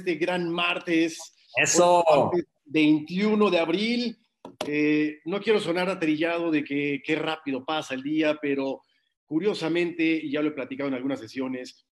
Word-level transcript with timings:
este 0.00 0.14
gran 0.16 0.50
martes. 0.50 1.34
Eso. 1.56 2.04
21 2.64 3.50
de 3.50 3.58
abril. 3.58 4.18
Eh, 4.66 5.20
no 5.24 5.40
quiero 5.40 5.60
sonar 5.60 5.88
aterillado 5.88 6.50
de 6.50 6.64
que 6.64 7.02
qué 7.04 7.16
rápido 7.16 7.64
pasa 7.64 7.94
el 7.94 8.02
día, 8.02 8.38
pero 8.40 8.82
curiosamente, 9.26 10.04
y 10.04 10.30
ya 10.30 10.42
lo 10.42 10.48
he 10.48 10.52
platicado 10.52 10.88
en 10.88 10.94
algunas 10.94 11.20
sesiones, 11.20 11.86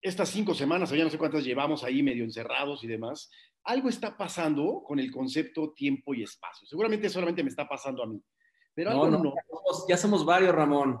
estas 0.00 0.30
cinco 0.30 0.54
semanas, 0.54 0.90
ya 0.90 1.04
no 1.04 1.10
sé 1.10 1.18
cuántas 1.18 1.44
llevamos 1.44 1.84
ahí 1.84 2.02
medio 2.02 2.24
encerrados 2.24 2.82
y 2.82 2.88
demás, 2.88 3.30
algo 3.64 3.88
está 3.88 4.16
pasando 4.16 4.82
con 4.84 4.98
el 4.98 5.10
concepto 5.10 5.72
tiempo 5.72 6.14
y 6.14 6.22
espacio. 6.22 6.66
Seguramente 6.66 7.08
solamente 7.08 7.42
me 7.42 7.50
está 7.50 7.68
pasando 7.68 8.02
a 8.02 8.06
mí. 8.06 8.20
Pero 8.74 8.90
no, 8.92 9.10
no, 9.10 9.34
Ya, 9.88 9.96
somos, 9.96 10.24
varios, 10.24 10.54
Ramón. 10.54 10.98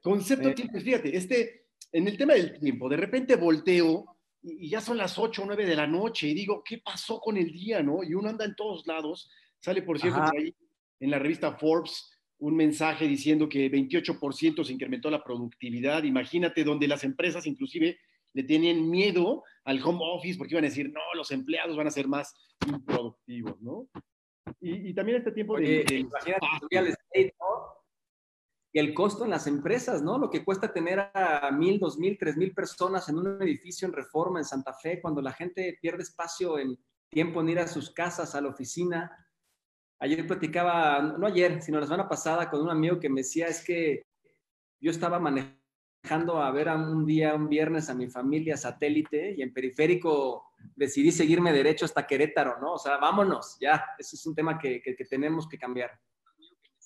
Concepto 0.00 0.48
eh. 0.48 0.54
tiempo, 0.54 0.80
fíjate, 0.80 1.16
este, 1.16 1.66
en 1.92 2.08
el 2.08 2.16
tema 2.16 2.34
del 2.34 2.58
tiempo, 2.58 2.88
de 2.88 2.96
repente 2.96 3.36
volteo 3.36 4.16
y, 4.42 4.68
ya 4.68 4.80
son 4.80 4.96
las 4.96 5.18
8 5.18 5.42
o 5.42 5.46
9 5.46 5.66
de 5.66 5.76
la 5.76 5.86
noche 5.86 6.28
y 6.28 6.34
digo, 6.34 6.62
¿qué 6.64 6.78
pasó 6.78 7.20
con 7.20 7.36
el 7.36 7.52
día, 7.52 7.82
no? 7.82 8.02
Y 8.02 8.14
uno 8.14 8.28
anda 8.28 8.44
en 8.44 8.54
todos 8.54 8.86
lados. 8.86 9.30
Sale, 9.60 9.82
por 9.82 9.98
cierto, 9.98 10.22
ahí 10.22 10.54
en 11.00 11.10
la 11.10 11.18
revista 11.18 11.52
Forbes 11.52 12.10
un 12.38 12.56
mensaje 12.56 13.06
diciendo 13.06 13.48
que 13.48 13.70
28% 13.70 14.64
se 14.64 14.72
incrementó 14.72 15.10
la 15.10 15.22
productividad. 15.22 16.02
Imagínate 16.04 16.64
donde 16.64 16.88
las 16.88 17.04
empresas 17.04 17.46
inclusive 17.46 17.98
le 18.32 18.42
tienen 18.44 18.88
miedo 18.88 19.44
al 19.64 19.82
home 19.82 20.00
office 20.00 20.38
porque 20.38 20.54
iban 20.54 20.64
a 20.64 20.68
decir, 20.68 20.90
no, 20.90 21.00
los 21.14 21.30
empleados 21.32 21.76
van 21.76 21.86
a 21.86 21.90
ser 21.90 22.08
más 22.08 22.34
improductivos, 22.66 23.60
¿no? 23.60 23.88
Y, 24.60 24.92
también 24.94 25.18
este 25.18 25.32
tiempo 25.32 25.58
de... 25.58 25.84
Imagínate, 25.90 26.46
y 26.70 26.76
el 26.76 27.32
costo 28.94 29.24
en 29.24 29.30
las 29.30 29.46
empresas, 29.46 30.02
¿no? 30.02 30.18
Lo 30.18 30.30
que 30.30 30.44
cuesta 30.44 30.72
tener 30.72 31.10
a 31.12 31.50
mil, 31.52 31.78
dos 31.80 31.98
mil, 31.98 32.16
tres 32.18 32.36
mil 32.36 32.54
personas 32.54 33.08
en 33.08 33.18
un 33.18 33.42
edificio 33.42 33.86
en 33.88 33.94
reforma 33.94 34.38
en 34.38 34.44
Santa 34.44 34.72
Fe, 34.74 35.00
cuando 35.00 35.20
la 35.20 35.32
gente 35.32 35.76
pierde 35.80 36.02
espacio 36.02 36.58
en 36.58 36.78
tiempo 37.08 37.40
en 37.40 37.48
ir 37.48 37.58
a 37.58 37.66
sus 37.66 37.90
casas, 37.90 38.34
a 38.34 38.40
la 38.40 38.48
oficina. 38.48 39.10
Ayer 39.98 40.26
platicaba, 40.26 41.02
no 41.02 41.26
ayer, 41.26 41.60
sino 41.60 41.80
la 41.80 41.86
semana 41.86 42.08
pasada, 42.08 42.48
con 42.48 42.62
un 42.62 42.70
amigo 42.70 43.00
que 43.00 43.08
me 43.08 43.20
decía, 43.20 43.48
es 43.48 43.62
que 43.64 44.06
yo 44.80 44.90
estaba 44.90 45.18
manejando 45.18 46.40
a 46.40 46.50
ver 46.52 46.68
a 46.68 46.76
un 46.76 47.04
día, 47.04 47.34
un 47.34 47.48
viernes 47.48 47.90
a 47.90 47.94
mi 47.94 48.08
familia 48.08 48.56
satélite 48.56 49.34
y 49.36 49.42
en 49.42 49.52
periférico 49.52 50.52
decidí 50.76 51.10
seguirme 51.10 51.52
derecho 51.52 51.84
hasta 51.84 52.06
Querétaro, 52.06 52.58
¿no? 52.60 52.74
O 52.74 52.78
sea, 52.78 52.96
vámonos, 52.98 53.58
ya, 53.60 53.84
ese 53.98 54.16
es 54.16 54.24
un 54.26 54.34
tema 54.34 54.58
que, 54.58 54.80
que 54.80 55.04
tenemos 55.04 55.48
que 55.48 55.58
cambiar. 55.58 55.90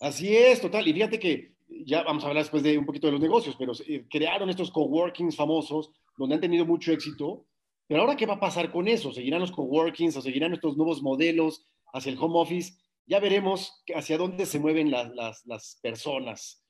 Así 0.00 0.36
es, 0.36 0.60
total. 0.60 0.88
Y 0.88 0.92
fíjate 0.92 1.18
que 1.18 1.53
ya 1.68 2.02
vamos 2.02 2.24
a 2.24 2.28
hablar 2.28 2.44
después 2.44 2.62
de 2.62 2.78
un 2.78 2.86
poquito 2.86 3.06
de 3.06 3.12
los 3.12 3.20
negocios, 3.20 3.56
pero 3.58 3.72
eh, 3.86 4.06
crearon 4.08 4.50
estos 4.50 4.70
coworkings 4.70 5.36
famosos 5.36 5.90
donde 6.16 6.36
han 6.36 6.40
tenido 6.40 6.64
mucho 6.64 6.92
éxito. 6.92 7.46
Pero 7.86 8.00
ahora, 8.00 8.16
¿qué 8.16 8.26
va 8.26 8.34
a 8.34 8.40
pasar 8.40 8.70
con 8.70 8.88
eso? 8.88 9.12
¿Seguirán 9.12 9.40
los 9.40 9.52
coworkings 9.52 10.16
o 10.16 10.22
seguirán 10.22 10.54
estos 10.54 10.76
nuevos 10.76 11.02
modelos 11.02 11.66
hacia 11.92 12.12
el 12.12 12.18
home 12.18 12.38
office? 12.38 12.72
Ya 13.06 13.20
veremos 13.20 13.82
hacia 13.94 14.16
dónde 14.16 14.46
se 14.46 14.58
mueven 14.58 14.90
las, 14.90 15.78
personas. 15.82 16.64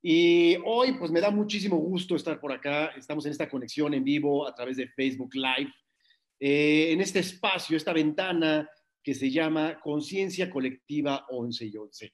Y 0.00 0.56
hoy, 0.64 0.92
pues 0.98 1.10
me 1.10 1.20
da 1.20 1.30
muchísimo 1.30 1.76
gusto 1.76 2.14
estar 2.14 2.40
por 2.40 2.52
acá. 2.52 2.86
Estamos 2.96 3.26
en 3.26 3.32
esta 3.32 3.48
conexión 3.48 3.94
en 3.94 4.04
vivo 4.04 4.46
a 4.46 4.54
través 4.54 4.76
de 4.76 4.88
Facebook 4.88 5.34
Live, 5.34 5.72
eh, 6.38 6.92
en 6.92 7.00
este 7.00 7.20
espacio, 7.20 7.76
esta 7.76 7.92
ventana 7.92 8.68
que 9.02 9.14
se 9.14 9.30
llama 9.30 9.80
Conciencia 9.80 10.48
Colectiva 10.48 11.26
11 11.28 11.66
y 11.66 11.76
11. 11.76 12.12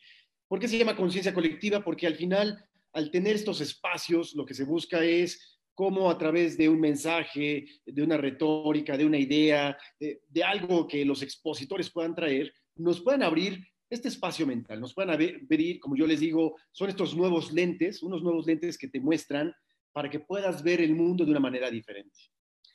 ¿Por 0.49 0.59
qué 0.59 0.67
se 0.67 0.79
llama 0.79 0.97
conciencia 0.97 1.35
colectiva? 1.35 1.85
Porque 1.85 2.07
al 2.07 2.17
final, 2.17 2.65
al 2.95 3.11
tener 3.11 3.37
estos 3.37 3.61
espacios, 3.61 4.35
lo 4.35 4.47
que 4.47 4.55
se 4.55 4.64
busca 4.64 5.05
es 5.05 5.59
cómo 5.75 6.11
a 6.11 6.19
través 6.19 6.57
de 6.57 6.69
un 6.69 6.81
mensaje, 6.81 7.67
de 7.86 8.03
una 8.03 8.17
retórica, 8.17 8.97
de 8.97 9.05
una 9.05 9.19
idea, 9.19 9.79
de, 10.01 10.42
algo 10.42 10.89
que 10.89 11.05
los 11.05 11.23
expositores 11.23 11.91
puedan 11.91 12.14
traer, 12.14 12.53
nos 12.75 13.01
puedan 13.01 13.23
abrir 13.23 13.64
este 13.91 14.08
espacio 14.08 14.47
mental, 14.47 14.81
nos 14.81 14.95
puedan 14.95 15.11
abrir, 15.11 15.79
como 15.79 15.97
yo 15.97 16.07
les 16.07 16.20
digo, 16.20 16.57
son 16.73 16.89
estos 16.89 17.14
nuevos 17.14 17.53
lentes, 17.53 18.03
unos 18.03 18.23
nuevos 18.23 18.47
lentes 18.47 18.77
que 18.77 18.89
te 18.89 19.01
muestran 19.01 19.55
para 19.92 20.11
que 20.11 20.20
puedas 20.20 20.63
ver 20.63 20.81
el 20.81 20.95
mundo 20.95 21.25
de 21.25 21.31
una 21.31 21.41
manera 21.41 21.70
diferente. 21.70 22.19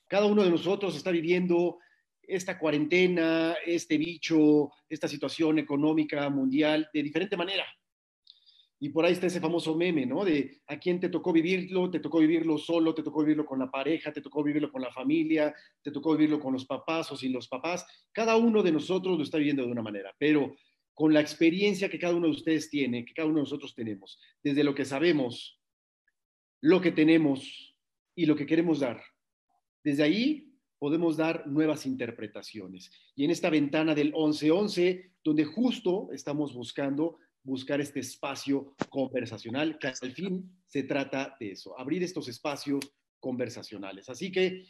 Cada 0.08 0.26
uno 0.28 0.44
de 0.44 0.52
nosotros 0.52 0.96
está 0.96 1.12
viviendo 1.12 1.80
esta 2.28 2.58
cuarentena, 2.58 3.56
este 3.66 3.98
bicho, 3.98 4.72
esta 4.90 5.08
situación 5.08 5.60
económica 5.60 6.30
mundial 6.30 6.90
de 6.94 7.04
diferente 7.04 7.38
manera. 7.38 7.66
Y 8.80 8.90
por 8.90 9.06
ahí 9.06 9.14
está 9.14 9.28
ese 9.28 9.40
famoso 9.40 9.78
meme, 9.78 10.06
¿no? 10.06 10.26
De 10.26 10.62
a 10.68 10.78
quién 10.78 11.00
te 11.00 11.08
tocó 11.08 11.32
vivirlo, 11.32 11.90
te 11.90 12.02
tocó 12.02 12.20
vivirlo 12.20 12.58
solo, 12.58 12.94
te 12.94 13.02
tocó 13.02 13.22
vivirlo 13.22 13.46
con 13.46 13.60
la 13.60 13.72
pareja, 13.72 14.12
te 14.12 14.20
tocó 14.20 14.44
vivirlo 14.44 14.70
con 14.70 14.82
la 14.82 14.92
familia, 14.92 15.56
te 15.82 15.90
tocó 15.90 16.12
vivirlo 16.12 16.38
con 16.40 16.52
los 16.52 16.66
papás 16.66 17.10
o 17.12 17.16
sin 17.16 17.32
los 17.32 17.48
papás. 17.48 17.86
Cada 18.12 18.36
uno 18.36 18.62
de 18.62 18.74
nosotros 18.74 19.18
lo 19.18 19.24
está 19.24 19.38
viviendo 19.38 19.64
de 19.64 19.72
una 19.72 19.82
manera, 19.82 20.14
pero 20.20 20.54
con 20.94 21.14
la 21.14 21.22
experiencia 21.22 21.90
que 21.90 21.98
cada 21.98 22.14
uno 22.14 22.28
de 22.28 22.34
ustedes 22.34 22.70
tiene, 22.70 23.06
que 23.06 23.14
cada 23.14 23.28
uno 23.28 23.38
de 23.38 23.44
nosotros 23.44 23.74
tenemos, 23.74 24.20
desde 24.44 24.66
lo 24.66 24.76
que 24.76 24.84
sabemos, 24.86 25.60
lo 26.60 26.82
que 26.82 26.92
tenemos 26.92 27.78
y 28.16 28.26
lo 28.26 28.36
que 28.36 28.46
queremos 28.46 28.82
dar. 28.82 29.02
Desde 29.84 30.04
ahí 30.04 30.53
podemos 30.84 31.16
dar 31.16 31.48
nuevas 31.48 31.86
interpretaciones. 31.86 32.92
Y 33.16 33.24
en 33.24 33.32
esta 33.32 33.50
ventana 33.50 33.96
del 33.96 34.12
11-11, 34.12 35.14
donde 35.24 35.46
justo 35.46 36.10
estamos 36.12 36.54
buscando 36.54 37.20
buscar 37.42 37.80
este 37.80 38.02
espacio 38.02 38.76
conversacional, 38.90 39.80
que 39.80 39.88
al 39.88 40.12
fin 40.12 40.44
se 40.68 40.84
trata 40.84 41.38
de 41.40 41.52
eso, 41.54 41.80
abrir 41.80 42.04
estos 42.04 42.28
espacios 42.28 42.82
conversacionales. 43.22 44.10
Así 44.10 44.30
que 44.30 44.66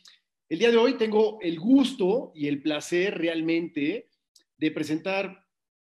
el 0.49 0.59
día 0.59 0.69
de 0.69 0.77
hoy 0.77 0.99
tengo 0.99 1.39
el 1.41 1.59
gusto 1.59 2.31
y 2.35 2.47
el 2.47 2.61
placer 2.61 3.17
realmente 3.17 4.11
de 4.55 4.69
presentar, 4.69 5.47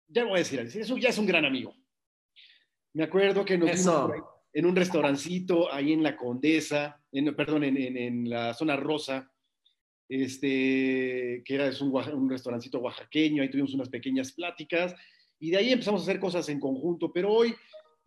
ya 0.07 0.25
voy 0.25 0.35
a 0.35 0.43
decir, 0.43 0.59
eso 0.59 0.95
ya 0.95 1.09
es 1.09 1.17
un 1.17 1.25
gran 1.25 1.43
amigo. 1.43 1.73
Me 2.93 3.05
acuerdo 3.05 3.43
que 3.43 3.57
nos 3.57 3.83
en 4.53 4.67
un 4.67 4.75
restaurancito 4.75 5.73
ahí 5.73 5.91
en 5.91 6.03
la 6.03 6.15
Condesa, 6.15 7.03
en, 7.11 7.35
perdón, 7.35 7.63
en, 7.63 7.97
en 7.97 8.29
la 8.29 8.53
zona 8.53 8.75
rosa, 8.75 9.32
este, 10.09 11.41
que 11.45 11.55
era 11.55 11.67
es 11.67 11.81
un, 11.81 11.91
un 11.91 12.29
restaurancito 12.29 12.79
oaxaqueño, 12.79 13.41
ahí 13.41 13.49
tuvimos 13.49 13.73
unas 13.73 13.89
pequeñas 13.89 14.31
pláticas 14.31 14.95
y 15.39 15.51
de 15.51 15.57
ahí 15.57 15.71
empezamos 15.71 16.01
a 16.01 16.03
hacer 16.03 16.19
cosas 16.19 16.47
en 16.49 16.59
conjunto, 16.59 17.11
pero 17.11 17.31
hoy 17.31 17.55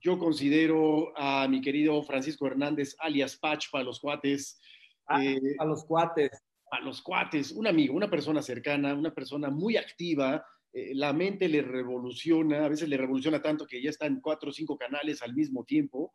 yo 0.01 0.19
considero 0.19 1.12
a 1.17 1.49
mi 1.49 1.61
querido 1.61 2.03
Francisco 2.03 2.47
Hernández, 2.47 2.95
alias 2.99 3.37
Patch 3.37 3.71
para 3.71 3.85
los 3.85 4.01
cuates. 4.01 4.61
Ah, 5.06 5.25
eh, 5.25 5.41
a 5.59 5.65
los 5.65 5.85
cuates. 5.85 6.31
A 6.71 6.81
los 6.81 7.01
cuates, 7.01 7.53
un 7.53 7.67
amigo, 7.67 7.95
una 7.95 8.11
persona 8.11 8.43
cercana, 8.43 8.95
una 8.95 9.15
persona 9.15 9.51
muy 9.51 9.77
activa, 9.77 10.45
eh, 10.73 10.95
la 10.95 11.12
mente 11.12 11.49
le 11.49 11.62
revoluciona, 11.62 12.65
a 12.65 12.69
veces 12.69 12.89
le 12.89 12.97
revoluciona 12.97 13.41
tanto 13.41 13.67
que 13.67 13.81
ya 13.81 13.91
está 13.91 14.06
en 14.06 14.21
cuatro 14.21 14.51
o 14.51 14.53
cinco 14.53 14.77
canales 14.77 15.23
al 15.23 15.35
mismo 15.35 15.65
tiempo, 15.65 16.12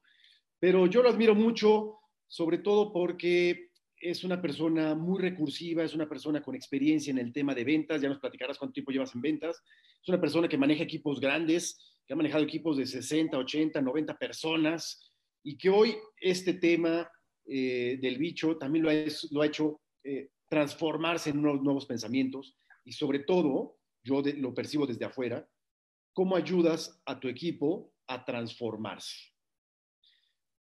pero 0.59 0.87
yo 0.87 1.01
lo 1.01 1.09
admiro 1.09 1.35
mucho, 1.35 1.99
sobre 2.27 2.59
todo 2.59 2.91
porque 2.93 3.70
es 4.01 4.23
una 4.23 4.41
persona 4.41 4.95
muy 4.95 5.21
recursiva, 5.21 5.83
es 5.83 5.93
una 5.93 6.09
persona 6.09 6.41
con 6.41 6.55
experiencia 6.55 7.11
en 7.11 7.19
el 7.19 7.31
tema 7.31 7.53
de 7.53 7.63
ventas, 7.63 8.01
ya 8.01 8.09
nos 8.09 8.19
platicarás 8.19 8.57
cuánto 8.57 8.73
tiempo 8.73 8.91
llevas 8.91 9.13
en 9.13 9.21
ventas, 9.21 9.61
es 10.01 10.09
una 10.09 10.19
persona 10.19 10.47
que 10.47 10.57
maneja 10.57 10.83
equipos 10.83 11.19
grandes, 11.19 11.97
que 12.05 12.13
ha 12.13 12.17
manejado 12.17 12.43
equipos 12.43 12.77
de 12.77 12.85
60, 12.85 13.37
80, 13.37 13.81
90 13.81 14.17
personas 14.17 15.11
y 15.43 15.57
que 15.57 15.69
hoy 15.69 15.95
este 16.19 16.55
tema 16.55 17.09
eh, 17.45 17.97
del 18.01 18.17
bicho 18.17 18.57
también 18.57 18.83
lo 18.85 19.41
ha, 19.41 19.45
hecho 19.45 19.81
eh, 20.03 20.29
transformarse 20.49 21.29
en 21.29 21.39
unos 21.39 21.61
nuevos 21.61 21.85
pensamientos 21.85 22.57
y 22.83 22.93
sobre 22.93 23.19
todo, 23.19 23.77
yo 24.03 24.21
lo 24.37 24.53
percibo 24.53 24.87
desde 24.87 25.05
afuera, 25.05 25.47
cómo 26.13 26.35
ayudas 26.35 26.99
a 27.05 27.19
tu 27.19 27.27
equipo 27.27 27.93
a 28.07 28.25
transformarse. 28.25 29.30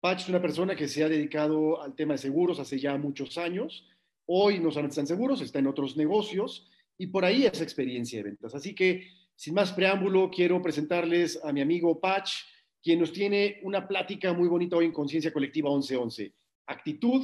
Patch 0.06 0.22
es 0.22 0.28
una 0.28 0.40
persona 0.40 0.76
que 0.76 0.86
se 0.86 1.02
ha 1.02 1.08
dedicado 1.08 1.82
al 1.82 1.96
tema 1.96 2.14
de 2.14 2.18
seguros 2.18 2.60
hace 2.60 2.78
ya 2.78 2.96
muchos 2.96 3.36
años. 3.38 3.88
Hoy 4.26 4.60
no 4.60 4.70
solamente 4.70 4.92
está 4.92 5.00
en 5.00 5.08
seguros, 5.08 5.40
está 5.40 5.58
en 5.58 5.66
otros 5.66 5.96
negocios 5.96 6.70
y 6.96 7.08
por 7.08 7.24
ahí 7.24 7.44
es 7.44 7.60
experiencia 7.60 8.18
de 8.18 8.22
ventas. 8.22 8.54
Así 8.54 8.72
que, 8.72 9.08
sin 9.34 9.54
más 9.54 9.72
preámbulo, 9.72 10.30
quiero 10.30 10.62
presentarles 10.62 11.40
a 11.42 11.52
mi 11.52 11.60
amigo 11.60 12.00
Patch, 12.00 12.34
quien 12.80 13.00
nos 13.00 13.12
tiene 13.12 13.58
una 13.64 13.88
plática 13.88 14.32
muy 14.32 14.46
bonita 14.46 14.76
hoy 14.76 14.84
en 14.84 14.92
Conciencia 14.92 15.32
Colectiva 15.32 15.70
1111. 15.70 16.32
Actitud 16.68 17.22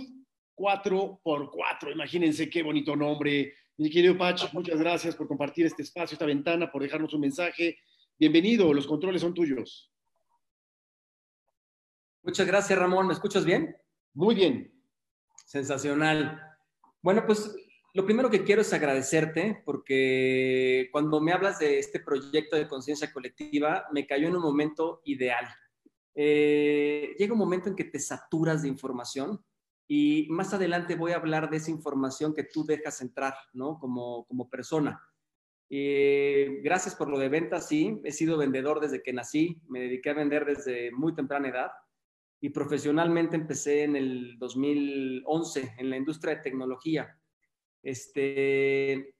4x4. 0.56 1.92
Imagínense 1.92 2.50
qué 2.50 2.64
bonito 2.64 2.96
nombre. 2.96 3.54
Mi 3.76 3.90
querido 3.90 4.18
Patch, 4.18 4.52
muchas 4.54 4.80
gracias 4.80 5.14
por 5.14 5.28
compartir 5.28 5.66
este 5.66 5.82
espacio, 5.82 6.16
esta 6.16 6.26
ventana, 6.26 6.72
por 6.72 6.82
dejarnos 6.82 7.14
un 7.14 7.20
mensaje. 7.20 7.78
Bienvenido, 8.18 8.74
los 8.74 8.88
controles 8.88 9.22
son 9.22 9.34
tuyos. 9.34 9.91
Muchas 12.22 12.46
gracias, 12.46 12.78
Ramón. 12.78 13.08
¿Me 13.08 13.14
escuchas 13.14 13.44
bien? 13.44 13.76
Muy 14.14 14.34
bien. 14.34 14.72
Sensacional. 15.44 16.40
Bueno, 17.02 17.24
pues 17.26 17.54
lo 17.94 18.04
primero 18.04 18.30
que 18.30 18.44
quiero 18.44 18.62
es 18.62 18.72
agradecerte 18.72 19.60
porque 19.64 20.88
cuando 20.92 21.20
me 21.20 21.32
hablas 21.32 21.58
de 21.58 21.80
este 21.80 21.98
proyecto 21.98 22.56
de 22.56 22.68
conciencia 22.68 23.12
colectiva, 23.12 23.86
me 23.92 24.06
cayó 24.06 24.28
en 24.28 24.36
un 24.36 24.42
momento 24.42 25.02
ideal. 25.04 25.44
Eh, 26.14 27.14
llega 27.18 27.32
un 27.32 27.38
momento 27.38 27.68
en 27.68 27.74
que 27.74 27.84
te 27.84 27.98
saturas 27.98 28.62
de 28.62 28.68
información 28.68 29.42
Y 29.88 30.26
más 30.30 30.52
adelante 30.54 30.94
voy 30.94 31.12
a 31.12 31.16
hablar 31.16 31.50
de 31.50 31.56
esa 31.56 31.70
información 31.70 32.34
que 32.34 32.44
tú 32.44 32.64
dejas 32.64 33.00
entrar, 33.00 33.34
¿no? 33.52 33.78
Como, 33.78 34.26
como 34.26 34.48
persona. 34.48 35.02
Eh, 35.68 36.60
gracias 36.62 36.94
por 36.94 37.08
lo 37.08 37.18
de 37.18 37.28
ventas, 37.28 37.68
sí. 37.68 38.00
He 38.04 38.12
sido 38.12 38.38
vendedor 38.38 38.80
desde 38.80 39.02
que 39.02 39.12
nací. 39.12 39.60
Me 39.68 39.80
dediqué 39.80 40.10
a 40.10 40.14
vender 40.14 40.44
desde 40.44 40.92
muy 40.92 41.14
temprana 41.14 41.48
edad. 41.48 41.72
Y 42.42 42.50
profesionalmente 42.50 43.36
empecé 43.36 43.84
en 43.84 43.96
el 43.96 44.38
2011 44.38 45.76
en 45.78 45.88
la 45.88 45.96
industria 45.96 46.34
de 46.34 46.42
tecnología. 46.42 47.18
Este, 47.82 49.14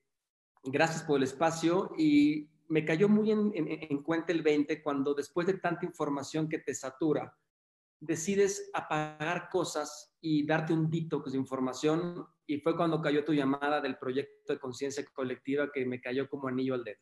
gracias 0.65 1.05
por 1.05 1.17
el 1.19 1.23
espacio. 1.23 1.93
Y 1.97 2.51
me 2.69 2.85
cayó 2.85 3.09
muy 3.09 3.31
en, 3.31 3.53
en 3.55 4.03
cuenta 4.03 4.33
el 4.33 4.43
20 4.43 4.83
cuando 4.83 5.15
después 5.15 5.47
de 5.47 5.55
tanta 5.55 5.87
información 5.87 6.49
que 6.49 6.59
te 6.59 6.75
satura, 6.75 7.35
decides 8.01 8.69
apagar 8.75 9.49
cosas 9.49 10.17
y 10.21 10.45
darte 10.45 10.73
un 10.73 10.91
detox 10.91 11.31
de 11.31 11.39
información 11.39 12.27
y 12.45 12.59
fue 12.59 12.77
cuando 12.77 13.01
cayó 13.01 13.25
tu 13.25 13.33
llamada 13.33 13.81
del 13.81 13.97
proyecto 13.97 14.53
de 14.53 14.59
conciencia 14.59 15.05
colectiva 15.15 15.71
que 15.73 15.87
me 15.87 16.01
cayó 16.01 16.29
como 16.29 16.49
anillo 16.49 16.75
al 16.75 16.83
dedo. 16.83 16.99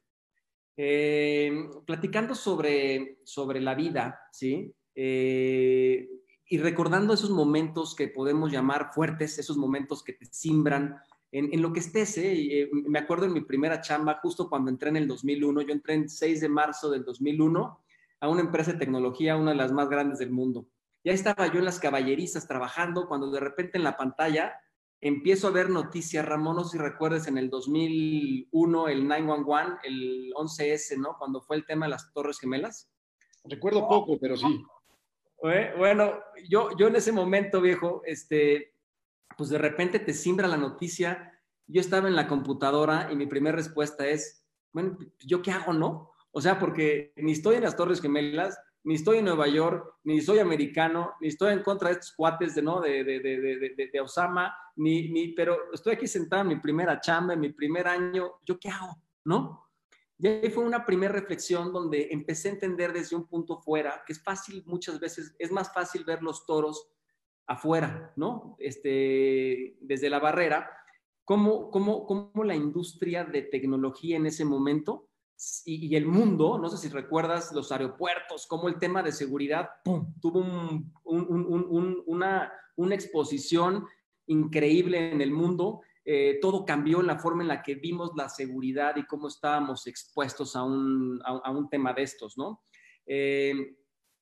Eh, 0.77 1.69
platicando 1.87 2.35
sobre, 2.35 3.19
sobre 3.25 3.61
la 3.61 3.75
vida, 3.75 4.21
¿sí? 4.31 4.75
Eh, 4.95 6.09
y 6.49 6.59
recordando 6.59 7.15
esos 7.15 7.31
momentos 7.31 7.95
que 7.95 8.09
podemos 8.09 8.51
llamar 8.51 8.91
fuertes, 8.93 9.39
esos 9.39 9.57
momentos 9.57 10.03
que 10.03 10.15
te 10.15 10.27
simbran 10.27 10.97
en, 11.31 11.53
en 11.53 11.63
lo 11.63 11.73
que 11.73 11.81
estés. 11.81 12.19
¿eh? 12.19 12.69
me 12.73 12.99
acuerdo 12.99 13.27
en 13.27 13.33
mi 13.33 13.43
primera 13.43 13.81
chamba, 13.81 14.19
justo 14.21 14.49
cuando 14.49 14.71
entré 14.71 14.91
en 14.91 14.97
el 14.97 15.07
2001, 15.09 15.63
yo 15.63 15.73
entré 15.73 15.95
en 15.95 16.09
6 16.09 16.41
de 16.41 16.49
marzo 16.49 16.91
del 16.91 17.05
2001 17.05 17.81
a 18.21 18.29
una 18.29 18.41
empresa 18.41 18.73
de 18.73 18.79
tecnología, 18.79 19.37
una 19.37 19.53
de 19.53 19.57
las 19.57 19.73
más 19.73 19.89
grandes 19.89 20.19
del 20.19 20.31
mundo. 20.31 20.67
Ya 21.03 21.13
estaba 21.13 21.47
yo 21.47 21.59
en 21.59 21.65
las 21.65 21.79
caballerizas 21.79 22.47
trabajando 22.47 23.09
cuando 23.09 23.31
de 23.31 23.41
repente 23.41 23.79
en 23.79 23.85
la 23.85 23.97
pantalla 23.97 24.55
empiezo 25.01 25.49
a 25.49 25.53
ver 25.53 25.71
noticias, 25.71 26.27
Ramón, 26.27 26.57
no 26.57 26.65
sé 26.65 26.73
si 26.73 26.79
recuerdes 26.79 27.27
en 27.27 27.39
el 27.39 27.49
2001, 27.49 28.89
el 28.89 29.09
911, 29.09 29.79
el 29.85 30.33
11S, 30.35 30.99
¿no? 30.99 31.17
Cuando 31.19 31.41
fue 31.41 31.57
el 31.57 31.65
tema 31.65 31.87
de 31.87 31.91
las 31.91 32.13
Torres 32.13 32.39
Gemelas. 32.39 32.91
Recuerdo 33.45 33.89
poco, 33.89 34.19
pero 34.21 34.37
sí. 34.37 34.63
Bueno, 35.43 36.21
yo, 36.49 36.77
yo 36.77 36.89
en 36.89 36.97
ese 36.97 37.13
momento, 37.13 37.61
viejo, 37.61 38.03
este, 38.05 38.75
pues 39.37 39.49
de 39.51 39.59
repente 39.59 39.99
te 39.99 40.13
simbra 40.13 40.49
la 40.49 40.57
noticia. 40.57 41.33
Yo 41.67 41.81
estaba 41.81 42.09
en 42.09 42.17
la 42.17 42.29
computadora 42.29 43.09
y 43.11 43.17
mi 43.17 43.27
primera 43.27 43.57
respuesta 43.57 44.07
es, 44.07 44.47
bueno, 44.73 44.99
¿yo 45.19 45.41
qué 45.43 45.51
hago, 45.51 45.73
no? 45.73 46.11
O 46.33 46.41
sea, 46.41 46.59
porque 46.59 47.13
ni 47.17 47.33
estoy 47.33 47.57
en 47.57 47.63
las 47.63 47.77
Torres 47.77 48.01
Gemelas, 48.01 48.59
ni 48.85 48.95
estoy 48.95 49.19
en 49.19 49.27
Nueva 49.27 49.49
York, 49.49 49.95
ni 50.05 50.21
soy 50.21 50.39
americano, 50.39 51.15
ni 51.21 51.29
estoy 51.29 51.53
en 51.53 51.63
contra 51.63 51.89
de 51.89 51.95
estos 51.95 52.13
cuates 52.13 52.55
de, 52.55 52.63
¿no? 52.63 52.81
de, 52.81 53.05
de, 53.05 53.21
de, 53.21 53.91
de 53.93 54.01
Osama, 54.01 54.55
ni, 54.77 55.11
ni, 55.11 55.29
pero 55.29 55.73
estoy 55.73 55.95
aquí 55.95 56.07
sentado 56.07 56.43
en 56.43 56.49
mi 56.49 56.57
primera 56.57 57.01
chamba, 57.01 57.35
en 57.35 57.41
mi 57.41 57.51
primer 57.51 57.87
año, 57.87 58.33
¿yo 58.45 58.59
qué 58.59 58.69
hago? 58.69 58.97
¿No? 59.25 59.70
Y 60.23 60.29
ahí 60.29 60.51
fue 60.51 60.65
una 60.65 60.85
primera 60.85 61.13
reflexión 61.13 61.73
donde 61.73 62.09
empecé 62.11 62.49
a 62.49 62.53
entender 62.53 62.93
desde 62.93 63.17
un 63.17 63.27
punto 63.27 63.57
fuera, 63.57 64.03
que 64.07 64.13
es 64.13 64.23
fácil 64.23 64.63
muchas 64.67 65.01
veces, 65.01 65.35
es 65.39 65.51
más 65.51 65.73
fácil 65.73 66.05
ver 66.05 66.23
los 66.23 66.45
toros 66.45 66.91
afuera, 67.47 68.13
¿no? 68.17 68.55
Este, 68.59 69.79
desde 69.81 70.11
la 70.11 70.19
barrera, 70.19 70.71
cómo, 71.25 71.71
cómo, 71.71 72.07
cómo 72.07 72.45
la 72.45 72.55
industria 72.55 73.25
de 73.25 73.43
tecnología 73.43 74.17
en 74.17 74.27
ese 74.27 74.45
momento 74.45 75.09
y, 75.65 75.97
el 75.97 76.07
mundo, 76.07 76.59
no 76.59 76.69
sé 76.69 76.77
si 76.77 76.89
recuerdas 76.89 77.51
los 77.53 77.73
aeropuertos, 77.73 78.47
cómo 78.47 78.69
el 78.69 78.79
tema 78.79 79.03
de 79.03 79.13
seguridad 79.13 79.71
tuvo 80.21 80.45
una, 81.05 82.53
una, 82.77 82.95
exposición 82.95 83.87
increíble 84.27 85.13
en 85.13 85.23
el 85.23 85.33
mundo. 85.33 85.81
Eh, 86.13 86.41
todo 86.43 86.67
cambió 86.67 86.99
en 86.99 87.07
la 87.07 87.21
forma 87.21 87.43
en 87.43 87.49
la 87.49 87.63
que 87.63 87.77
vimos 87.77 88.11
la 88.17 88.29
seguridad 88.29 88.97
y 88.97 89.07
cómo 89.07 89.29
estábamos 89.29 89.87
expuestos 89.87 90.57
a 90.57 90.65
un, 90.65 91.21
a, 91.25 91.53
un 91.53 91.71
tema 91.71 91.93
de 91.93 92.03
estos, 92.03 92.37
¿no? 92.37 92.65
Eh, 93.07 93.77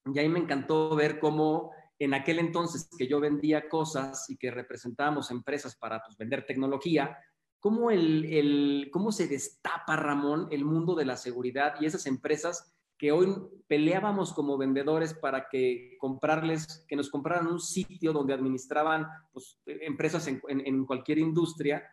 y 0.05 0.19
ahí 0.19 0.29
me 0.29 0.38
encantó 0.38 0.94
ver 0.94 1.19
cómo 1.19 1.73
en 1.99 2.12
aquel 2.12 2.40
entonces 2.40 2.90
que 2.99 3.08
yo 3.08 3.20
vendía 3.20 3.70
cosas 3.70 4.29
y 4.29 4.37
que 4.37 4.50
representábamos 4.50 5.31
empresas 5.31 5.76
para 5.76 6.02
pues, 6.05 6.19
vender 6.19 6.44
tecnología, 6.44 7.17
cómo, 7.58 7.91
el, 7.91 8.91
cómo 8.93 9.11
se 9.11 9.26
destapa, 9.26 9.96
Ramón, 9.96 10.46
el 10.50 10.67
mundo 10.67 10.94
de 10.94 11.06
la 11.06 11.17
seguridad 11.17 11.76
y 11.81 11.87
esas 11.87 12.05
empresas 12.05 12.70
que 12.98 13.12
hoy 13.12 13.34
peleábamos 13.68 14.32
como 14.32 14.58
vendedores 14.58 15.14
para 15.14 15.48
que 15.48 15.96
comprarles, 16.00 16.84
que 16.88 16.96
nos 16.96 17.10
compraran 17.10 17.46
un 17.46 17.60
sitio 17.60 18.12
donde 18.12 18.34
administraban 18.34 19.06
pues, 19.32 19.60
empresas 19.66 20.26
en, 20.26 20.84
cualquier 20.84 21.18
industria 21.18 21.88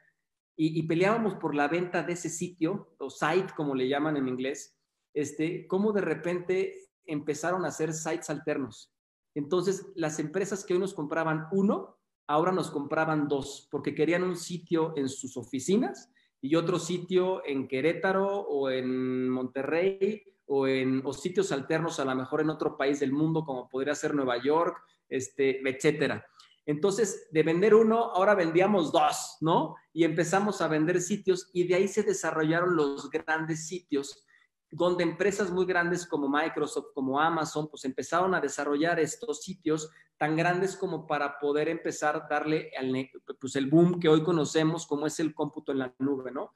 y, 0.57 0.81
peleábamos 0.87 1.35
por 1.35 1.53
la 1.53 1.67
venta 1.67 2.01
de 2.01 2.13
ese 2.13 2.29
sitio, 2.29 2.95
o 2.97 3.09
site 3.09 3.53
como 3.55 3.75
le 3.75 3.89
llaman 3.89 4.15
en 4.15 4.29
inglés, 4.29 4.75
este, 5.13 5.67
cómo 5.67 5.91
de 5.91 6.01
repente 6.01 6.89
empezaron 7.05 7.65
a 7.65 7.67
hacer 7.67 7.93
sites 7.93 8.29
alternos. 8.29 8.91
Entonces, 9.35 9.85
las 9.95 10.17
empresas 10.17 10.63
que 10.63 10.73
hoy 10.73 10.79
nos 10.79 10.93
compraban 10.93 11.47
uno, 11.51 11.97
ahora 12.25 12.53
nos 12.53 12.71
compraban 12.71 13.27
dos, 13.27 13.67
porque 13.69 13.93
querían 13.93 14.23
un 14.23 14.37
sitio 14.37 14.93
en 14.95 15.09
sus 15.09 15.35
oficinas 15.35 16.09
y 16.39 16.55
otro 16.55 16.79
sitio 16.79 17.45
en 17.45 17.67
Querétaro 17.67 18.39
o 18.39 18.69
en 18.69 19.29
Monterrey 19.29 20.23
o 20.47 20.67
en 20.67 21.03
sitios 21.13 21.51
alternos 21.51 21.99
a 21.99 22.05
lo 22.05 22.15
mejor 22.15 22.41
en 22.41 22.49
otro 22.49 22.77
país 22.77 22.99
del 22.99 23.11
mundo 23.11 23.43
como 23.43 23.67
podría 23.67 23.95
ser 23.95 24.13
Nueva 24.13 24.41
York, 24.41 24.77
este, 25.09 25.67
etcétera. 25.67 26.25
Entonces, 26.67 27.27
de 27.31 27.43
vender 27.43 27.75
uno, 27.75 28.11
ahora 28.13 28.33
vendíamos 28.33 28.91
dos, 28.91 29.37
¿no? 29.41 29.75
Y 29.93 30.03
empezamos 30.03 30.61
a 30.61 30.67
vender 30.67 30.99
sitios 30.99 31.49
y 31.53 31.67
de 31.67 31.75
ahí 31.75 31.87
se 31.87 32.03
desarrollaron 32.03 32.75
los 32.75 33.09
grandes 33.09 33.67
sitios 33.67 34.25
donde 34.71 35.03
empresas 35.03 35.51
muy 35.51 35.65
grandes 35.65 36.05
como 36.05 36.27
Microsoft, 36.27 36.87
como 36.93 37.19
Amazon, 37.19 37.69
pues 37.69 37.85
empezaron 37.85 38.33
a 38.35 38.41
desarrollar 38.41 38.99
estos 38.99 39.41
sitios 39.41 39.89
tan 40.17 40.35
grandes 40.35 40.75
como 40.75 41.07
para 41.07 41.39
poder 41.39 41.69
empezar 41.69 42.15
a 42.15 42.27
darle 42.27 42.71
al, 42.77 43.09
pues 43.39 43.55
el 43.55 43.69
boom 43.69 43.99
que 43.99 44.09
hoy 44.09 44.23
conocemos 44.23 44.85
como 44.85 45.07
es 45.07 45.19
el 45.19 45.33
cómputo 45.33 45.71
en 45.71 45.79
la 45.79 45.93
nube, 45.99 46.31
¿no? 46.31 46.51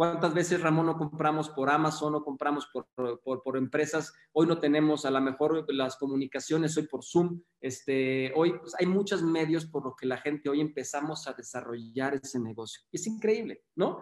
¿Cuántas 0.00 0.32
veces, 0.32 0.62
Ramón, 0.62 0.86
no 0.86 0.96
compramos 0.96 1.50
por 1.50 1.68
Amazon 1.68 2.14
o 2.14 2.24
compramos 2.24 2.66
por, 2.72 2.88
por, 3.22 3.42
por, 3.42 3.58
empresas? 3.58 4.14
Hoy 4.32 4.46
no 4.46 4.58
tenemos 4.58 5.04
a 5.04 5.10
lo 5.10 5.20
mejor 5.20 5.70
las 5.74 5.96
comunicaciones, 5.98 6.74
hoy 6.78 6.86
por 6.86 7.04
Zoom. 7.04 7.42
Este, 7.60 8.32
hoy 8.34 8.58
pues, 8.58 8.74
hay 8.78 8.86
muchos 8.86 9.22
medios 9.22 9.66
por 9.66 9.84
los 9.84 9.94
que 9.96 10.06
la 10.06 10.16
gente 10.16 10.48
hoy 10.48 10.62
empezamos 10.62 11.28
a 11.28 11.34
desarrollar 11.34 12.14
ese 12.14 12.40
negocio. 12.40 12.80
es 12.90 13.06
increíble, 13.06 13.66
¿no? 13.74 14.00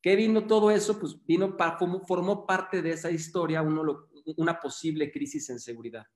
¿Qué 0.00 0.16
vino 0.16 0.46
todo 0.46 0.70
eso? 0.70 0.98
Pues 0.98 1.22
vino, 1.26 1.54
formó 2.08 2.46
parte 2.46 2.80
de 2.80 2.92
esa 2.92 3.10
historia, 3.10 3.60
uno, 3.60 4.08
una 4.38 4.58
posible 4.58 5.12
crisis 5.12 5.50
en 5.50 5.58
seguridad. 5.58 6.06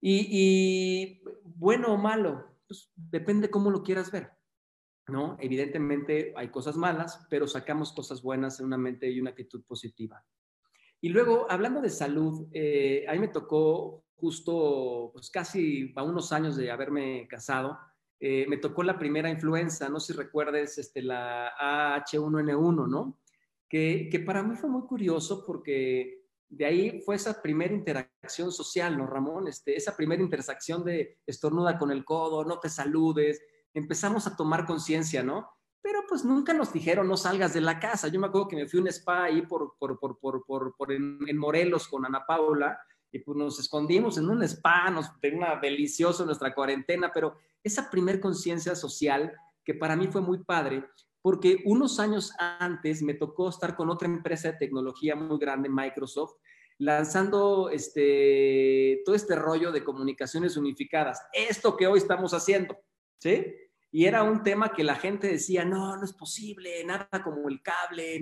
Y, 0.00 1.22
bueno 1.44 1.94
o 1.94 1.96
malo, 1.96 2.58
pues 2.66 2.90
depende 2.96 3.48
cómo 3.48 3.70
lo 3.70 3.84
quieras 3.84 4.10
ver, 4.10 4.32
¿no? 5.08 5.36
Evidentemente 5.40 6.32
hay 6.36 6.48
cosas 6.48 6.76
malas, 6.76 7.26
pero 7.30 7.46
sacamos 7.46 7.92
cosas 7.92 8.22
buenas 8.22 8.60
en 8.60 8.66
una 8.66 8.78
mente 8.78 9.10
y 9.10 9.20
una 9.20 9.30
actitud 9.30 9.62
positiva. 9.64 10.24
Y 11.00 11.10
luego, 11.10 11.46
hablando 11.48 11.80
de 11.80 11.90
salud, 11.90 12.48
eh, 12.52 13.04
a 13.08 13.12
mí 13.12 13.20
me 13.20 13.28
tocó 13.28 14.04
justo, 14.16 15.10
pues 15.12 15.30
casi 15.30 15.92
a 15.94 16.02
unos 16.02 16.32
años 16.32 16.56
de 16.56 16.70
haberme 16.70 17.28
casado, 17.28 17.78
eh, 18.20 18.46
me 18.48 18.56
tocó 18.56 18.82
la 18.82 18.98
primera 18.98 19.30
influenza, 19.30 19.88
no 19.88 20.00
si 20.00 20.12
recuerdes, 20.12 20.76
este, 20.78 21.02
la 21.02 21.52
AH1N1, 21.56 22.88
¿no? 22.88 23.20
Que, 23.68 24.08
que 24.10 24.18
para 24.20 24.42
mí 24.42 24.56
fue 24.56 24.68
muy 24.68 24.82
curioso 24.82 25.44
porque 25.46 26.24
de 26.48 26.64
ahí 26.64 27.02
fue 27.02 27.16
esa 27.16 27.40
primera 27.40 27.74
interacción 27.74 28.50
social, 28.50 28.96
¿no, 28.96 29.06
Ramón? 29.06 29.46
Este, 29.46 29.76
esa 29.76 29.96
primera 29.96 30.22
intersección 30.22 30.84
de 30.84 31.18
estornuda 31.26 31.78
con 31.78 31.90
el 31.90 32.04
codo, 32.04 32.44
no 32.44 32.58
te 32.58 32.70
saludes, 32.70 33.40
empezamos 33.78 34.26
a 34.26 34.36
tomar 34.36 34.66
conciencia, 34.66 35.22
¿no? 35.22 35.48
Pero 35.80 36.00
pues 36.08 36.24
nunca 36.24 36.52
nos 36.52 36.72
dijeron 36.72 37.08
no 37.08 37.16
salgas 37.16 37.54
de 37.54 37.60
la 37.60 37.78
casa. 37.78 38.08
Yo 38.08 38.20
me 38.20 38.26
acuerdo 38.26 38.48
que 38.48 38.56
me 38.56 38.66
fui 38.66 38.78
a 38.78 38.82
un 38.82 38.88
spa 38.88 39.24
ahí 39.24 39.42
por, 39.42 39.76
por, 39.78 39.98
por, 39.98 40.18
por, 40.18 40.44
por 40.76 40.92
en, 40.92 41.18
en, 41.26 41.38
Morelos 41.38 41.88
con 41.88 42.04
Ana 42.04 42.26
Paula 42.26 42.78
y 43.10 43.20
pues 43.20 43.36
nos 43.36 43.58
escondimos 43.58 44.18
en 44.18 44.28
un 44.28 44.42
spa, 44.42 44.90
nos 44.90 45.10
una 45.32 45.56
delicioso 45.56 46.26
nuestra 46.26 46.54
cuarentena, 46.54 47.10
pero 47.12 47.36
esa 47.62 47.90
primer 47.90 48.20
conciencia 48.20 48.74
social 48.74 49.32
que 49.64 49.74
para 49.74 49.96
mí 49.96 50.08
fue 50.08 50.20
muy 50.20 50.44
padre, 50.44 50.84
porque 51.22 51.62
unos 51.64 52.00
años 52.00 52.32
antes 52.38 53.02
me 53.02 53.14
tocó 53.14 53.48
estar 53.48 53.76
con 53.76 53.90
otra 53.90 54.08
empresa 54.08 54.52
de 54.52 54.58
tecnología 54.58 55.14
muy 55.16 55.38
grande, 55.38 55.68
Microsoft, 55.68 56.36
lanzando 56.78 57.70
este, 57.70 59.02
todo 59.04 59.14
este 59.14 59.34
rollo 59.34 59.72
de 59.72 59.84
comunicaciones 59.84 60.56
unificadas, 60.56 61.20
esto 61.32 61.76
que 61.76 61.86
hoy 61.86 61.98
estamos 61.98 62.32
haciendo, 62.32 62.78
¿sí? 63.18 63.46
Y 63.90 64.04
era 64.04 64.22
un 64.22 64.42
tema 64.42 64.72
que 64.72 64.84
la 64.84 64.96
gente 64.96 65.28
decía, 65.28 65.64
no, 65.64 65.96
no 65.96 66.04
es 66.04 66.12
posible, 66.12 66.84
nada 66.84 67.08
como 67.24 67.48
el 67.48 67.62
cable, 67.62 68.20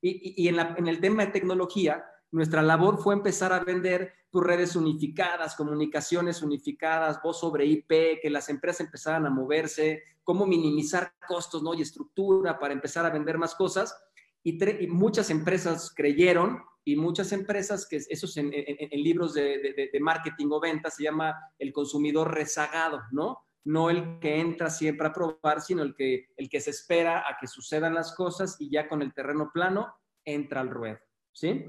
y, 0.00 0.48
en, 0.48 0.58
en 0.58 0.86
el 0.86 1.00
tema 1.00 1.26
de 1.26 1.32
tecnología, 1.32 2.04
nuestra 2.30 2.62
labor 2.62 2.98
fue 2.98 3.14
empezar 3.14 3.52
a 3.52 3.60
vender 3.60 4.12
tus 4.28 4.42
redes 4.42 4.74
unificadas, 4.74 5.54
comunicaciones 5.54 6.42
unificadas, 6.42 7.22
voz 7.22 7.38
sobre 7.38 7.66
IP, 7.66 8.20
que 8.20 8.28
las 8.28 8.48
empresas 8.48 8.80
empezaran 8.80 9.24
a 9.26 9.30
moverse, 9.30 10.02
cómo 10.24 10.44
minimizar 10.44 11.12
costos 11.28 11.62
¿no? 11.62 11.72
y 11.74 11.82
estructura 11.82 12.58
para 12.58 12.74
empezar 12.74 13.06
a 13.06 13.10
vender 13.10 13.38
más 13.38 13.54
cosas. 13.54 13.96
Y, 14.42 14.58
muchas 14.88 15.30
empresas 15.30 15.92
creyeron 15.94 16.60
y 16.84 16.96
muchas 16.96 17.30
empresas, 17.30 17.86
que 17.88 17.96
eso 17.96 18.40
en, 18.40 18.50
en, 18.52 19.02
libros 19.02 19.32
de, 19.34 19.90
de, 19.92 20.00
marketing 20.00 20.48
o 20.50 20.58
ventas 20.58 20.96
se 20.96 21.04
llama 21.04 21.34
el 21.56 21.72
consumidor 21.72 22.34
rezagado, 22.34 23.02
¿no? 23.12 23.43
No 23.64 23.90
el 23.90 24.18
que 24.20 24.40
entra 24.40 24.70
siempre 24.70 25.06
a 25.06 25.12
probar, 25.12 25.60
sino 25.60 25.82
el 25.82 25.94
que, 25.94 26.28
el 26.36 26.48
que 26.48 26.60
se 26.60 26.70
espera 26.70 27.24
a 27.28 27.36
que 27.40 27.46
sucedan 27.46 27.94
las 27.94 28.14
cosas 28.14 28.56
y 28.58 28.70
ya 28.70 28.88
con 28.88 29.02
el 29.02 29.14
terreno 29.14 29.50
plano 29.52 29.94
entra 30.24 30.60
al 30.60 30.70
ruedo, 30.70 30.98
¿sí? 31.32 31.64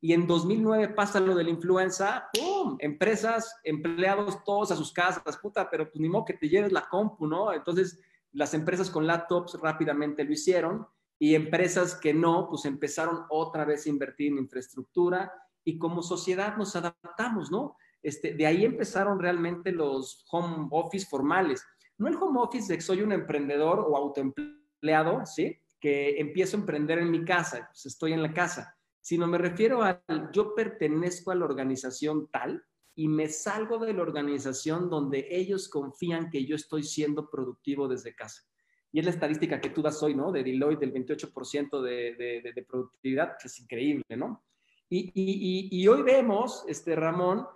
Y 0.00 0.12
en 0.12 0.26
2009 0.26 0.90
pasa 0.90 1.20
lo 1.20 1.34
de 1.34 1.44
la 1.44 1.50
influenza, 1.50 2.28
¡pum! 2.32 2.76
Empresas, 2.80 3.60
empleados, 3.64 4.44
todos 4.44 4.70
a 4.70 4.76
sus 4.76 4.92
casas, 4.92 5.38
puta, 5.38 5.68
pero 5.70 5.90
pues 5.90 6.00
ni 6.00 6.08
modo 6.08 6.26
que 6.26 6.34
te 6.34 6.48
lleves 6.48 6.72
la 6.72 6.88
compu, 6.88 7.26
¿no? 7.26 7.52
Entonces, 7.52 7.98
las 8.32 8.52
empresas 8.54 8.90
con 8.90 9.06
laptops 9.06 9.58
rápidamente 9.60 10.22
lo 10.24 10.32
hicieron 10.32 10.86
y 11.18 11.34
empresas 11.34 11.94
que 11.94 12.12
no, 12.12 12.48
pues 12.48 12.66
empezaron 12.66 13.24
otra 13.30 13.64
vez 13.64 13.86
a 13.86 13.88
invertir 13.88 14.32
en 14.32 14.38
infraestructura 14.38 15.32
y 15.64 15.78
como 15.78 16.02
sociedad 16.02 16.56
nos 16.56 16.76
adaptamos, 16.76 17.50
¿no? 17.50 17.76
Este, 18.06 18.34
de 18.34 18.46
ahí 18.46 18.64
empezaron 18.64 19.18
realmente 19.18 19.72
los 19.72 20.24
home 20.30 20.68
office 20.70 21.06
formales. 21.06 21.64
No 21.98 22.08
el 22.08 22.16
home 22.16 22.40
office 22.40 22.72
de 22.72 22.78
que 22.78 22.84
soy 22.84 23.02
un 23.02 23.12
emprendedor 23.12 23.80
o 23.80 23.96
autoempleado, 23.96 25.24
¿sí? 25.26 25.58
Que 25.80 26.20
empiezo 26.20 26.56
a 26.56 26.60
emprender 26.60 26.98
en 26.98 27.10
mi 27.10 27.24
casa, 27.24 27.68
pues 27.72 27.86
estoy 27.86 28.12
en 28.12 28.22
la 28.22 28.32
casa 28.32 28.76
sino 29.06 29.28
me 29.28 29.38
refiero 29.38 29.84
a 29.84 30.02
yo 30.32 30.52
pertenezco 30.56 31.30
a 31.30 31.36
la 31.36 31.44
organización 31.44 32.28
tal 32.32 32.64
y 32.96 33.06
me 33.06 33.28
salgo 33.28 33.78
de 33.78 33.92
la 33.92 34.02
organización 34.02 34.90
donde 34.90 35.28
ellos 35.30 35.68
confían 35.68 36.28
que 36.28 36.44
yo 36.44 36.56
estoy 36.56 36.82
siendo 36.82 37.30
productivo 37.30 37.86
desde 37.86 38.16
casa. 38.16 38.42
Y 38.90 38.98
es 38.98 39.04
la 39.04 39.12
estadística 39.12 39.60
que 39.60 39.70
tú 39.70 39.80
das 39.80 40.02
hoy, 40.02 40.16
¿no? 40.16 40.32
De 40.32 40.42
Deloitte, 40.42 40.80
del 40.80 40.92
28% 40.92 41.80
de, 41.82 42.42
de, 42.52 42.66
productividad, 42.68 43.36
que 43.40 43.46
es 43.46 43.60
increíble, 43.60 44.16
¿no? 44.16 44.42
Y, 44.90 45.12
y, 45.14 45.68
y, 45.70 45.86
hoy 45.86 46.02
vemos, 46.02 46.64
este, 46.66 46.96
Ramón, 46.96 47.46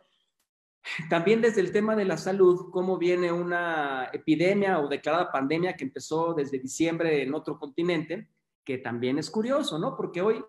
también 1.09 1.41
desde 1.41 1.61
el 1.61 1.73
tema 1.73 1.97
de 1.97 2.05
la 2.05 2.17
salud, 2.17 2.71
cómo 2.71 2.99
viene 2.99 3.33
una 3.33 4.11
epidemia 4.13 4.81
o 4.81 4.89
declarada 4.89 5.31
pandemia 5.31 5.77
que 5.77 5.85
empezó 5.85 6.35
desde 6.35 6.59
diciembre 6.59 7.23
en 7.23 7.35
otro 7.35 7.59
continente, 7.59 8.29
que 8.65 8.79
también 8.79 9.19
es 9.19 9.31
curioso, 9.31 9.79
¿no? 9.79 9.97
Porque 9.97 10.23
hoy 10.23 10.45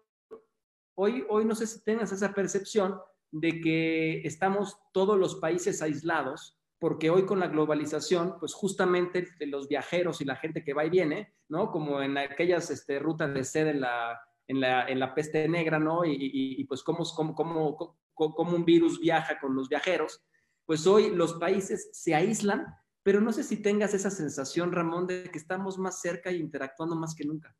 Hoy, 0.95 1.25
hoy 1.29 1.45
no 1.45 1.55
sé 1.55 1.67
si 1.67 1.83
tengas 1.83 2.11
esa 2.11 2.33
percepción 2.33 2.99
de 3.31 3.61
que 3.61 4.21
estamos 4.21 4.77
todos 4.91 5.17
los 5.17 5.35
países 5.35 5.81
aislados, 5.81 6.59
porque 6.79 7.09
hoy 7.09 7.25
con 7.25 7.39
la 7.39 7.47
globalización, 7.47 8.35
pues 8.39 8.53
justamente 8.53 9.27
los 9.39 9.67
viajeros 9.67 10.19
y 10.21 10.25
la 10.25 10.35
gente 10.35 10.63
que 10.63 10.73
va 10.73 10.85
y 10.85 10.89
viene, 10.89 11.33
¿no? 11.47 11.71
Como 11.71 12.01
en 12.01 12.17
aquellas 12.17 12.69
este, 12.71 12.99
rutas 12.99 13.33
de 13.33 13.43
sed 13.43 13.67
en 13.67 13.81
la, 13.81 14.19
en 14.47 14.59
la, 14.59 14.87
en 14.87 14.99
la 14.99 15.15
peste 15.15 15.47
negra, 15.47 15.79
¿no? 15.79 16.03
Y, 16.03 16.15
y, 16.19 16.63
pues 16.65 16.83
cómo, 16.83 17.03
cómo, 17.15 17.35
cómo, 17.35 17.97
cómo 18.13 18.55
un 18.55 18.65
virus 18.65 18.99
viaja 18.99 19.39
con 19.39 19.55
los 19.55 19.69
viajeros, 19.69 20.23
pues 20.65 20.87
hoy 20.87 21.09
los 21.09 21.33
países 21.33 21.89
se 21.91 22.15
aíslan, 22.15 22.65
pero 23.03 23.19
no 23.19 23.33
sé 23.33 23.43
si 23.43 23.57
tengas 23.57 23.93
esa 23.93 24.09
sensación, 24.09 24.71
Ramón, 24.71 25.07
de 25.07 25.23
que 25.23 25.37
estamos 25.37 25.77
más 25.77 26.01
cerca 26.01 26.31
y 26.31 26.37
interactuando 26.37 26.95
más 26.95 27.15
que 27.15 27.25
nunca, 27.25 27.55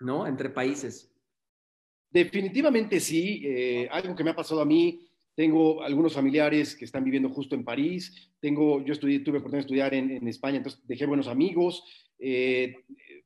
¿no? 0.00 0.26
Entre 0.26 0.50
países. 0.50 1.12
Definitivamente 2.10 3.00
sí, 3.00 3.42
eh, 3.44 3.88
algo 3.90 4.14
que 4.16 4.24
me 4.24 4.30
ha 4.30 4.36
pasado 4.36 4.62
a 4.62 4.64
mí, 4.64 5.06
tengo 5.34 5.82
algunos 5.82 6.14
familiares 6.14 6.74
que 6.74 6.84
están 6.84 7.04
viviendo 7.04 7.28
justo 7.28 7.54
en 7.54 7.64
París, 7.64 8.32
tengo, 8.40 8.84
yo 8.84 8.92
estudié, 8.92 9.20
tuve 9.20 9.38
oportunidad 9.38 9.58
de 9.58 9.66
estudiar 9.66 9.94
en, 9.94 10.26
España, 10.26 10.56
entonces 10.56 10.80
dejé 10.86 11.06
buenos 11.06 11.28
amigos, 11.28 11.84
eh, 12.18 12.74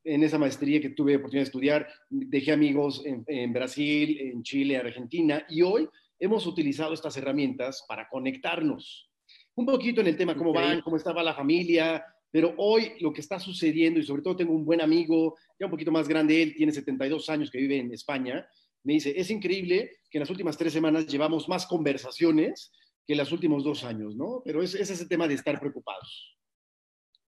en 0.04 0.22
esa 0.22 0.38
maestría 0.38 0.80
que 0.80 0.90
tuve 0.90 1.16
oportunidad 1.16 1.42
de 1.42 1.48
estudiar, 1.48 1.88
dejé 2.10 2.52
amigos 2.52 3.02
en, 3.04 3.52
Brasil, 3.52 4.18
en 4.20 4.42
Chile, 4.42 4.76
Argentina, 4.76 5.44
y 5.48 5.62
hoy 5.62 5.88
hemos 6.18 6.46
utilizado 6.46 6.94
estas 6.94 7.16
herramientas 7.16 7.84
para 7.88 8.08
conectarnos. 8.08 9.10
Un 9.54 9.66
poquito 9.66 10.00
en 10.00 10.08
el 10.08 10.16
tema 10.16 10.34
cómo 10.34 10.52
van, 10.52 10.80
cómo 10.80 10.96
estaba 10.96 11.22
la 11.22 11.34
familia, 11.34 12.04
pero 12.30 12.54
hoy 12.56 12.92
lo 13.00 13.12
que 13.12 13.20
está 13.20 13.38
sucediendo, 13.38 14.00
y 14.00 14.04
sobre 14.04 14.22
todo 14.22 14.36
tengo 14.36 14.54
un 14.54 14.64
buen 14.64 14.80
amigo, 14.80 15.36
ya 15.58 15.66
un 15.66 15.72
poquito 15.72 15.92
más 15.92 16.08
grande, 16.08 16.42
él 16.42 16.54
tiene 16.56 16.72
72 16.72 17.28
años 17.28 17.50
que 17.50 17.58
vive 17.58 17.78
en 17.78 17.92
España, 17.92 18.46
me 18.84 18.94
dice, 18.94 19.12
es 19.16 19.30
increíble 19.30 19.98
que 20.10 20.18
en 20.18 20.20
las 20.20 20.30
últimas 20.30 20.56
tres 20.56 20.72
semanas 20.72 21.06
llevamos 21.06 21.48
más 21.48 21.66
conversaciones 21.66 22.72
que 23.06 23.12
en 23.12 23.18
los 23.18 23.30
últimos 23.30 23.62
dos 23.62 23.84
años, 23.84 24.16
¿no? 24.16 24.42
Pero 24.44 24.62
es, 24.62 24.74
es 24.74 24.90
ese 24.90 25.06
tema 25.06 25.28
de 25.28 25.34
estar 25.34 25.58
preocupados. 25.60 26.36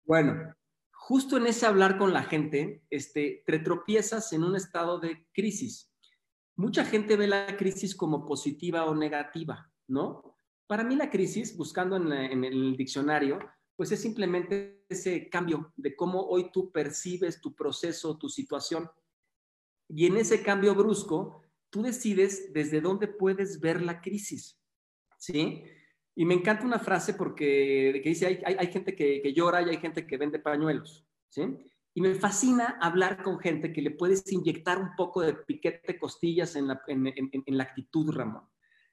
Bueno, 0.05 0.53
justo 1.11 1.35
en 1.35 1.45
ese 1.45 1.65
hablar 1.65 1.97
con 1.97 2.13
la 2.13 2.23
gente, 2.23 2.85
este, 2.89 3.43
te 3.45 3.59
tropiezas 3.59 4.31
en 4.31 4.45
un 4.45 4.55
estado 4.55 4.97
de 4.97 5.27
crisis. 5.33 5.93
Mucha 6.55 6.85
gente 6.85 7.17
ve 7.17 7.27
la 7.27 7.57
crisis 7.57 7.93
como 7.97 8.25
positiva 8.25 8.85
o 8.85 8.95
negativa, 8.95 9.69
¿no? 9.89 10.37
Para 10.67 10.85
mí 10.85 10.95
la 10.95 11.09
crisis, 11.09 11.57
buscando 11.57 11.97
en, 11.97 12.13
en 12.13 12.45
el 12.45 12.77
diccionario, 12.77 13.39
pues 13.75 13.91
es 13.91 14.01
simplemente 14.01 14.85
ese 14.87 15.29
cambio 15.29 15.73
de 15.75 15.97
cómo 15.97 16.21
hoy 16.21 16.49
tú 16.49 16.71
percibes 16.71 17.41
tu 17.41 17.53
proceso, 17.53 18.17
tu 18.17 18.29
situación. 18.29 18.89
Y 19.89 20.05
en 20.05 20.15
ese 20.15 20.41
cambio 20.41 20.73
brusco, 20.75 21.41
tú 21.69 21.81
decides 21.81 22.53
desde 22.53 22.79
dónde 22.79 23.09
puedes 23.09 23.59
ver 23.59 23.81
la 23.81 23.99
crisis. 23.99 24.57
¿Sí? 25.17 25.65
Y 26.15 26.25
me 26.25 26.33
encanta 26.33 26.65
una 26.65 26.79
frase 26.79 27.13
porque 27.13 27.99
que 28.03 28.09
dice, 28.09 28.27
hay, 28.27 28.55
hay, 28.57 28.67
gente 28.67 28.95
que, 28.95 29.33
llora 29.33 29.61
y 29.61 29.69
hay 29.69 29.77
gente 29.77 30.05
que 30.05 30.17
vende 30.17 30.39
pañuelos. 30.39 31.05
¿Sí? 31.29 31.43
Y 31.93 32.01
me 32.01 32.15
fascina 32.15 32.77
hablar 32.81 33.23
con 33.23 33.39
gente 33.39 33.71
que 33.71 33.81
le 33.81 33.91
puedes 33.91 34.29
inyectar 34.31 34.77
un 34.77 34.95
poco 34.95 35.21
de 35.21 35.33
piquete 35.33 35.97
costillas 35.97 36.55
en 36.55 36.67
la, 36.67 36.81
en, 36.87 37.07
en 37.07 37.57
la 37.57 37.63
actitud, 37.63 38.11
Ramón. 38.11 38.43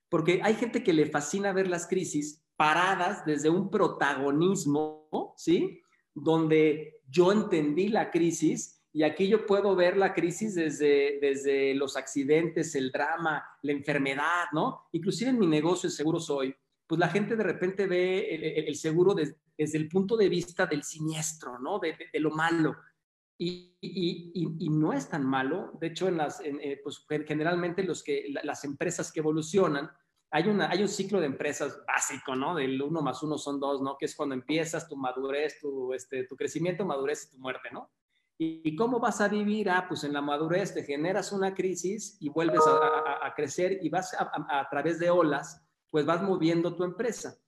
Porque 0.08 0.40
hay 0.42 0.54
gente 0.54 0.82
que 0.82 0.92
le 0.92 1.06
fascina 1.06 1.52
ver 1.52 1.68
las 1.68 1.86
crisis 1.86 2.44
paradas 2.56 3.24
desde 3.24 3.50
un 3.50 3.70
protagonismo, 3.70 5.34
¿sí? 5.36 5.80
Donde 6.14 7.00
yo 7.08 7.30
entendí 7.30 7.88
la 7.88 8.10
crisis 8.10 8.78
y 8.92 9.04
aquí 9.04 9.28
yo 9.28 9.46
puedo 9.46 9.76
ver 9.76 9.96
la 9.96 10.14
crisis 10.14 10.54
desde, 10.54 11.18
desde 11.20 11.74
los 11.74 11.96
accidentes, 11.96 12.74
el 12.74 12.90
drama, 12.90 13.44
la 13.62 13.72
enfermedad, 13.72 14.46
¿no? 14.52 14.88
Inclusive 14.92 15.30
en 15.30 15.38
mi 15.38 15.46
negocio 15.46 15.88
de 15.88 15.94
seguros 15.94 16.28
hoy, 16.30 16.54
pues 16.88 16.98
la 16.98 17.08
gente 17.08 17.36
de 17.36 17.44
repente 17.44 17.86
ve 17.86 18.64
el, 18.66 18.74
seguro 18.74 19.14
desde 19.14 19.78
el 19.78 19.88
punto 19.88 20.16
de 20.16 20.28
vista 20.28 20.66
del 20.66 20.82
siniestro, 20.82 21.58
¿no? 21.58 21.78
De, 21.78 21.94
lo 22.14 22.30
malo. 22.30 22.76
Y, 23.38 23.76
no 24.70 24.92
es 24.92 25.08
tan 25.08 25.24
malo. 25.24 25.72
De 25.80 25.88
hecho, 25.88 26.08
en 26.08 26.16
las, 26.16 26.40
eh, 26.40 26.80
pues 26.82 27.04
generalmente 27.26 27.84
los 27.84 28.02
que, 28.02 28.32
las 28.42 28.64
empresas 28.64 29.12
que 29.12 29.20
evolucionan, 29.20 29.90
hay, 30.30 30.48
una, 30.48 30.70
hay 30.70 30.82
un 30.82 30.88
ciclo 30.88 31.20
de 31.20 31.26
empresas 31.26 31.80
básico, 31.86 32.34
¿no? 32.34 32.54
Del 32.54 32.80
uno 32.80 33.02
más 33.02 33.22
uno 33.22 33.36
son 33.36 33.60
dos, 33.60 33.82
¿no? 33.82 33.96
Que 33.98 34.06
es 34.06 34.16
cuando 34.16 34.34
empiezas 34.34 34.88
tu 34.88 34.96
madurez, 34.96 35.60
tu, 35.60 35.92
este, 35.92 36.24
tu 36.24 36.36
crecimiento, 36.36 36.86
madurez 36.86 37.26
y 37.26 37.36
tu 37.36 37.38
muerte, 37.38 37.68
¿no? 37.70 37.90
¿Y 38.40 38.76
cómo 38.76 39.00
vas 39.00 39.20
a 39.20 39.26
vivir? 39.26 39.68
Ah, 39.68 39.86
pues 39.88 40.04
en 40.04 40.12
la 40.12 40.20
madurez 40.20 40.72
te 40.72 40.84
generas 40.84 41.32
una 41.32 41.54
crisis 41.54 42.16
y 42.20 42.28
vuelves 42.28 42.60
a, 42.64 43.34
crecer 43.34 43.80
y 43.82 43.88
vas 43.88 44.14
a, 44.16 44.68
través 44.70 45.00
de 45.00 45.10
olas, 45.10 45.67
pues 45.90 46.06
vas 46.06 46.22
moviendo 46.22 46.74
tu 46.74 46.84
empresa. 46.84 47.38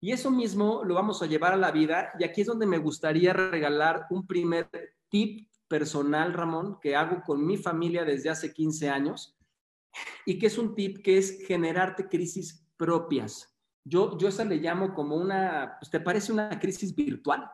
Y 0.00 0.12
eso 0.12 0.30
mismo 0.30 0.82
lo 0.84 0.94
vamos 0.94 1.22
a 1.22 1.26
llevar 1.26 1.54
a 1.54 1.56
la 1.56 1.70
vida 1.70 2.12
y 2.18 2.24
aquí 2.24 2.42
es 2.42 2.46
donde 2.46 2.66
me 2.66 2.78
gustaría 2.78 3.32
regalar 3.32 4.06
un 4.10 4.26
primer 4.26 4.68
tip 5.08 5.48
personal, 5.68 6.32
Ramón, 6.32 6.78
que 6.80 6.94
hago 6.94 7.22
con 7.22 7.44
mi 7.44 7.56
familia 7.56 8.04
desde 8.04 8.30
hace 8.30 8.52
15 8.52 8.88
años 8.88 9.36
y 10.24 10.38
que 10.38 10.46
es 10.46 10.58
un 10.58 10.74
tip 10.74 11.02
que 11.02 11.18
es 11.18 11.44
generarte 11.46 12.08
crisis 12.08 12.66
propias. 12.76 13.52
Yo, 13.84 14.18
yo 14.18 14.28
esa 14.28 14.44
le 14.44 14.56
llamo 14.56 14.94
como 14.94 15.16
una, 15.16 15.76
pues 15.80 15.90
te 15.90 16.00
parece 16.00 16.32
una 16.32 16.58
crisis 16.58 16.94
virtual, 16.94 17.48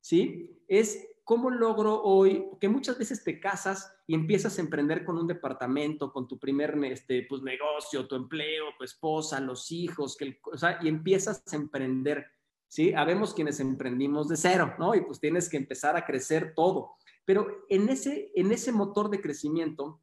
¿sí? 0.00 0.62
Es 0.68 1.06
¿cómo 1.24 1.50
logro 1.50 2.02
hoy? 2.02 2.44
Que 2.60 2.68
muchas 2.68 2.98
veces 2.98 3.22
te 3.24 3.40
casas 3.40 3.94
y 4.06 4.14
empiezas 4.14 4.58
a 4.58 4.60
emprender 4.60 5.04
con 5.04 5.18
un 5.18 5.26
departamento, 5.26 6.12
con 6.12 6.26
tu 6.26 6.38
primer 6.38 6.76
este, 6.84 7.26
pues, 7.28 7.42
negocio, 7.42 8.06
tu 8.06 8.16
empleo, 8.16 8.66
tu 8.76 8.84
esposa, 8.84 9.40
los 9.40 9.70
hijos, 9.70 10.16
que 10.16 10.40
o 10.52 10.56
sea, 10.56 10.78
y 10.82 10.88
empiezas 10.88 11.42
a 11.52 11.56
emprender, 11.56 12.26
¿sí? 12.68 12.92
Habemos 12.94 13.34
quienes 13.34 13.60
emprendimos 13.60 14.28
de 14.28 14.36
cero, 14.36 14.74
¿no? 14.78 14.94
Y 14.94 15.02
pues 15.02 15.20
tienes 15.20 15.48
que 15.48 15.56
empezar 15.56 15.96
a 15.96 16.04
crecer 16.04 16.54
todo. 16.54 16.96
Pero 17.24 17.64
en 17.68 17.88
ese, 17.88 18.32
en 18.34 18.50
ese 18.50 18.72
motor 18.72 19.08
de 19.10 19.20
crecimiento, 19.20 20.00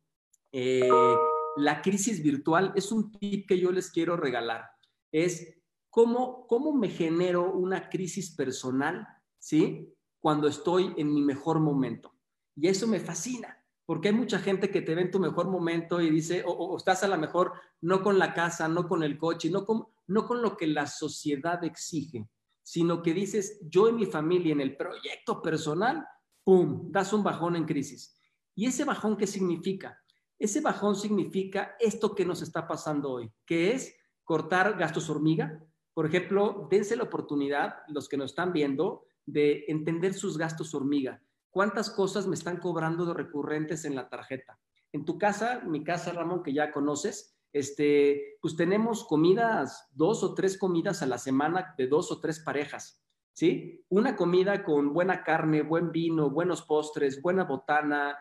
eh, 0.52 0.90
la 1.58 1.82
crisis 1.82 2.24
virtual 2.24 2.72
es 2.76 2.92
un 2.92 3.12
tip 3.12 3.48
que 3.48 3.60
yo 3.60 3.72
les 3.72 3.92
quiero 3.92 4.16
regalar. 4.16 4.70
Es 5.12 5.60
cómo, 5.90 6.48
cómo 6.48 6.74
me 6.74 6.90
genero 6.90 7.52
una 7.52 7.90
crisis 7.90 8.36
personal, 8.36 9.08
¿sí? 9.38 9.94
Cuando 10.20 10.48
estoy 10.48 10.94
en 10.98 11.14
mi 11.14 11.22
mejor 11.22 11.60
momento. 11.60 12.14
Y 12.56 12.68
eso 12.68 12.88
me 12.88 13.00
fascina, 13.00 13.58
porque 13.86 14.10
hay 14.10 14.14
mucha 14.14 14.40
gente 14.40 14.70
que 14.70 14.82
te 14.82 14.96
ve 14.96 15.04
en 15.04 15.12
tu 15.12 15.20
mejor 15.20 15.48
momento 15.48 16.02
y 16.02 16.10
dice, 16.10 16.44
o, 16.46 16.76
estás 16.78 17.04
a 17.04 17.08
lo 17.08 17.18
mejor 17.18 17.54
no 17.82 18.04
con 18.04 18.20
la 18.20 18.34
casa, 18.34 18.68
no 18.68 18.88
con 18.88 19.04
el 19.04 19.18
coche, 19.18 19.50
no 19.50 19.66
con, 19.66 19.88
no 20.08 20.28
con 20.28 20.42
lo 20.42 20.58
que 20.58 20.68
la 20.68 20.88
sociedad 20.88 21.64
exige, 21.64 22.28
sino 22.62 23.02
que 23.02 23.14
dices, 23.14 23.60
yo 23.62 23.90
y 23.90 23.94
mi 23.94 24.06
familia 24.06 24.52
en 24.52 24.62
el 24.62 24.76
proyecto 24.76 25.42
personal, 25.42 26.06
¡pum!, 26.44 26.92
das 26.92 27.14
un 27.14 27.24
bajón 27.24 27.56
en 27.56 27.66
crisis. 27.66 28.16
¿Y 28.56 28.66
ese 28.66 28.84
bajón 28.84 29.16
qué 29.16 29.26
significa? 29.26 29.98
Ese 30.38 30.62
bajón 30.62 30.96
significa 30.96 31.76
esto 31.80 32.14
que 32.14 32.26
nos 32.26 32.42
está 32.42 32.68
pasando 32.68 33.12
hoy, 33.12 33.32
que 33.46 33.72
es 33.72 33.96
cortar 34.24 34.78
gastos 34.78 35.10
hormiga. 35.10 35.66
Por 35.94 36.06
ejemplo, 36.06 36.68
dense 36.70 36.96
la 36.96 37.04
oportunidad, 37.04 37.78
los 37.88 38.08
que 38.08 38.18
nos 38.18 38.32
están 38.32 38.54
viendo, 38.54 39.06
de 39.32 39.66
entender 39.68 40.14
sus 40.14 40.38
gastos 40.38 40.74
hormiga 40.74 41.22
cuántas 41.50 41.90
cosas 41.90 42.28
me 42.28 42.36
están 42.36 42.58
cobrando 42.58 43.06
de 43.06 43.14
recurrentes 43.14 43.86
en 43.86 43.96
la 43.96 44.10
tarjeta. 44.10 44.60
En 44.92 45.06
tu 45.06 45.18
casa, 45.18 45.62
mi 45.66 45.84
casa, 45.84 46.12
Ramón, 46.12 46.44
que 46.44 46.54
ya 46.54 46.72
conoces, 46.72 47.38
este, 47.52 48.38
pues 48.42 48.56
tenemos 48.56 49.04
comidas, 49.04 49.88
dos 49.92 50.24
o 50.24 50.34
tres 50.34 50.58
comidas 50.58 51.02
a 51.02 51.08
la 51.08 51.18
semana 51.18 51.74
de 51.78 51.88
dos 51.88 52.12
o 52.12 52.20
tres 52.20 52.40
parejas, 52.40 53.04
¿sí? 53.34 53.84
Una 53.90 54.16
comida 54.16 54.64
con 54.64 54.94
buena 54.94 55.24
carne, 55.24 55.62
buen 55.62 55.92
vino, 55.92 56.30
buenos 56.30 56.62
postres, 56.64 57.22
buena 57.22 57.44
botana, 57.44 58.18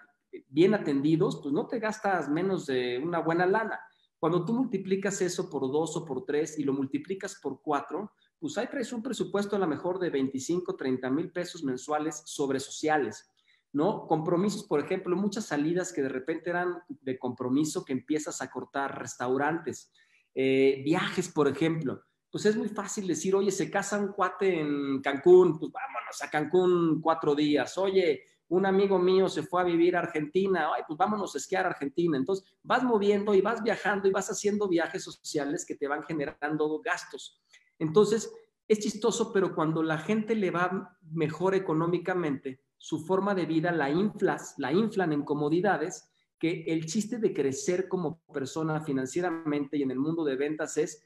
bien 0.48 0.74
atendidos, 0.74 1.40
pues 1.42 1.52
no 1.52 1.66
te 1.66 1.78
gastas 1.78 2.28
menos 2.28 2.66
de 2.66 2.98
una 2.98 3.20
buena 3.20 3.46
lana. 3.46 3.80
Cuando 4.18 4.44
tú 4.44 4.52
multiplicas 4.52 5.20
eso 5.20 5.48
por 5.48 5.70
dos 5.70 5.96
o 5.96 6.04
por 6.04 6.24
tres 6.24 6.58
y 6.58 6.64
lo 6.64 6.72
multiplicas 6.72 7.38
por 7.42 7.62
cuatro, 7.62 8.12
pues 8.40 8.56
ahí 8.58 8.66
traes 8.66 8.92
un 8.92 9.02
presupuesto 9.02 9.56
a 9.56 9.58
lo 9.58 9.66
mejor 9.66 9.98
de 9.98 10.10
25, 10.10 10.76
30 10.76 11.10
mil 11.10 11.30
pesos 11.30 11.62
mensuales 11.62 12.22
sobre 12.24 12.60
sociales, 12.60 13.30
¿no? 13.72 14.06
Compromisos, 14.06 14.64
por 14.64 14.80
ejemplo, 14.80 15.16
muchas 15.16 15.46
salidas 15.46 15.92
que 15.92 16.02
de 16.02 16.08
repente 16.08 16.50
eran 16.50 16.78
de 16.88 17.18
compromiso 17.18 17.84
que 17.84 17.92
empiezas 17.92 18.40
a 18.40 18.50
cortar, 18.50 18.98
restaurantes, 18.98 19.92
eh, 20.34 20.82
viajes, 20.84 21.28
por 21.28 21.48
ejemplo. 21.48 22.02
Pues 22.30 22.46
es 22.46 22.56
muy 22.56 22.68
fácil 22.68 23.06
decir, 23.06 23.34
oye, 23.34 23.50
se 23.50 23.70
casa 23.70 23.98
un 23.98 24.12
cuate 24.12 24.60
en 24.60 25.00
Cancún, 25.00 25.58
pues 25.58 25.72
vámonos 25.72 26.22
a 26.22 26.30
Cancún 26.30 27.00
cuatro 27.00 27.34
días. 27.34 27.76
Oye, 27.78 28.22
un 28.48 28.64
amigo 28.64 28.98
mío 28.98 29.28
se 29.28 29.42
fue 29.42 29.60
a 29.60 29.64
vivir 29.64 29.96
a 29.96 30.00
Argentina, 30.00 30.70
ay, 30.74 30.82
pues 30.86 30.96
vámonos 30.96 31.34
a 31.34 31.38
esquiar 31.38 31.66
a 31.66 31.70
Argentina. 31.70 32.16
Entonces, 32.16 32.46
vas 32.62 32.82
moviendo 32.82 33.34
y 33.34 33.40
vas 33.40 33.62
viajando 33.62 34.08
y 34.08 34.12
vas 34.12 34.30
haciendo 34.30 34.68
viajes 34.68 35.02
sociales 35.02 35.66
que 35.66 35.74
te 35.74 35.88
van 35.88 36.02
generando 36.02 36.80
gastos. 36.80 37.42
Entonces, 37.78 38.32
es 38.66 38.80
chistoso, 38.80 39.32
pero 39.32 39.54
cuando 39.54 39.82
la 39.82 39.98
gente 39.98 40.34
le 40.34 40.50
va 40.50 40.96
mejor 41.10 41.54
económicamente, 41.54 42.60
su 42.76 43.00
forma 43.00 43.34
de 43.34 43.46
vida 43.46 43.72
la 43.72 43.90
inflas, 43.90 44.54
la 44.58 44.72
inflan 44.72 45.12
en 45.12 45.22
comodidades, 45.22 46.10
que 46.38 46.64
el 46.68 46.86
chiste 46.86 47.18
de 47.18 47.32
crecer 47.32 47.88
como 47.88 48.20
persona 48.32 48.80
financieramente 48.80 49.76
y 49.76 49.82
en 49.82 49.90
el 49.90 49.98
mundo 49.98 50.24
de 50.24 50.36
ventas 50.36 50.76
es 50.76 51.02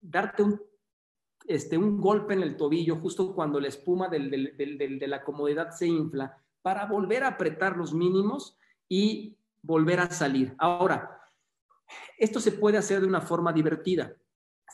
darte 0.00 0.42
un, 0.42 0.60
este, 1.46 1.76
un 1.76 2.00
golpe 2.00 2.34
en 2.34 2.42
el 2.42 2.56
tobillo 2.56 2.96
justo 2.96 3.34
cuando 3.34 3.58
la 3.58 3.68
espuma 3.68 4.08
de 4.08 5.06
la 5.08 5.24
comodidad 5.24 5.70
se 5.70 5.88
infla 5.88 6.36
para 6.62 6.86
volver 6.86 7.24
a 7.24 7.28
apretar 7.28 7.76
los 7.76 7.92
mínimos 7.92 8.56
y 8.88 9.36
volver 9.62 10.00
a 10.00 10.10
salir. 10.10 10.54
Ahora, 10.58 11.20
esto 12.18 12.38
se 12.38 12.52
puede 12.52 12.78
hacer 12.78 13.00
de 13.00 13.06
una 13.06 13.20
forma 13.20 13.52
divertida 13.52 14.14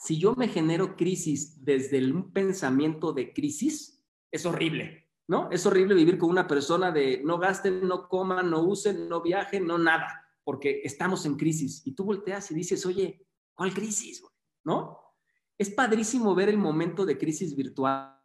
si 0.01 0.19
yo 0.19 0.35
me 0.35 0.49
genero 0.49 0.97
crisis 0.97 1.65
desde 1.65 2.05
un 2.11 2.33
pensamiento 2.33 3.13
de 3.13 3.33
crisis, 3.33 4.05
es 4.31 4.47
horrible, 4.47 5.09
¿no? 5.29 5.51
Es 5.51 5.67
horrible 5.67 5.95
vivir 5.95 6.19
con 6.19 6.31
una 6.31 6.47
persona 6.47 6.93
de 6.93 7.23
no 7.25 7.39
gasten, 7.39 7.87
no 7.87 8.09
coman, 8.09 8.51
no 8.51 8.63
usen, 8.63 9.09
no 9.09 9.23
viajen, 9.23 9.67
no 9.67 9.79
nada, 9.79 10.25
porque 10.45 10.81
estamos 10.85 11.25
en 11.27 11.37
crisis. 11.37 11.83
Y 11.85 11.93
tú 11.93 12.05
volteas 12.05 12.51
y 12.51 12.55
dices, 12.55 12.85
oye, 12.87 13.27
¿cuál 13.55 13.73
crisis? 13.73 14.23
¿No? 14.65 15.01
Es 15.59 15.71
padrísimo 15.71 16.35
ver 16.35 16.49
el 16.49 16.59
momento 16.59 17.07
de 17.07 17.17
crisis 17.17 17.57
virtual 17.57 18.21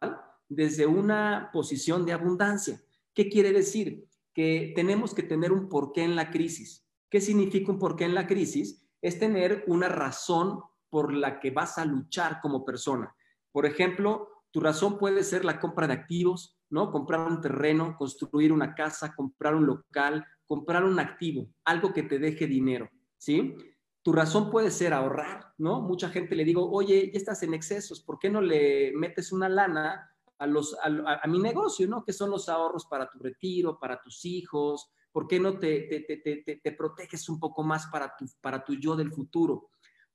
desde 0.48 0.86
una 0.86 1.50
posición 1.52 2.04
de 2.04 2.12
abundancia. 2.12 2.82
¿Qué 3.14 3.28
quiere 3.28 3.52
decir? 3.52 4.06
Que 4.34 4.72
tenemos 4.76 5.14
que 5.14 5.22
tener 5.22 5.52
un 5.52 5.68
porqué 5.68 6.02
en 6.02 6.14
la 6.14 6.30
crisis. 6.30 6.86
¿Qué 7.08 7.20
significa 7.20 7.72
un 7.72 7.78
porqué 7.78 8.04
en 8.04 8.14
la 8.14 8.26
crisis? 8.26 8.86
Es 9.00 9.18
tener 9.18 9.64
una 9.66 9.88
razón 9.88 10.60
por 10.92 11.14
la 11.14 11.40
que 11.40 11.50
vas 11.50 11.78
a 11.78 11.86
luchar 11.86 12.38
como 12.42 12.66
persona. 12.66 13.16
Por 13.50 13.64
ejemplo, 13.64 14.28
tu 14.50 14.60
razón 14.60 14.98
puede 14.98 15.24
ser 15.24 15.42
la 15.42 15.58
compra 15.58 15.86
de 15.86 15.94
activos, 15.94 16.58
¿no? 16.68 16.92
Comprar 16.92 17.26
un 17.26 17.40
terreno, 17.40 17.96
construir 17.96 18.52
una 18.52 18.74
casa, 18.74 19.14
comprar 19.14 19.54
un 19.54 19.64
local, 19.64 20.22
comprar 20.46 20.84
un 20.84 21.00
activo, 21.00 21.48
algo 21.64 21.94
que 21.94 22.02
te 22.02 22.18
deje 22.18 22.46
dinero, 22.46 22.90
¿sí? 23.16 23.54
Tu 24.02 24.12
razón 24.12 24.50
puede 24.50 24.70
ser 24.70 24.92
ahorrar, 24.92 25.54
¿no? 25.56 25.80
Mucha 25.80 26.10
gente 26.10 26.34
le 26.34 26.44
digo, 26.44 26.70
oye, 26.70 27.10
ya 27.10 27.18
estás 27.18 27.42
en 27.42 27.54
excesos, 27.54 28.02
¿por 28.02 28.18
qué 28.18 28.28
no 28.28 28.42
le 28.42 28.92
metes 28.94 29.32
una 29.32 29.48
lana 29.48 30.10
a, 30.38 31.26
mi 31.26 31.38
negocio, 31.38 31.88
¿no? 31.88 32.04
Que 32.04 32.12
son 32.12 32.28
los 32.28 32.50
ahorros 32.50 32.84
para 32.84 33.08
tu 33.08 33.18
retiro, 33.18 33.78
para 33.78 33.98
tus 34.02 34.26
hijos, 34.26 34.92
¿por 35.10 35.26
qué 35.26 35.40
no 35.40 35.58
te, 35.58 35.88
te, 36.06 36.60
te 36.62 36.72
proteges 36.72 37.30
un 37.30 37.40
poco 37.40 37.62
más 37.62 37.86
para 37.86 38.14
tu, 38.14 38.26
para 38.42 38.62
tu 38.62 38.74
yo 38.74 38.94
del 38.94 39.10
futuro? 39.10 39.70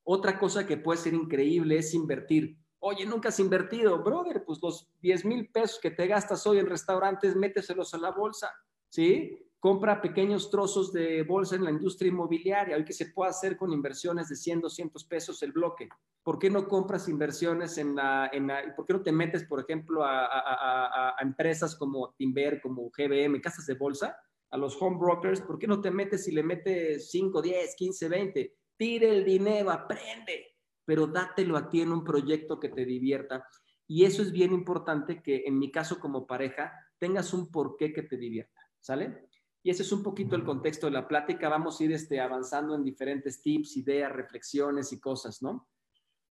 Otra 0.09 0.39
cosa 0.39 0.65
que 0.65 0.77
puede 0.77 0.99
ser 0.99 1.13
increíble 1.13 1.77
es 1.77 1.93
invertir. 1.93 2.57
Oye, 2.79 3.05
nunca 3.05 3.27
has 3.27 3.41
invertido, 3.41 4.01
brother, 4.01 4.45
pues 4.45 4.57
los 4.61 4.89
10 5.01 5.25
mil 5.25 5.51
pesos 5.51 5.79
que 5.81 5.91
te 5.91 6.07
gastas 6.07 6.47
hoy 6.47 6.59
en 6.59 6.65
restaurantes, 6.65 7.35
méteselos 7.35 7.93
a 7.93 7.97
la 7.97 8.11
bolsa, 8.11 8.49
¿sí? 8.87 9.37
Compra 9.59 10.01
pequeños 10.01 10.49
trozos 10.49 10.93
de 10.93 11.23
bolsa 11.23 11.57
en 11.57 11.65
la 11.65 11.71
industria 11.71 12.07
inmobiliaria, 12.07 12.77
hoy 12.77 12.85
que 12.85 12.93
se 12.93 13.07
puede 13.07 13.31
hacer 13.31 13.57
con 13.57 13.73
inversiones 13.73 14.29
de 14.29 14.37
100, 14.37 14.61
200 14.61 15.03
pesos 15.03 15.43
el 15.43 15.51
bloque. 15.51 15.89
¿Por 16.23 16.39
qué 16.39 16.49
no 16.49 16.69
compras 16.69 17.09
inversiones 17.09 17.77
en 17.77 17.97
la, 17.97 18.29
en 18.31 18.49
por 18.77 18.85
qué 18.85 18.93
no 18.93 19.03
te 19.03 19.11
metes, 19.11 19.43
por 19.43 19.59
ejemplo, 19.59 20.05
a, 20.05 20.25
a, 20.25 21.15
a 21.17 21.21
empresas 21.21 21.75
como 21.75 22.13
Timber, 22.13 22.61
como 22.61 22.89
GBM, 22.97 23.41
casas 23.41 23.65
de 23.65 23.73
bolsa, 23.73 24.15
a 24.51 24.57
los 24.57 24.81
home 24.81 24.99
brokers? 24.99 25.41
¿Por 25.41 25.59
qué 25.59 25.67
no 25.67 25.81
te 25.81 25.91
metes 25.91 26.29
y 26.29 26.31
le 26.31 26.43
metes 26.43 27.11
5, 27.11 27.41
10, 27.41 27.75
15, 27.75 28.07
20? 28.07 28.57
Tire 28.77 29.09
el 29.09 29.25
dinero, 29.25 29.71
aprende, 29.71 30.55
pero 30.85 31.07
dátelo 31.07 31.57
a 31.57 31.69
ti 31.69 31.81
en 31.81 31.91
un 31.91 32.03
proyecto 32.03 32.59
que 32.59 32.69
te 32.69 32.85
divierta. 32.85 33.45
Y 33.87 34.05
eso 34.05 34.21
es 34.21 34.31
bien 34.31 34.53
importante 34.53 35.21
que 35.21 35.43
en 35.45 35.57
mi 35.57 35.71
caso 35.71 35.99
como 35.99 36.27
pareja 36.27 36.73
tengas 36.97 37.33
un 37.33 37.51
porqué 37.51 37.93
que 37.93 38.03
te 38.03 38.17
divierta, 38.17 38.61
¿sale? 38.79 39.27
Y 39.63 39.69
ese 39.69 39.83
es 39.83 39.91
un 39.91 40.03
poquito 40.03 40.35
el 40.35 40.43
contexto 40.43 40.87
de 40.87 40.93
la 40.93 41.07
plática. 41.07 41.49
Vamos 41.49 41.79
a 41.79 41.83
ir 41.83 41.91
este, 41.91 42.19
avanzando 42.19 42.75
en 42.75 42.83
diferentes 42.83 43.41
tips, 43.41 43.77
ideas, 43.77 44.11
reflexiones 44.11 44.93
y 44.93 44.99
cosas, 44.99 45.41
¿no? 45.41 45.67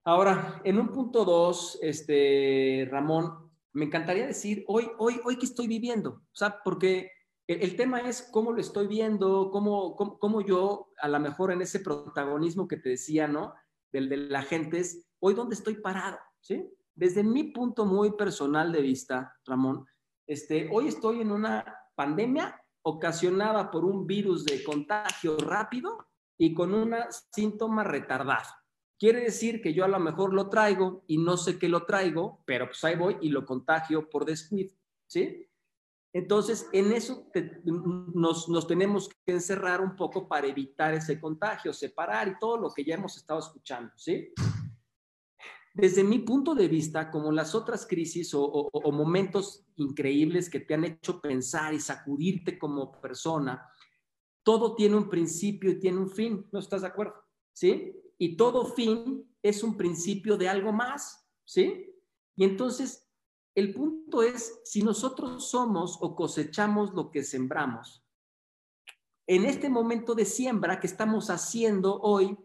Ahora, 0.05 0.63
en 0.65 0.79
un 0.79 0.89
punto 0.91 1.25
dos, 1.25 1.79
este, 1.83 2.89
Ramón, 2.91 3.51
me 3.75 3.85
encantaría 3.85 4.27
decir, 4.27 4.65
hoy, 4.67 4.91
hoy, 4.99 5.21
hoy, 5.25 5.37
¿qué 5.37 5.45
estoy 5.45 5.67
viviendo? 5.67 6.11
O 6.11 6.35
sea, 6.35 6.63
porque 6.65 7.11
el, 7.49 7.77
tema 7.77 8.01
es 8.01 8.29
cómo 8.31 8.53
lo 8.53 8.61
estoy 8.61 8.87
viendo, 8.87 9.51
cómo, 9.51 9.97
cómo, 9.97 10.43
yo, 10.43 10.91
a 11.01 11.09
lo 11.09 11.19
mejor 11.19 11.51
en 11.51 11.63
ese 11.63 11.81
protagonismo 11.81 12.69
que 12.69 12.77
te 12.77 12.91
decía, 12.91 13.27
¿no? 13.27 13.55
Del 13.91 14.11
de 14.11 14.19
la 14.19 14.43
gente 14.43 14.81
es, 14.81 15.07
hoy 15.19 15.33
dónde 15.33 15.55
estoy 15.55 15.77
parado, 15.77 16.19
¿sí? 16.41 16.71
Desde 16.95 17.23
mi 17.25 17.45
punto 17.45 17.87
muy 17.87 18.13
personal 18.13 18.71
de 18.71 18.83
vista, 18.83 19.35
Ramón, 19.47 19.87
este, 20.27 20.69
hoy 20.71 20.89
estoy 20.89 21.23
en 21.23 21.33
una 21.33 21.65
pandemia 21.95 22.63
ocasionada 22.83 23.71
por 23.71 23.87
un 23.87 24.07
virus 24.07 24.45
de 24.45 24.63
contagio 24.63 25.39
rápido 25.39 26.07
y 26.37 26.53
con 26.53 26.75
un 26.75 26.95
síntoma 27.33 27.83
retardado. 27.83 28.51
Quiere 28.99 29.21
decir 29.21 29.63
que 29.63 29.73
yo 29.73 29.85
a 29.85 29.89
lo 29.89 29.99
mejor 29.99 30.35
lo 30.35 30.51
traigo 30.51 31.05
y 31.07 31.17
no 31.17 31.39
sé 31.39 31.59
que 31.59 31.69
lo 31.69 31.87
traigo, 31.87 32.43
pero 32.45 32.67
pues 32.67 32.85
ahí 32.85 32.97
voy 32.97 33.17
y 33.23 33.31
lo 33.31 33.47
contagio 33.47 34.11
por 34.11 34.27
descuido, 34.27 34.75
¿sí? 35.07 35.49
Entonces, 36.13 36.67
en 36.73 36.93
eso 36.93 37.31
nos, 38.15 38.67
tenemos 38.67 39.09
que 39.09 39.33
encerrar 39.33 39.81
un 39.81 39.95
poco 39.95 40.27
para 40.27 40.47
evitar 40.47 40.95
ese 40.95 41.21
contagio, 41.21 41.73
separar 41.73 42.29
y 42.29 42.39
todo 42.39 42.57
lo 42.57 42.71
que 42.71 42.85
ya 42.85 42.95
hemos 42.95 43.17
estado 43.17 43.41
escuchando, 43.41 43.93
¿sí? 43.97 44.33
Desde 45.75 46.03
mi 46.03 46.21
punto 46.21 46.55
de 46.55 46.67
vista, 46.67 47.11
como 47.11 47.31
las 47.31 47.55
otras 47.55 47.87
crisis 47.87 48.33
o, 48.35 48.71
momentos 48.91 49.67
increíbles 49.77 50.49
que 50.49 50.61
te 50.61 50.75
han 50.75 50.85
hecho 50.85 51.21
pensar 51.21 51.75
y 51.75 51.79
sacudirte 51.79 52.59
como 52.59 53.01
persona, 53.01 53.69
todo 54.43 54.75
tiene 54.75 54.97
un 54.97 55.11
principio 55.11 55.71
y 55.71 55.79
tiene 55.79 55.99
un 55.99 56.11
fin, 56.11 56.49
¿no 56.51 56.59
estás 56.59 56.81
de 56.81 56.89
acuerdo? 56.89 57.15
¿Sí? 57.53 57.95
Y 58.17 58.37
todo 58.37 58.65
fin 58.65 59.31
es 59.43 59.63
un 59.63 59.77
principio 59.77 60.39
de 60.39 60.49
algo 60.49 60.73
más, 60.73 61.29
¿sí? 61.45 61.95
Y 62.35 62.45
entonces 62.45 63.08
el 63.59 63.75
punto 63.75 64.23
es, 64.23 64.61
si 64.65 64.83
nosotros 64.83 65.49
somos 65.51 65.99
o 66.01 66.15
cosechamos 66.15 66.95
lo 66.95 67.11
que 67.11 67.25
sembramos, 67.25 68.05
en 69.27 69.45
este 69.45 69.69
momento 69.69 70.15
de 70.15 70.25
siembra 70.25 70.81
que 70.81 70.87
estamos 70.87 71.29
haciendo 71.29 72.01
hoy, 72.01 72.39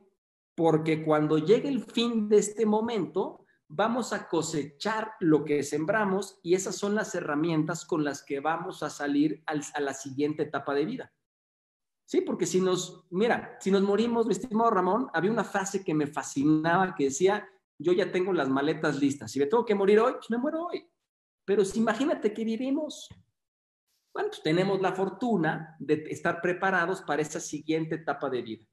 porque 0.55 1.03
cuando 1.03 1.37
llegue 1.37 1.69
el 1.69 1.83
fin 1.83 2.27
de 2.29 2.39
este 2.39 2.65
momento, 2.65 3.45
vamos 3.67 4.11
a 4.11 4.27
cosechar 4.27 5.13
lo 5.19 5.45
que 5.45 5.63
sembramos 5.63 6.39
y 6.43 6.55
esas 6.55 6.75
son 6.75 6.95
las 6.95 7.15
herramientas 7.15 7.85
con 7.85 8.03
las 8.03 8.23
que 8.23 8.39
vamos 8.39 8.83
a 8.83 8.89
salir 8.89 9.43
a 9.45 9.79
la 9.79 9.93
siguiente 9.93 10.43
etapa 10.43 10.73
de 10.73 10.85
vida. 10.85 11.13
Sí, 12.05 12.21
porque 12.21 12.45
si 12.45 12.59
nos, 12.59 13.05
mira, 13.11 13.57
si 13.59 13.71
nos 13.71 13.81
morimos, 13.81 14.25
mi 14.25 14.33
estimado 14.33 14.69
Ramón, 14.69 15.09
había 15.13 15.31
una 15.31 15.43
frase 15.43 15.83
que 15.83 15.93
me 15.93 16.07
fascinaba 16.07 16.93
que 16.95 17.05
decía, 17.05 17.47
yo 17.79 17.93
ya 17.93 18.11
tengo 18.11 18.33
las 18.33 18.49
maletas 18.49 18.99
listas. 18.99 19.31
Si 19.31 19.39
me 19.39 19.45
tengo 19.45 19.65
que 19.65 19.75
morir 19.75 19.99
hoy, 19.99 20.13
pues 20.13 20.29
me 20.29 20.37
muero 20.37 20.65
hoy. 20.67 20.85
Pero 21.45 21.65
si 21.65 21.79
imagínate 21.79 22.33
que 22.33 22.43
vivimos. 22.43 23.09
Bueno, 24.13 24.29
pues 24.29 24.43
tenemos 24.43 24.79
la 24.79 24.93
fortuna 24.93 25.75
de 25.79 26.05
estar 26.09 26.39
preparados 26.39 27.01
para 27.01 27.21
esa 27.21 27.39
siguiente 27.39 27.95
etapa 27.95 28.29
de 28.29 28.41
vida. 28.43 28.65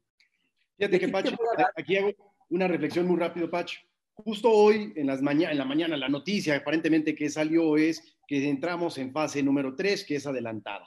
Fíjate 0.77 1.01
que, 1.01 1.09
Pacho, 1.09 1.37
aquí 1.77 1.97
hago 1.97 2.11
una 2.51 2.69
reflexión 2.69 3.07
muy 3.07 3.19
rápido, 3.19 3.51
Pacho. 3.51 3.81
Justo 4.13 4.51
hoy, 4.51 4.93
en, 4.97 5.07
las 5.07 5.21
en 5.21 5.59
la 5.59 5.65
mañana, 5.65 5.97
la 5.97 6.09
noticia 6.11 6.57
aparentemente 6.57 7.15
que 7.15 7.31
salió 7.31 7.79
es 7.79 8.19
que 8.27 8.47
entramos 8.49 8.99
en 8.99 9.13
fase 9.13 9.43
número 9.43 9.75
3, 9.75 10.05
que 10.05 10.17
es 10.17 10.27
adelantada 10.27 10.87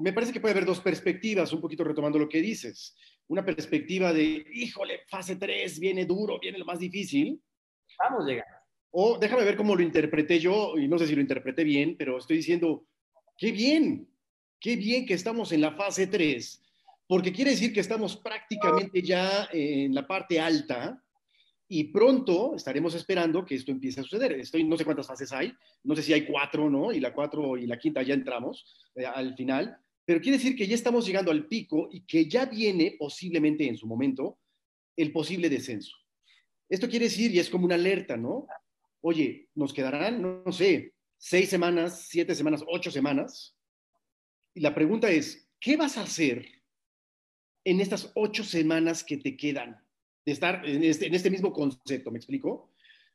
me 0.00 0.12
parece 0.12 0.32
que 0.32 0.40
puede 0.40 0.52
haber 0.52 0.64
dos 0.64 0.80
perspectivas, 0.80 1.52
un 1.52 1.60
poquito 1.60 1.84
retomando 1.84 2.18
lo 2.18 2.28
que 2.28 2.40
dices. 2.40 2.96
Una 3.28 3.44
perspectiva 3.44 4.12
de, 4.12 4.46
híjole, 4.52 5.00
fase 5.08 5.36
3, 5.36 5.78
viene 5.78 6.06
duro, 6.06 6.38
viene 6.40 6.58
lo 6.58 6.64
más 6.64 6.78
difícil. 6.78 7.40
Vamos 7.98 8.24
a 8.24 8.28
llegar. 8.28 8.46
O 8.90 9.18
déjame 9.18 9.44
ver 9.44 9.56
cómo 9.56 9.76
lo 9.76 9.82
interpreté 9.82 10.38
yo, 10.38 10.76
y 10.76 10.88
no 10.88 10.98
sé 10.98 11.06
si 11.06 11.14
lo 11.14 11.20
interpreté 11.20 11.64
bien, 11.64 11.96
pero 11.96 12.18
estoy 12.18 12.38
diciendo, 12.38 12.86
qué 13.36 13.52
bien, 13.52 14.08
qué 14.58 14.76
bien 14.76 15.06
que 15.06 15.14
estamos 15.14 15.52
en 15.52 15.60
la 15.60 15.72
fase 15.72 16.06
3, 16.06 16.62
porque 17.06 17.32
quiere 17.32 17.52
decir 17.52 17.72
que 17.72 17.80
estamos 17.80 18.16
prácticamente 18.16 19.02
ya 19.02 19.48
en 19.52 19.94
la 19.94 20.06
parte 20.06 20.40
alta 20.40 21.02
y 21.68 21.84
pronto 21.84 22.56
estaremos 22.56 22.94
esperando 22.94 23.44
que 23.44 23.54
esto 23.54 23.70
empiece 23.70 24.00
a 24.00 24.02
suceder. 24.02 24.32
Estoy, 24.32 24.64
no 24.64 24.76
sé 24.76 24.84
cuántas 24.84 25.06
fases 25.06 25.32
hay, 25.32 25.52
no 25.84 25.94
sé 25.94 26.02
si 26.02 26.12
hay 26.12 26.26
cuatro, 26.26 26.68
¿no? 26.68 26.92
Y 26.92 26.98
la 26.98 27.14
cuatro 27.14 27.56
y 27.56 27.66
la 27.66 27.78
quinta 27.78 28.02
ya 28.02 28.14
entramos 28.14 28.88
eh, 28.96 29.06
al 29.06 29.36
final, 29.36 29.76
pero 30.04 30.20
quiere 30.20 30.38
decir 30.38 30.56
que 30.56 30.66
ya 30.66 30.74
estamos 30.74 31.06
llegando 31.06 31.30
al 31.30 31.46
pico 31.46 31.88
y 31.92 32.00
que 32.00 32.28
ya 32.28 32.46
viene 32.46 32.96
posiblemente 32.98 33.68
en 33.68 33.76
su 33.76 33.86
momento 33.86 34.38
el 34.96 35.12
posible 35.12 35.48
descenso. 35.48 35.96
Esto 36.68 36.88
quiere 36.88 37.04
decir, 37.04 37.32
y 37.32 37.38
es 37.38 37.48
como 37.48 37.66
una 37.66 37.76
alerta, 37.76 38.16
¿no? 38.16 38.46
Oye, 39.00 39.48
nos 39.54 39.72
quedarán, 39.72 40.22
no, 40.22 40.52
sé, 40.52 40.94
seis 41.18 41.48
semanas, 41.48 42.06
siete 42.08 42.34
semanas, 42.34 42.64
ocho 42.66 42.90
semanas. 42.90 43.56
Y 44.54 44.60
la 44.60 44.74
pregunta 44.74 45.10
es, 45.10 45.48
¿qué 45.58 45.76
vas 45.76 45.96
a 45.96 46.02
hacer 46.02 46.46
en 47.64 47.80
estas 47.80 48.12
ocho 48.14 48.44
semanas 48.44 49.04
que 49.04 49.16
te 49.16 49.36
quedan 49.36 49.82
de 50.24 50.32
estar 50.32 50.66
en 50.66 50.84
este, 50.84 51.06
en 51.06 51.14
este 51.14 51.30
mismo 51.30 51.52
concepto? 51.52 52.10
¿Me 52.10 52.18
explico? 52.18 52.72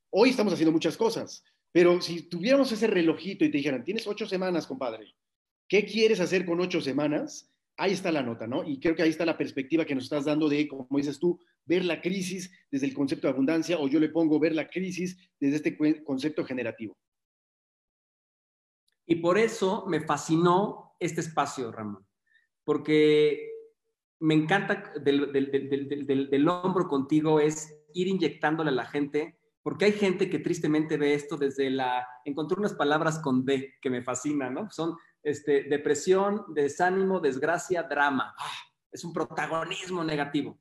Hoy 0.10 0.30
estamos 0.30 0.54
haciendo 0.54 0.72
muchas 0.72 0.98
cosas, 0.98 1.44
pero 1.72 2.02
si 2.02 2.24
tuviéramos 2.24 2.72
ese 2.72 2.88
relojito 2.88 3.44
y 3.46 3.52
te 3.52 3.58
dijeran, 3.58 3.84
tienes 3.84 4.08
ocho 4.08 4.26
semanas, 4.26 4.66
compadre, 4.66 5.16
¿Qué 5.68 5.86
quieres 5.86 6.20
hacer 6.20 6.46
con 6.46 6.60
ocho 6.60 6.80
semanas? 6.80 7.52
Ahí 7.78 7.92
está 7.92 8.12
la 8.12 8.24
nota, 8.24 8.48
¿no? 8.48 8.64
Y 8.64 8.80
creo 8.80 8.96
que 8.96 9.04
ahí 9.04 9.10
está 9.10 9.26
la 9.26 9.38
perspectiva 9.38 9.84
que 9.84 9.96
nos 9.96 10.06
estás 10.06 10.26
dando 10.26 10.48
de, 10.48 10.68
como 10.68 10.88
dices 10.92 11.20
tú, 11.20 11.40
ver 11.66 11.84
la 11.84 12.02
crisis 12.02 12.52
desde 12.72 12.86
el 12.86 12.94
concepto 12.94 13.28
de 13.28 13.34
abundancia 13.34 13.78
o 13.78 13.88
yo 13.88 14.00
le 14.00 14.10
pongo 14.10 14.40
ver 14.40 14.56
la 14.56 14.70
crisis 14.70 15.18
desde 15.40 15.58
este 15.58 16.04
concepto 16.04 16.46
generativo. 16.46 16.98
Y 19.06 19.16
por 19.16 19.38
eso 19.38 19.86
me 19.88 20.02
fascinó 20.02 20.96
este 21.00 21.22
espacio, 21.22 21.72
Ramón, 21.72 22.08
porque 22.64 23.52
me 24.20 24.34
encanta 24.34 24.94
del, 25.04 25.32
del, 25.34 26.48
hombro 26.48 26.88
contigo 26.88 27.40
es 27.40 27.76
ir 27.94 28.08
inyectándole 28.08 28.70
a 28.70 28.74
la 28.74 28.86
gente, 28.86 29.38
porque 29.62 29.86
hay 29.86 29.92
gente 29.92 30.30
que 30.30 30.40
tristemente 30.40 30.98
ve 30.98 31.14
esto 31.14 31.38
desde 31.38 31.70
la, 31.70 32.08
encontré 32.24 32.58
unas 32.58 32.74
palabras 32.74 33.20
con 33.20 33.46
D 33.46 33.76
que 33.82 33.90
me 33.90 34.02
fascinan, 34.02 34.54
¿no? 34.54 34.72
Son 34.72 34.96
este, 35.26 35.64
depresión, 35.64 36.46
desánimo, 36.54 37.20
desgracia, 37.20 37.82
drama. 37.82 38.36
Ah, 38.38 38.52
es 38.92 39.04
un 39.04 39.12
protagonismo 39.12 40.04
negativo. 40.04 40.60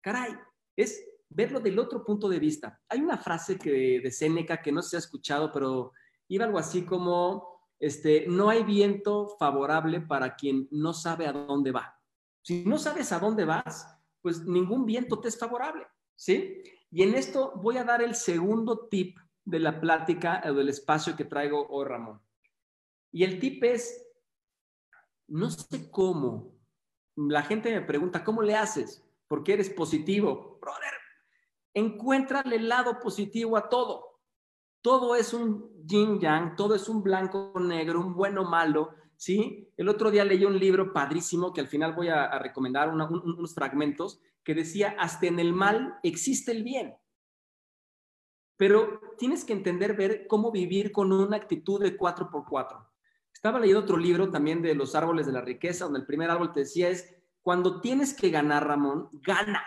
Caray, 0.00 0.32
es 0.76 1.06
verlo 1.28 1.60
del 1.60 1.78
otro 1.78 2.04
punto 2.04 2.28
de 2.28 2.40
vista. 2.40 2.80
Hay 2.88 3.00
una 3.00 3.16
frase 3.16 3.56
que, 3.56 4.00
de 4.02 4.10
Séneca 4.10 4.60
que 4.60 4.72
no 4.72 4.82
se 4.82 4.96
ha 4.96 4.98
escuchado, 4.98 5.52
pero 5.52 5.92
iba 6.26 6.44
algo 6.44 6.58
así 6.58 6.82
como, 6.82 7.68
este, 7.78 8.26
no 8.26 8.50
hay 8.50 8.64
viento 8.64 9.28
favorable 9.38 10.00
para 10.00 10.34
quien 10.34 10.66
no 10.72 10.92
sabe 10.92 11.28
a 11.28 11.32
dónde 11.32 11.70
va. 11.70 11.96
Si 12.42 12.64
no 12.64 12.78
sabes 12.78 13.12
a 13.12 13.20
dónde 13.20 13.44
vas, 13.44 13.96
pues 14.20 14.44
ningún 14.44 14.86
viento 14.86 15.20
te 15.20 15.28
es 15.28 15.38
favorable, 15.38 15.86
¿sí? 16.16 16.64
Y 16.90 17.04
en 17.04 17.14
esto 17.14 17.52
voy 17.62 17.76
a 17.76 17.84
dar 17.84 18.02
el 18.02 18.16
segundo 18.16 18.88
tip 18.88 19.16
de 19.44 19.60
la 19.60 19.80
plática 19.80 20.42
o 20.46 20.52
del 20.52 20.68
espacio 20.68 21.14
que 21.14 21.24
traigo 21.24 21.68
hoy, 21.68 21.84
Ramón. 21.86 22.20
Y 23.12 23.24
el 23.24 23.40
tip 23.40 23.64
es, 23.64 24.06
no 25.28 25.50
sé 25.50 25.90
cómo. 25.90 26.54
La 27.16 27.42
gente 27.42 27.72
me 27.72 27.82
pregunta, 27.82 28.24
¿cómo 28.24 28.42
le 28.42 28.54
haces? 28.54 29.04
Porque 29.26 29.54
eres 29.54 29.70
positivo. 29.70 30.58
Brother, 30.60 30.94
encuéntrale 31.74 32.56
el 32.56 32.68
lado 32.68 33.00
positivo 33.00 33.56
a 33.56 33.68
todo. 33.68 34.20
Todo 34.82 35.14
es 35.14 35.34
un 35.34 35.70
yin 35.84 36.18
yang, 36.18 36.56
todo 36.56 36.74
es 36.74 36.88
un 36.88 37.02
blanco 37.02 37.52
negro, 37.60 38.00
un 38.00 38.14
bueno 38.14 38.44
malo, 38.44 38.94
¿sí? 39.16 39.70
El 39.76 39.88
otro 39.88 40.10
día 40.10 40.24
leí 40.24 40.44
un 40.44 40.58
libro 40.58 40.92
padrísimo 40.92 41.52
que 41.52 41.60
al 41.60 41.68
final 41.68 41.92
voy 41.94 42.08
a, 42.08 42.38
recomendar 42.38 42.88
unos 42.88 43.54
fragmentos 43.54 44.20
que 44.42 44.54
decía, 44.54 44.96
hasta 44.98 45.26
en 45.26 45.38
el 45.38 45.52
mal 45.52 45.98
existe 46.02 46.52
el 46.52 46.62
bien. 46.62 46.96
Pero 48.56 49.00
tienes 49.18 49.44
que 49.44 49.52
entender, 49.52 49.94
ver 49.94 50.26
cómo 50.26 50.50
vivir 50.50 50.92
con 50.92 51.12
una 51.12 51.36
actitud 51.36 51.82
de 51.82 51.96
4x4. 51.98 52.89
Estaba 53.32 53.58
leyendo 53.58 53.80
otro 53.80 53.96
libro 53.96 54.30
también 54.30 54.62
de 54.62 54.74
los 54.74 54.94
árboles 54.94 55.26
de 55.26 55.32
la 55.32 55.40
riqueza, 55.40 55.84
donde 55.84 56.00
el 56.00 56.06
primer 56.06 56.30
árbol 56.30 56.52
te 56.52 56.60
decía 56.60 56.88
es, 56.88 57.14
cuando 57.42 57.80
tienes 57.80 58.14
que 58.14 58.30
ganar, 58.30 58.66
Ramón, 58.66 59.08
gana. 59.12 59.64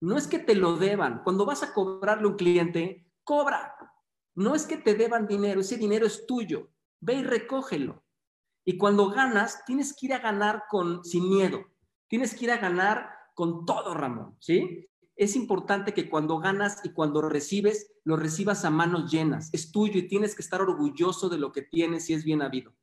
No 0.00 0.16
es 0.16 0.26
que 0.26 0.38
te 0.38 0.54
lo 0.54 0.76
deban. 0.76 1.22
Cuando 1.22 1.46
vas 1.46 1.62
a 1.62 1.72
cobrarle 1.72 2.24
a 2.24 2.30
un 2.30 2.36
cliente, 2.36 3.06
cobra. 3.22 3.76
No 4.34 4.54
es 4.54 4.66
que 4.66 4.76
te 4.76 4.94
deban 4.94 5.26
dinero, 5.26 5.60
ese 5.60 5.76
dinero 5.76 6.06
es 6.06 6.26
tuyo. 6.26 6.70
Ve 7.00 7.14
y 7.14 7.22
recógelo. 7.22 8.04
Y 8.64 8.76
cuando 8.76 9.10
ganas, 9.10 9.64
tienes 9.64 9.94
que 9.96 10.06
ir 10.06 10.14
a 10.14 10.18
ganar 10.18 10.64
con, 10.68 11.04
sin 11.04 11.28
miedo. 11.28 11.64
Tienes 12.08 12.34
que 12.34 12.46
ir 12.46 12.50
a 12.50 12.58
ganar 12.58 13.08
con 13.34 13.64
todo, 13.64 13.94
Ramón, 13.94 14.36
¿sí? 14.40 14.89
Es 15.20 15.36
importante 15.36 15.92
que 15.92 16.08
cuando 16.08 16.38
ganas 16.38 16.80
y 16.82 16.94
cuando 16.94 17.20
recibes, 17.20 17.92
lo 18.04 18.16
recibas 18.16 18.64
a 18.64 18.70
manos 18.70 19.12
llenas. 19.12 19.50
Es 19.52 19.70
tuyo 19.70 19.98
y 19.98 20.08
tienes 20.08 20.34
que 20.34 20.40
estar 20.40 20.62
orgulloso 20.62 21.28
de 21.28 21.36
lo 21.36 21.52
que 21.52 21.60
tienes 21.60 22.08
y 22.08 22.14
es 22.14 22.24
bien 22.24 22.40
habido. 22.40 22.74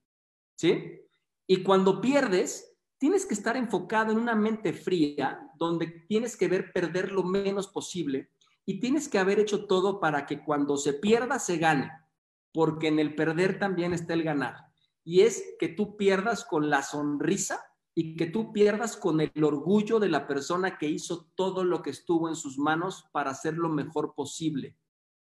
¿sí? 0.55 1.01
Y 1.47 1.63
cuando 1.63 1.99
pierdes, 1.99 2.77
tienes 2.99 3.25
que 3.25 3.33
estar 3.33 3.57
enfocado 3.57 4.11
en 4.11 4.19
una 4.19 4.35
mente 4.35 4.71
fría, 4.71 5.49
donde 5.57 5.87
tienes 6.07 6.37
que 6.37 6.47
ver 6.47 6.71
perder 6.71 7.11
lo 7.11 7.23
menos 7.23 7.69
posible 7.69 8.29
y 8.67 8.79
tienes 8.79 9.09
que 9.09 9.17
haber 9.17 9.39
hecho 9.39 9.65
todo 9.65 9.99
para 9.99 10.27
que 10.27 10.43
cuando 10.43 10.77
se 10.77 10.93
pierda, 10.93 11.39
se 11.39 11.57
gane, 11.57 11.89
porque 12.53 12.89
en 12.89 12.99
el 12.99 13.15
perder 13.15 13.57
también 13.57 13.95
está 13.95 14.13
el 14.13 14.21
ganar. 14.21 14.57
Y 15.03 15.21
es 15.21 15.43
que 15.57 15.69
tú 15.69 15.97
pierdas 15.97 16.45
con 16.45 16.69
la 16.69 16.83
sonrisa 16.83 17.66
y 17.99 18.15
que 18.15 18.27
tú 18.27 18.53
pierdas 18.53 18.95
con 18.95 19.21
el 19.21 19.43
orgullo 19.43 19.99
de 19.99 20.07
la 20.07 20.27
persona 20.27 20.77
que 20.77 20.87
hizo 20.87 21.31
todo 21.33 21.63
lo 21.63 21.81
que 21.81 21.89
estuvo 21.89 22.29
en 22.29 22.35
sus 22.35 22.59
manos 22.59 23.09
para 23.11 23.31
hacer 23.31 23.55
lo 23.55 23.69
mejor 23.69 24.13
posible. 24.13 24.77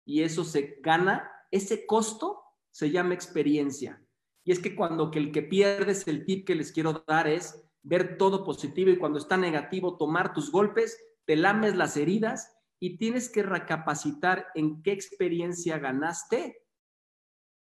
Y 0.05 0.25
eso 0.25 0.45
se 0.45 0.79
gana, 0.83 1.33
ese 1.51 1.87
costo 1.87 2.43
se 2.71 2.91
llama 2.91 3.15
experiencia. 3.15 4.05
Y 4.45 4.53
es 4.53 4.59
que 4.59 4.77
cuando 4.77 5.11
que 5.11 5.21
el 5.21 5.33
que 5.33 5.41
pierdes, 5.41 6.07
el 6.07 6.27
tip 6.27 6.47
que 6.47 6.55
les 6.55 6.71
quiero 6.71 7.03
dar 7.09 7.29
es 7.29 7.67
ver 7.83 8.19
todo 8.19 8.45
positivo 8.45 8.91
y 8.91 8.99
cuando 8.99 9.19
está 9.19 9.39
negativo, 9.39 9.97
tomar 9.97 10.35
tus 10.35 10.53
golpes, 10.53 11.03
te 11.25 11.37
lames 11.37 11.77
las 11.77 11.97
heridas 11.97 12.55
y 12.79 12.99
tienes 12.99 13.31
que 13.31 13.43
recapacitar 13.43 14.49
en 14.55 14.83
qué 14.83 14.93
experiencia 14.93 15.79
ganaste 15.79 16.63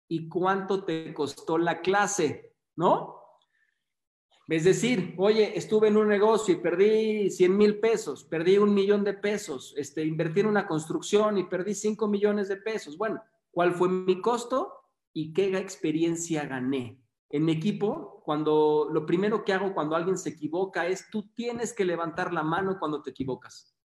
y 0.09 0.29
cuánto 0.29 0.85
te 0.85 1.13
costó 1.13 1.57
la 1.57 1.81
clase, 1.81 2.55
¿no? 2.77 3.16
Es 4.47 4.63
decir, 4.63 5.13
oye, 5.17 5.57
estuve 5.57 5.89
en 5.89 5.97
un 5.97 6.07
negocio 6.07 6.53
y 6.53 6.57
perdí 6.57 7.29
100 7.29 7.57
mil 7.57 7.79
pesos, 7.79 8.23
perdí 8.23 8.57
un 8.57 8.73
millón 8.73 9.03
de 9.03 9.13
pesos, 9.13 9.73
este, 9.77 10.05
invertí 10.05 10.39
en 10.39 10.45
una 10.45 10.67
construcción 10.67 11.37
y 11.37 11.43
perdí 11.43 11.73
5 11.75 12.07
millones 12.07 12.47
de 12.47 12.57
pesos. 12.57 12.97
Bueno, 12.97 13.21
¿cuál 13.51 13.73
fue 13.73 13.89
mi 13.89 14.21
costo? 14.21 14.77
y 15.17 15.33
qué 15.33 15.57
experiencia 15.57 16.45
gané. 16.45 17.01
En 17.31 17.49
equipo, 17.49 18.21
cuando 18.23 18.87
lo 18.91 19.07
primero 19.07 19.43
que 19.43 19.51
hago 19.51 19.73
cuando 19.73 19.95
alguien 19.95 20.15
se 20.15 20.29
equivoca 20.29 20.85
es 20.85 21.09
tú 21.09 21.33
tienes 21.33 21.73
que 21.73 21.85
levantar 21.85 22.31
la 22.31 22.43
mano 22.43 22.77
cuando 22.77 23.01
te 23.01 23.09
equivocas. 23.09 23.75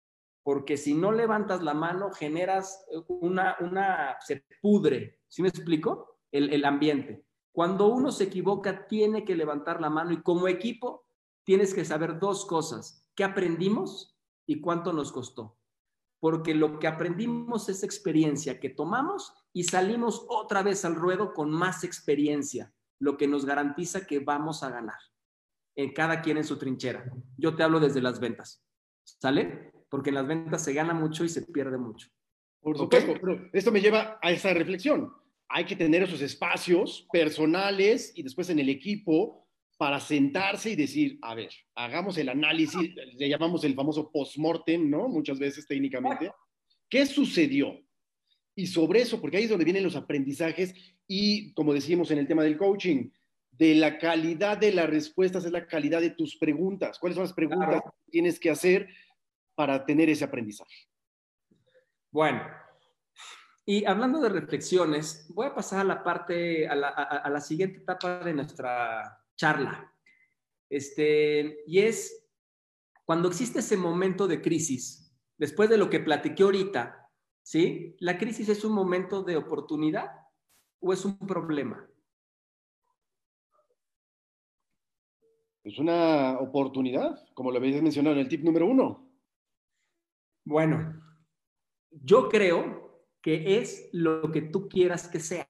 Porque 0.43 0.77
si 0.77 0.93
no 0.93 1.11
levantas 1.11 1.63
la 1.63 1.73
mano, 1.73 2.11
generas 2.11 2.85
una, 3.07 3.57
una, 3.61 4.17
se 4.19 4.45
pudre. 4.61 5.21
¿Sí 5.27 5.41
me 5.41 5.47
explico? 5.47 6.19
El, 6.31 6.53
el 6.53 6.65
ambiente. 6.65 7.25
Cuando 7.53 7.87
uno 7.87 8.11
se 8.11 8.25
equivoca, 8.25 8.87
tiene 8.87 9.23
que 9.23 9.35
levantar 9.35 9.79
la 9.79 9.89
mano 9.89 10.11
y 10.11 10.21
como 10.21 10.49
equipo 10.49 11.05
tienes 11.45 11.73
que 11.73 11.85
saber 11.85 12.19
dos 12.19 12.45
cosas. 12.45 13.07
¿Qué 13.15 13.23
aprendimos 13.23 14.17
y 14.45 14.59
cuánto 14.59 14.91
nos 14.91 15.11
costó? 15.11 15.57
Porque 16.19 16.55
lo 16.55 16.79
que 16.79 16.87
aprendimos 16.87 17.69
es 17.69 17.83
experiencia 17.83 18.59
que 18.59 18.69
tomamos 18.69 19.33
y 19.53 19.65
salimos 19.65 20.25
otra 20.29 20.63
vez 20.63 20.83
al 20.83 20.95
ruedo 20.95 21.33
con 21.33 21.51
más 21.51 21.83
experiencia, 21.83 22.73
lo 22.99 23.17
que 23.17 23.27
nos 23.27 23.45
garantiza 23.45 24.07
que 24.07 24.19
vamos 24.19 24.63
a 24.63 24.69
ganar. 24.69 24.99
en 25.75 25.93
cada 25.93 26.21
quien 26.21 26.37
en 26.37 26.43
su 26.43 26.57
trinchera. 26.57 27.11
Yo 27.37 27.55
te 27.55 27.63
hablo 27.63 27.79
desde 27.79 28.01
las 28.01 28.19
ventas, 28.19 28.63
¿sale? 29.03 29.71
Porque 29.89 30.09
en 30.09 30.15
las 30.15 30.27
ventas 30.27 30.63
se 30.63 30.73
gana 30.73 30.93
mucho 30.93 31.23
y 31.23 31.29
se 31.29 31.41
pierde 31.41 31.77
mucho. 31.77 32.09
Por 32.61 32.77
supuesto, 32.77 33.13
pero 33.19 33.49
esto 33.51 33.71
me 33.71 33.81
lleva 33.81 34.19
a 34.21 34.31
esa 34.31 34.53
reflexión. 34.53 35.13
Hay 35.55 35.65
que 35.65 35.75
tener 35.75 36.01
esos 36.01 36.19
espacios 36.23 37.07
personales 37.13 38.11
y 38.15 38.23
después 38.23 38.49
en 38.49 38.57
el 38.57 38.69
equipo 38.69 39.47
para 39.77 39.99
sentarse 39.99 40.71
y 40.71 40.75
decir, 40.75 41.19
a 41.21 41.35
ver, 41.35 41.51
hagamos 41.75 42.17
el 42.17 42.29
análisis, 42.29 42.91
le 42.95 43.29
llamamos 43.29 43.63
el 43.63 43.75
famoso 43.75 44.11
post-mortem, 44.11 44.89
¿no? 44.89 45.07
Muchas 45.07 45.37
veces 45.37 45.67
técnicamente. 45.67 46.31
¿Qué 46.89 47.05
sucedió? 47.05 47.79
Y 48.55 48.65
sobre 48.65 49.01
eso, 49.01 49.21
porque 49.21 49.37
ahí 49.37 49.43
es 49.43 49.49
donde 49.51 49.65
vienen 49.65 49.83
los 49.83 49.95
aprendizajes 49.95 50.73
y, 51.07 51.53
como 51.53 51.71
decimos 51.71 52.09
en 52.09 52.17
el 52.17 52.27
tema 52.27 52.43
del 52.43 52.57
coaching, 52.57 53.11
de 53.51 53.75
la 53.75 53.99
calidad 53.99 54.57
de 54.57 54.71
las 54.71 54.89
respuestas 54.89 55.45
es 55.45 55.51
la 55.51 55.67
calidad 55.67 56.01
de 56.01 56.09
tus 56.09 56.35
preguntas. 56.37 56.97
¿Cuáles 56.97 57.15
son 57.15 57.25
las 57.25 57.33
preguntas 57.33 57.79
que 57.83 58.11
tienes 58.11 58.39
que 58.39 58.49
hacer 58.49 58.89
para 59.53 59.85
tener 59.85 60.09
ese 60.09 60.23
aprendizaje? 60.23 60.87
Bueno, 62.09 62.41
y 63.65 63.85
hablando 63.85 64.19
de 64.19 64.29
reflexiones, 64.29 65.25
voy 65.29 65.47
a 65.47 65.55
pasar 65.55 65.79
a 65.81 65.83
la 65.85 66.03
parte, 66.03 66.67
a 66.67 66.75
la, 66.75 66.89
a 66.89 67.29
la 67.29 67.39
siguiente 67.39 67.79
etapa 67.79 68.19
de 68.19 68.33
nuestra 68.33 69.25
charla. 69.35 69.93
Este, 70.69 71.63
y 71.67 71.79
es 71.79 72.27
cuando 73.05 73.29
existe 73.29 73.59
ese 73.59 73.77
momento 73.77 74.27
de 74.27 74.41
crisis, 74.41 75.15
después 75.37 75.69
de 75.69 75.77
lo 75.77 75.89
que 75.89 75.99
platiqué 75.99 76.43
ahorita, 76.43 77.09
¿sí? 77.41 77.95
¿La 77.99 78.17
crisis 78.17 78.49
es 78.49 78.65
un 78.65 78.73
momento 78.73 79.23
de 79.23 79.37
oportunidad 79.37 80.09
o 80.79 80.91
es 80.91 81.05
un 81.05 81.17
problema? 81.19 81.87
Es 85.63 85.79
una 85.79 86.39
oportunidad, 86.39 87.25
como 87.33 87.51
lo 87.51 87.57
habéis 87.57 87.81
mencionado 87.81 88.15
en 88.15 88.21
el 88.21 88.27
tip 88.27 88.43
número 88.43 88.65
uno. 88.65 89.09
Bueno, 90.43 91.01
yo 91.91 92.27
creo 92.27 92.82
que 93.23 93.57
es 93.57 93.89
lo 93.93 94.29
que 94.31 94.41
tú 94.41 94.67
quieras 94.67 95.07
que 95.07 95.21
sea. 95.21 95.47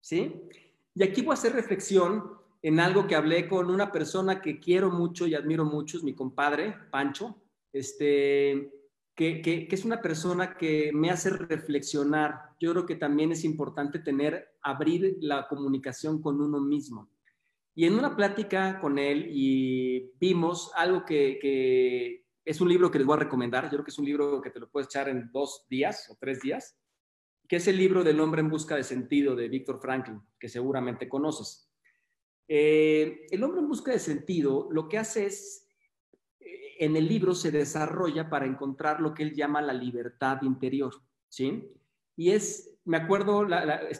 ¿Sí? 0.00 0.48
Y 0.94 1.02
aquí 1.02 1.22
voy 1.22 1.32
a 1.32 1.34
hacer 1.34 1.52
reflexión 1.52 2.38
en 2.62 2.78
algo 2.78 3.06
que 3.06 3.16
hablé 3.16 3.48
con 3.48 3.68
una 3.68 3.90
persona 3.90 4.40
que 4.40 4.60
quiero 4.60 4.90
mucho 4.90 5.26
y 5.26 5.34
admiro 5.34 5.64
mucho, 5.64 5.98
es 5.98 6.04
mi 6.04 6.14
compadre, 6.14 6.76
Pancho, 6.90 7.42
este, 7.72 8.72
que, 9.14 9.42
que, 9.42 9.66
es 9.70 9.84
una 9.84 10.00
persona 10.00 10.56
que 10.56 10.92
me 10.94 11.10
hace 11.10 11.30
reflexionar. 11.30 12.54
Yo 12.60 12.72
creo 12.72 12.86
que 12.86 12.96
también 12.96 13.32
es 13.32 13.44
importante 13.44 13.98
tener, 13.98 14.56
abrir 14.62 15.16
la 15.20 15.48
comunicación 15.48 16.22
con 16.22 16.40
uno 16.40 16.60
mismo. 16.60 17.10
Y 17.74 17.86
en 17.86 17.94
una 17.94 18.14
plática 18.16 18.78
con 18.80 18.98
él 18.98 19.26
y 19.30 20.12
vimos 20.20 20.70
algo 20.76 21.04
que, 21.04 21.38
que 21.40 22.26
es 22.50 22.60
un 22.60 22.68
libro 22.68 22.90
que 22.90 22.98
les 22.98 23.06
voy 23.06 23.16
a 23.16 23.20
recomendar, 23.20 23.64
yo 23.64 23.70
creo 23.70 23.84
que 23.84 23.92
es 23.92 23.98
un 24.00 24.06
libro 24.06 24.42
que 24.42 24.50
te 24.50 24.58
lo 24.58 24.68
puedes 24.68 24.88
echar 24.88 25.08
en 25.08 25.30
dos 25.30 25.66
días 25.70 26.10
o 26.10 26.16
tres 26.20 26.40
días, 26.40 26.76
que 27.46 27.56
es 27.56 27.68
el 27.68 27.76
libro 27.76 28.02
del 28.02 28.18
hombre 28.18 28.40
en 28.40 28.50
busca 28.50 28.74
de 28.74 28.82
sentido 28.82 29.36
de 29.36 29.48
Víctor 29.48 29.80
Franklin, 29.80 30.20
que 30.36 30.48
seguramente 30.48 31.08
conoces. 31.08 31.70
Eh, 32.48 33.26
el 33.30 33.44
hombre 33.44 33.60
en 33.60 33.68
busca 33.68 33.92
de 33.92 34.00
sentido 34.00 34.66
lo 34.72 34.88
que 34.88 34.98
hace 34.98 35.26
es, 35.26 35.68
eh, 36.40 36.74
en 36.80 36.96
el 36.96 37.06
libro 37.06 37.36
se 37.36 37.52
desarrolla 37.52 38.28
para 38.28 38.46
encontrar 38.46 39.00
lo 39.00 39.14
que 39.14 39.22
él 39.22 39.32
llama 39.32 39.62
la 39.62 39.72
libertad 39.72 40.42
interior, 40.42 40.92
¿sí? 41.28 41.72
Y 42.16 42.32
es, 42.32 42.76
me 42.84 42.96
acuerdo 42.96 43.46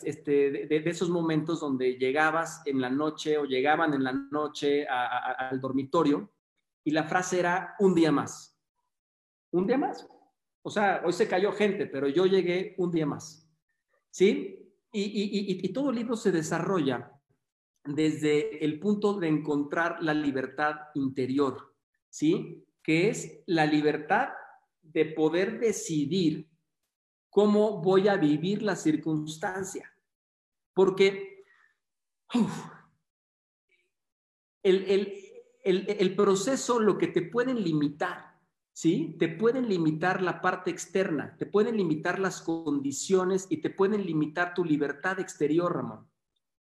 este, 0.03 0.67
de, 0.67 0.83
esos 0.87 1.09
momentos 1.09 1.61
donde 1.61 1.99
llegabas 1.99 2.63
en 2.67 2.81
la 2.81 2.91
noche 2.91 3.39
o 3.39 3.45
llegaban 3.45 3.95
en 3.95 4.03
la 4.03 4.13
noche 4.13 4.89
al 4.89 5.61
dormitorio 5.61 6.33
y 6.85 6.91
la 6.91 7.05
frase 7.05 7.39
era 7.39 7.75
un 7.79 7.95
día 7.95 8.13
más. 8.13 8.59
Un 9.53 9.67
día 9.67 9.79
más. 9.79 10.09
O 10.63 10.71
sea, 10.71 11.03
hoy 11.05 11.13
se 11.13 11.29
cayó 11.29 11.53
gente, 11.53 11.87
pero 11.87 12.09
yo 12.09 12.27
llegué 12.27 12.75
un 12.79 12.91
día 12.91 13.07
más. 13.07 13.49
¿Sí? 14.11 14.57
Y, 14.93 15.67
y 15.67 15.73
todo 15.73 15.91
el 15.91 15.97
libro 15.97 16.17
se 16.17 16.33
desarrolla 16.33 17.13
desde 17.85 18.65
el 18.65 18.79
punto 18.79 19.15
de 19.15 19.29
encontrar 19.29 20.03
la 20.03 20.13
libertad 20.13 20.77
interior, 20.95 21.75
¿sí? 22.09 22.67
Que 22.83 23.09
es 23.09 23.43
la 23.47 23.67
libertad 23.67 24.31
de 24.83 25.07
poder 25.07 25.61
decidir 25.61 26.49
cómo 27.29 27.81
voy 27.81 28.09
a 28.09 28.17
vivir 28.17 28.63
la 28.63 28.77
circunstancia. 28.77 29.91
Porque 30.75 31.45
el, 34.63 34.85
el, 34.85 35.15
proceso, 36.17 36.81
lo 36.81 36.99
que 36.99 37.09
te 37.09 37.23
pueden 37.23 37.63
limitar, 37.63 38.39
¿sí? 38.73 39.17
Te 39.19 39.29
pueden 39.29 39.69
limitar 39.69 40.23
la 40.23 40.41
parte 40.41 40.71
externa, 40.71 41.37
te 41.39 41.47
pueden 41.47 41.77
limitar 41.77 42.19
las 42.19 42.43
condiciones 42.43 43.47
y 43.51 43.59
te 43.59 43.71
pueden 43.71 44.05
limitar 44.07 44.55
tu 44.55 44.65
libertad 44.65 45.21
exterior, 45.21 45.75
Ramón. 45.75 46.09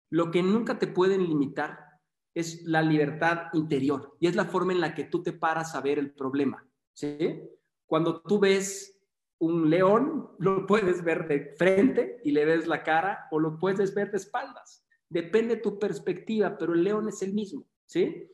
Lo 0.10 0.32
que 0.32 0.42
nunca 0.42 0.80
te 0.80 0.88
pueden 0.88 1.28
limitar 1.28 1.88
es 2.34 2.64
la 2.64 2.82
libertad 2.82 3.48
interior 3.54 4.16
y 4.20 4.28
es 4.28 4.36
la 4.36 4.46
forma 4.46 4.72
en 4.72 4.80
la 4.80 4.94
que 4.94 5.06
tú 5.06 5.24
te 5.24 5.34
paras 5.34 5.76
a 5.76 5.82
ver 5.82 5.98
el 6.00 6.14
problema. 6.14 6.66
¿sí? 6.94 7.42
Cuando 7.86 8.22
tú 8.22 8.40
ves 8.40 8.98
un 9.40 9.70
león, 9.70 10.30
lo 10.40 10.66
puedes 10.66 11.04
ver 11.04 11.28
de 11.28 11.56
frente 11.58 12.22
y 12.24 12.32
le 12.32 12.46
ves 12.46 12.68
la 12.68 12.84
cara 12.84 13.28
o 13.32 13.40
lo 13.40 13.58
puedes 13.58 13.94
ver 13.94 14.12
de 14.12 14.18
espaldas. 14.18 14.86
Depende 15.10 15.56
de 15.56 15.62
tu 15.62 15.80
perspectiva, 15.80 16.58
pero 16.58 16.74
el 16.74 16.84
león 16.84 17.10
es 17.10 17.22
el 17.22 17.34
mismo. 17.34 17.66
¿sí? 17.86 18.30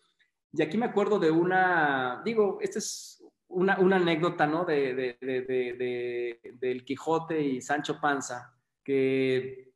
Y 0.54 0.62
aquí 0.62 0.78
me 0.78 0.86
acuerdo 0.86 1.20
de 1.20 1.32
una, 1.32 2.22
digo, 2.24 2.60
esta 2.62 2.80
es 2.80 3.24
una, 3.48 3.74
anécdota, 3.74 4.48
¿no? 4.48 4.64
De, 4.66 5.18
de, 5.20 6.40
del 6.60 6.86
Quijote 6.86 7.42
y 7.42 7.62
Sancho 7.62 8.00
Panza, 8.00 8.56
que 8.84 9.74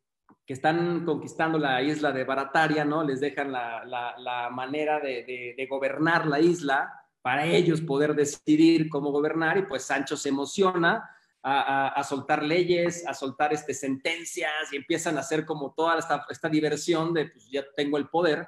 que 0.48 0.54
están 0.54 1.04
conquistando 1.04 1.60
la 1.60 1.82
isla 1.82 2.14
de 2.14 2.24
Barataria, 2.24 2.86
¿no? 2.86 3.04
Les 3.04 3.20
dejan 3.20 3.52
la, 3.52 4.50
manera 4.50 5.02
de, 5.02 5.68
gobernar 5.70 6.26
la 6.26 6.40
isla 6.40 6.90
para 7.22 7.46
ellos 7.46 7.82
poder 7.82 8.16
decidir 8.16 8.88
cómo 8.88 9.12
gobernar 9.12 9.58
y 9.58 9.64
pues 9.64 9.84
Sancho 9.84 10.16
se 10.16 10.30
emociona 10.30 11.12
a, 11.44 12.02
soltar 12.08 12.44
leyes, 12.44 13.06
a 13.06 13.14
soltar 13.14 13.52
este, 13.52 13.74
sentencias 13.74 14.72
y 14.72 14.78
empiezan 14.78 15.18
a 15.18 15.20
hacer 15.20 15.46
como 15.46 15.74
toda 15.74 16.00
esta, 16.00 16.50
diversión 16.50 17.14
de 17.14 17.26
pues 17.26 17.50
ya 17.52 17.66
tengo 17.76 17.98
el 17.98 18.08
poder. 18.08 18.48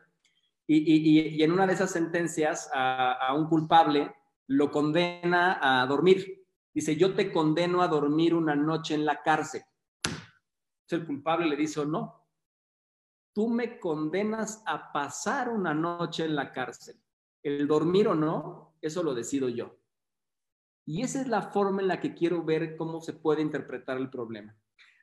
Y, 0.71 1.41
en 1.41 1.51
una 1.51 1.65
de 1.65 1.73
esas 1.73 1.91
sentencias 1.91 2.69
a 2.73 3.33
un 3.35 3.47
culpable 3.47 4.13
lo 4.47 4.69
condena 4.69 5.59
a 5.61 5.85
dormir. 5.87 6.45
Dice, 6.73 6.95
yo 6.95 7.15
te 7.15 7.31
condeno 7.31 7.81
a 7.81 7.87
dormir 7.87 8.35
una 8.35 8.55
noche 8.55 8.93
en 8.93 9.05
la 9.05 9.21
cárcel 9.23 9.63
el 10.95 11.05
culpable 11.05 11.47
le 11.47 11.55
dice, 11.55 11.79
o 11.79 11.85
no, 11.85 12.25
tú 13.33 13.49
me 13.49 13.79
condenas 13.79 14.63
a 14.65 14.91
pasar 14.91 15.49
una 15.49 15.73
noche 15.73 16.25
en 16.25 16.35
la 16.35 16.51
cárcel. 16.51 17.01
El 17.43 17.67
dormir 17.67 18.07
o 18.07 18.15
no, 18.15 18.75
eso 18.81 19.03
lo 19.03 19.13
decido 19.13 19.49
yo. 19.49 19.77
Y 20.85 21.03
esa 21.03 21.21
es 21.21 21.27
la 21.27 21.43
forma 21.43 21.81
en 21.81 21.87
la 21.87 21.99
que 21.99 22.13
quiero 22.13 22.43
ver 22.43 22.75
cómo 22.75 23.01
se 23.01 23.13
puede 23.13 23.41
interpretar 23.41 23.97
el 23.97 24.09
problema. 24.09 24.57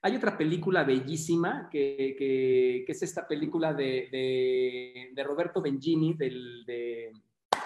Hay 0.06 0.14
otra 0.14 0.38
película 0.38 0.84
bellísima 0.84 1.68
que, 1.68 2.84
es 2.86 3.02
esta 3.02 3.26
película 3.26 3.74
de, 3.74 5.12
Roberto 5.26 5.60
Benigni, 5.60 6.14
de 6.14 7.10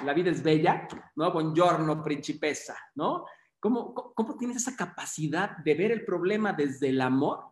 La 0.06 0.14
vida 0.14 0.30
es 0.30 0.42
bella, 0.42 0.88
¿no? 1.16 1.30
Buongiorno, 1.30 2.02
principessa, 2.02 2.78
¿no? 2.94 3.26
¿Cómo, 3.58 3.92
¿Cómo 3.92 4.38
tienes 4.38 4.56
esa 4.56 4.74
capacidad 4.74 5.58
de 5.58 5.74
ver 5.74 5.92
el 5.92 6.06
problema 6.06 6.54
desde 6.54 6.88
el 6.88 7.02
amor 7.02 7.44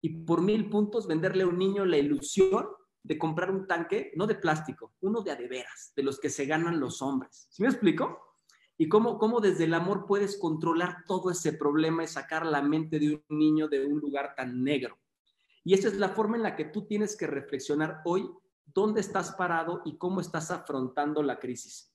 y 0.00 0.10
por 0.10 0.40
mil 0.40 0.70
puntos 0.70 1.08
venderle 1.08 1.42
a 1.42 1.48
un 1.48 1.58
niño 1.58 1.84
la 1.84 1.98
ilusión 1.98 2.68
de 3.02 3.18
comprar 3.18 3.50
un 3.50 3.66
tanque, 3.66 4.12
no 4.14 4.28
de 4.28 4.36
plástico, 4.36 4.92
uno 5.00 5.20
de 5.20 5.32
adeveras, 5.32 5.92
de 5.96 6.04
los 6.04 6.20
que 6.20 6.30
se 6.30 6.46
ganan 6.46 6.78
los 6.78 7.02
hombres. 7.02 7.48
¿Sí 7.50 7.60
me 7.60 7.70
explico? 7.70 8.27
Y 8.78 8.88
cómo, 8.88 9.18
cómo 9.18 9.40
desde 9.40 9.64
el 9.64 9.74
amor 9.74 10.06
puedes 10.06 10.38
controlar 10.38 11.04
todo 11.06 11.30
ese 11.30 11.52
problema 11.52 12.04
y 12.04 12.06
sacar 12.06 12.46
la 12.46 12.62
mente 12.62 12.98
de 12.98 13.22
un 13.28 13.38
niño 13.38 13.68
de 13.68 13.84
un 13.84 13.98
lugar 13.98 14.34
tan 14.36 14.62
negro. 14.62 14.96
Y 15.64 15.74
esa 15.74 15.88
es 15.88 15.98
la 15.98 16.10
forma 16.10 16.36
en 16.36 16.44
la 16.44 16.56
que 16.56 16.64
tú 16.64 16.86
tienes 16.86 17.16
que 17.16 17.26
reflexionar 17.26 18.00
hoy 18.04 18.30
dónde 18.64 19.00
estás 19.00 19.32
parado 19.32 19.82
y 19.84 19.98
cómo 19.98 20.20
estás 20.20 20.50
afrontando 20.50 21.22
la 21.22 21.38
crisis. 21.38 21.92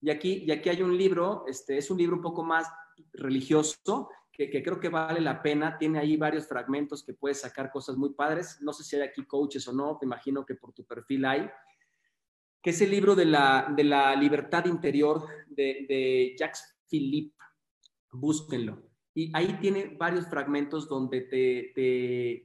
Y 0.00 0.10
aquí, 0.10 0.44
y 0.46 0.50
aquí 0.50 0.68
hay 0.68 0.82
un 0.82 0.98
libro, 0.98 1.44
este, 1.46 1.78
es 1.78 1.90
un 1.90 1.98
libro 1.98 2.16
un 2.16 2.22
poco 2.22 2.42
más 2.42 2.68
religioso, 3.12 4.10
que, 4.36 4.62
creo 4.62 4.80
que 4.80 4.88
vale 4.88 5.20
la 5.20 5.40
pena. 5.40 5.78
Tiene 5.78 5.98
ahí 5.98 6.16
varios 6.16 6.46
fragmentos 6.46 7.02
que 7.02 7.14
puedes 7.14 7.40
sacar 7.40 7.70
cosas 7.70 7.96
muy 7.96 8.10
padres. 8.10 8.58
No 8.60 8.72
sé 8.72 8.82
si 8.82 8.96
hay 8.96 9.02
aquí 9.02 9.24
coaches 9.24 9.66
o 9.68 9.72
no, 9.72 9.96
te 9.98 10.06
imagino 10.06 10.44
que 10.44 10.56
por 10.56 10.72
tu 10.72 10.84
perfil 10.84 11.24
hay. 11.24 11.48
Que 12.64 12.70
es 12.70 12.80
el 12.80 12.90
libro 12.90 13.14
de 13.14 13.26
la, 13.26 13.72
de 13.76 13.84
la 13.84 14.16
libertad 14.16 14.64
interior 14.64 15.28
de, 15.46 15.86
de 15.86 16.34
Jacques 16.36 16.76
Philippe. 16.88 17.36
Búsquenlo. 18.10 18.82
Y 19.16 19.30
ahí 19.32 19.58
tiene 19.60 19.96
varios 19.96 20.26
fragmentos 20.26 20.88
donde 20.88 21.20
te, 21.20 21.72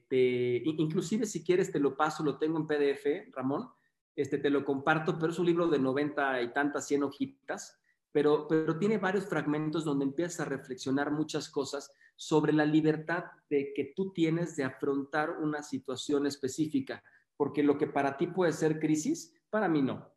te, 0.07 0.61
inclusive 0.65 1.25
si 1.25 1.43
quieres 1.43 1.71
te 1.71 1.79
lo 1.79 1.97
paso, 1.97 2.23
lo 2.23 2.37
tengo 2.37 2.59
en 2.59 2.67
PDF, 2.67 3.33
Ramón. 3.33 3.69
este, 4.15 4.37
te 4.37 4.51
lo 4.51 4.63
comparto, 4.63 5.17
pero 5.17 5.31
es 5.31 5.39
un 5.39 5.47
libro 5.47 5.67
de 5.67 5.79
90 5.79 6.43
y 6.43 6.53
tantas, 6.53 6.85
100 6.87 7.03
hojitas, 7.03 7.81
pero, 8.11 8.47
pero 8.47 8.77
tiene 8.77 8.99
varios 8.99 9.25
fragmentos 9.25 9.83
donde 9.83 10.05
empiezas 10.05 10.41
a 10.41 10.49
reflexionar 10.49 11.11
muchas 11.11 11.49
cosas 11.49 11.91
sobre 12.15 12.53
la 12.53 12.65
libertad 12.65 13.23
de 13.49 13.73
que 13.73 13.93
tú 13.95 14.13
tienes 14.13 14.55
de 14.55 14.63
afrontar 14.65 15.39
una 15.39 15.63
situación 15.63 16.27
específica, 16.27 17.01
porque 17.35 17.63
lo 17.63 17.79
que 17.79 17.87
para 17.87 18.15
ti 18.15 18.27
puede 18.27 18.53
ser 18.53 18.79
crisis, 18.79 19.33
para 19.49 19.67
mí 19.67 19.81
no. 19.81 20.09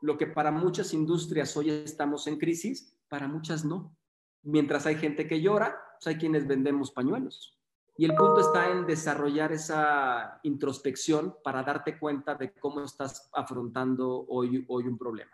Lo 0.00 0.16
que 0.16 0.26
para 0.26 0.50
muchas 0.50 0.94
industrias 0.94 1.56
hoy 1.56 1.70
estamos 1.70 2.26
en 2.26 2.38
crisis, 2.38 2.96
para 3.08 3.26
muchas 3.26 3.64
no. 3.64 3.96
Mientras 4.42 4.86
hay 4.86 4.96
gente 4.96 5.26
que 5.26 5.40
llora, 5.40 5.76
pues 5.98 6.06
hay 6.06 6.16
quienes 6.16 6.46
vendemos 6.46 6.92
pañuelos. 6.92 7.58
Y 7.96 8.04
el 8.04 8.14
punto 8.14 8.40
está 8.40 8.70
en 8.70 8.86
desarrollar 8.86 9.50
esa 9.50 10.38
introspección 10.44 11.34
para 11.42 11.64
darte 11.64 11.98
cuenta 11.98 12.36
de 12.36 12.52
cómo 12.52 12.84
estás 12.84 13.28
afrontando 13.32 14.24
hoy, 14.28 14.64
hoy 14.68 14.86
un 14.86 14.96
problema. 14.96 15.32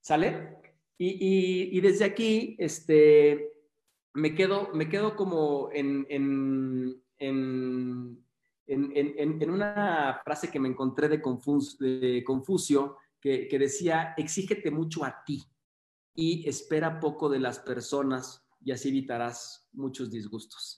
¿Sale? 0.00 0.56
Y, 0.96 1.78
desde 1.80 2.06
aquí, 2.06 2.56
este, 2.58 3.52
me 4.14 4.34
quedo, 4.34 4.70
me 4.72 4.88
quedo 4.88 5.14
como 5.14 5.68
en, 5.74 6.06
en, 6.08 7.02
en, 7.18 8.25
en 8.66 9.50
una 9.50 10.20
frase 10.24 10.50
que 10.50 10.60
me 10.60 10.68
encontré 10.68 11.08
de, 11.08 11.20
Confucio, 11.20 12.96
que, 13.20 13.58
decía, 13.58 14.14
exígete 14.16 14.70
mucho 14.70 15.04
a 15.04 15.22
ti 15.24 15.44
y 16.14 16.48
espera 16.48 17.00
poco 17.00 17.28
de 17.28 17.38
las 17.38 17.58
personas 17.58 18.46
y 18.60 18.72
así 18.72 18.88
evitarás 18.88 19.68
muchos 19.72 20.10
disgustos. 20.10 20.76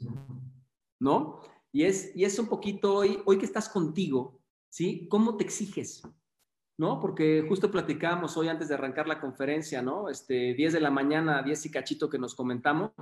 ¿no? 1.00 1.40
Y 1.72 1.84
es, 1.84 2.38
un 2.38 2.48
poquito 2.48 2.94
hoy, 2.94 3.20
hoy 3.26 3.38
que 3.38 3.44
estás 3.44 3.68
contigo, 3.68 4.40
¿sí? 4.68 5.06
¿Cómo 5.08 5.36
te 5.36 5.44
exiges? 5.44 6.02
¿No? 6.78 7.00
Porque 7.00 7.44
justo 7.48 7.70
platicábamos 7.70 8.36
hoy 8.36 8.48
antes 8.48 8.68
de 8.68 8.74
arrancar 8.74 9.08
la 9.08 9.20
conferencia, 9.20 9.82
¿no? 9.82 10.08
Este, 10.08 10.54
10 10.54 10.72
de 10.72 10.80
la 10.80 10.90
mañana, 10.90 11.42
10 11.42 11.66
y 11.66 11.70
cachito 11.70 12.08
que 12.08 12.18
nos 12.18 12.34
comentamos, 12.34 12.92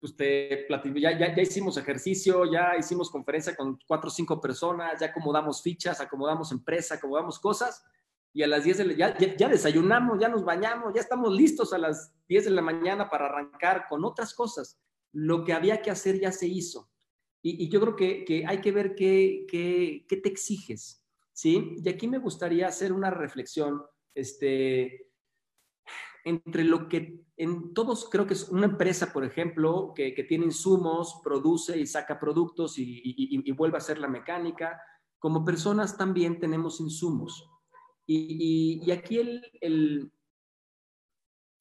pues 0.00 0.16
te 0.16 0.66
ya, 0.96 1.18
ya, 1.18 1.34
ya, 1.34 1.42
hicimos 1.42 1.76
ejercicio, 1.76 2.44
ya 2.50 2.76
hicimos 2.78 3.10
conferencia 3.10 3.56
con 3.56 3.78
cuatro 3.86 4.08
o 4.08 4.12
cinco 4.12 4.40
personas, 4.40 5.00
ya 5.00 5.06
acomodamos 5.06 5.62
fichas, 5.62 6.00
acomodamos 6.00 6.52
empresa, 6.52 6.94
acomodamos 6.94 7.38
cosas, 7.38 7.84
y 8.32 8.42
a 8.42 8.46
las 8.46 8.64
10 8.64 8.78
de 8.78 8.84
la, 8.84 8.92
ya, 8.94 9.16
ya, 9.36 9.48
desayunamos, 9.48 10.20
ya 10.20 10.28
nos 10.28 10.44
bañamos, 10.44 10.94
ya 10.94 11.00
estamos 11.00 11.34
listos 11.34 11.72
a 11.72 11.78
las 11.78 12.12
10 12.28 12.44
de 12.44 12.50
la 12.52 12.62
mañana 12.62 13.08
para 13.08 13.26
arrancar 13.26 13.86
con 13.88 14.04
otras 14.04 14.34
cosas. 14.34 14.78
Lo 15.12 15.44
que 15.44 15.52
había 15.52 15.82
que 15.82 15.90
hacer 15.90 16.20
ya 16.20 16.30
se 16.30 16.46
hizo. 16.46 16.88
Y, 17.42 17.68
yo 17.68 17.80
creo 17.80 17.96
que, 17.96 18.44
hay 18.46 18.60
que 18.60 18.72
ver 18.72 18.94
qué, 18.94 19.46
qué, 19.48 20.16
te 20.16 20.28
exiges, 20.28 21.04
¿sí? 21.32 21.76
Y 21.82 21.88
aquí 21.88 22.06
me 22.06 22.18
gustaría 22.18 22.68
hacer 22.68 22.92
una 22.92 23.10
reflexión, 23.10 23.82
este, 24.14 25.07
entre 26.24 26.64
lo 26.64 26.88
que 26.88 27.24
en 27.36 27.72
todos 27.74 28.08
creo 28.10 28.26
que 28.26 28.34
es 28.34 28.48
una 28.48 28.66
empresa, 28.66 29.12
por 29.12 29.24
ejemplo, 29.24 29.92
que, 29.94 30.12
tiene 30.28 30.46
insumos, 30.46 31.20
produce 31.22 31.78
y 31.78 31.86
saca 31.86 32.18
productos 32.18 32.74
y, 32.78 33.50
vuelve 33.52 33.76
a 33.76 33.78
hacer 33.78 33.98
la 33.98 34.08
mecánica. 34.08 34.80
Como 35.18 35.44
personas 35.44 35.96
también 35.96 36.38
tenemos 36.38 36.80
insumos. 36.80 37.48
Y, 38.06 38.90
aquí 38.90 39.18
el, 39.18 40.12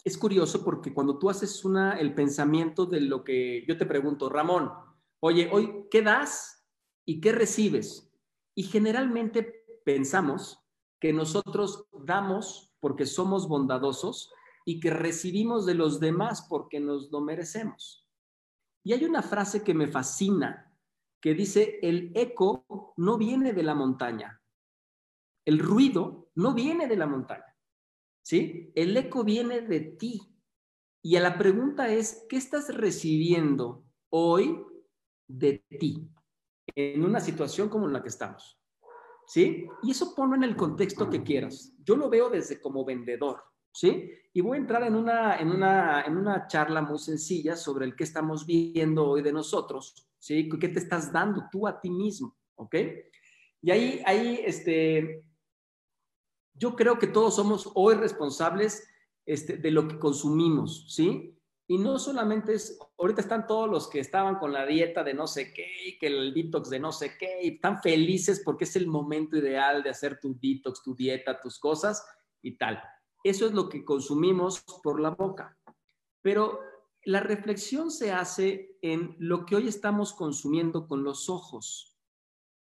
es 0.04 0.17
curioso 0.17 0.63
porque 0.63 0.93
cuando 0.93 1.20
tú 1.20 1.30
haces 1.30 1.63
una, 1.65 2.00
el 2.00 2.13
pensamiento 2.13 2.86
de 2.86 3.02
lo 3.02 3.24
que 3.24 3.65
yo 3.67 3.78
te 3.78 3.86
pregunto, 3.86 4.30
Ramón, 4.30 4.72
Oye, 5.20 5.50
hoy, 5.52 5.88
¿qué 5.89 6.04
das 6.04 6.63
y 7.04 7.20
qué 7.20 7.32
recibes? 7.32 8.13
Y 8.54 8.63
generalmente 8.63 9.65
pensamos 9.84 10.60
que 11.00 11.12
nosotros 11.12 11.86
damos 11.91 12.72
porque 12.80 13.08
somos 13.08 13.48
bondadosos 13.48 14.32
y 14.68 14.80
que 14.80 14.90
recibimos 14.90 15.66
de 15.66 15.76
los 15.76 16.00
demás 16.00 16.46
porque 16.50 16.80
nos 16.80 17.10
lo 17.12 17.22
merecemos. 17.22 18.06
Y 18.84 18.94
hay 18.94 19.06
una 19.06 19.22
frase 19.22 19.64
que 19.64 19.74
me 19.74 19.88
fascina 19.88 20.78
que 21.22 21.34
dice, 21.34 21.80
el 21.82 22.12
eco 22.16 22.94
no 22.98 23.18
viene 23.18 23.54
de 23.54 23.64
la 23.64 23.74
montaña, 23.74 24.42
el 25.46 25.60
ruido 25.60 26.30
no 26.36 26.54
viene 26.54 26.88
de 26.88 26.98
la 26.98 27.08
montaña, 27.08 27.56
¿sí? 28.22 28.72
El 28.76 28.96
eco 28.98 29.24
viene 29.24 29.62
de 29.62 29.80
ti. 29.80 30.22
Y 31.02 31.16
a 31.16 31.22
la 31.22 31.38
pregunta 31.38 31.90
es, 31.90 32.26
¿qué 32.28 32.36
estás 32.36 32.76
recibiendo 32.76 33.86
hoy 34.10 34.64
de 35.28 35.64
ti 35.80 36.10
en 36.76 37.04
una 37.04 37.20
situación 37.20 37.70
como 37.70 37.88
la 37.88 38.02
que 38.02 38.10
estamos. 38.10 38.60
¿Sí? 39.26 39.68
Y 39.84 39.92
eso 39.92 40.16
ponlo 40.16 40.36
en 40.36 40.44
el 40.44 40.56
contexto 40.56 41.10
que 41.10 41.24
quieras. 41.24 41.74
Yo 41.84 41.98
lo 41.98 42.10
veo 42.10 42.30
desde 42.30 42.62
como 42.62 42.86
vendedor, 42.86 43.44
¿sí? 43.78 44.10
Y 44.34 44.42
voy 44.42 44.58
a 44.58 44.62
entrar 44.62 44.82
en 44.84 44.96
una, 44.96 45.38
en 45.38 45.50
una, 45.50 46.02
en 46.02 46.18
una 46.18 46.48
charla 46.48 46.82
muy 46.82 46.98
sencilla 46.98 47.56
sobre 47.56 47.86
el 47.86 47.96
que 47.96 48.06
estamos 48.06 48.44
viendo 48.44 49.06
hoy 49.06 49.22
de 49.22 49.32
nosotros, 49.32 50.10
¿sí? 50.18 50.50
¿Qué 50.50 50.70
te 50.70 50.80
estás 50.80 51.13
dando 51.13 51.44
tú 51.52 51.68
a 51.68 51.80
ti 51.80 51.92
mismo? 51.92 52.36
¿Ok? 52.56 52.76
Y 53.62 53.70
ahí, 53.70 54.02
ahí, 54.04 54.42
este, 54.44 55.24
yo 56.56 56.76
creo 56.76 56.98
que 56.98 57.06
todos 57.06 57.36
somos 57.36 57.70
hoy 57.76 57.94
responsables 57.94 58.84
este, 59.28 59.58
de 59.58 59.70
lo 59.70 59.88
que 59.88 60.00
consumimos, 60.00 60.92
¿sí? 60.92 61.38
Y 61.68 61.78
no 61.78 62.00
solamente 62.00 62.56
es, 62.56 62.80
ahorita 62.98 63.22
están 63.22 63.46
todos 63.46 63.70
los 63.70 63.88
que 63.88 64.00
estaban 64.00 64.40
con 64.40 64.54
la 64.54 64.66
dieta 64.66 65.04
de 65.04 65.13
no 65.13 65.28
sé 65.28 65.54
qué, 65.54 65.68
y 65.86 66.00
que 66.00 66.08
el 66.08 66.34
detox 66.34 66.72
de 66.72 66.80
no 66.80 66.92
sé 66.92 67.16
qué, 67.20 67.44
y 67.44 67.56
están 67.56 67.80
felices 67.84 68.42
porque 68.44 68.63
es 68.63 68.76
el 68.76 68.88
momento 68.88 69.38
ideal 69.38 69.84
de 69.84 69.92
hacer 69.92 70.20
tu 70.20 70.36
detox, 70.42 70.82
tu 70.82 70.96
dieta, 70.96 71.40
tus 71.40 71.60
cosas 71.60 72.04
y 72.42 72.58
tal. 72.58 72.82
Eso 73.30 73.46
es 73.46 73.54
lo 73.54 73.68
que 73.68 73.84
consumimos 73.84 74.63
por 74.82 75.02
la 75.02 75.10
boca. 75.10 75.58
Pero 76.22 76.62
la 77.04 77.20
reflexión 77.20 77.92
se 77.92 78.13
hace 78.13 78.78
en 78.82 79.18
lo 79.20 79.46
que 79.46 79.58
hoy 79.58 79.68
estamos 79.68 80.13
consumiendo 80.13 80.88
con 80.88 81.04
los 81.04 81.30
ojos. 81.30 81.98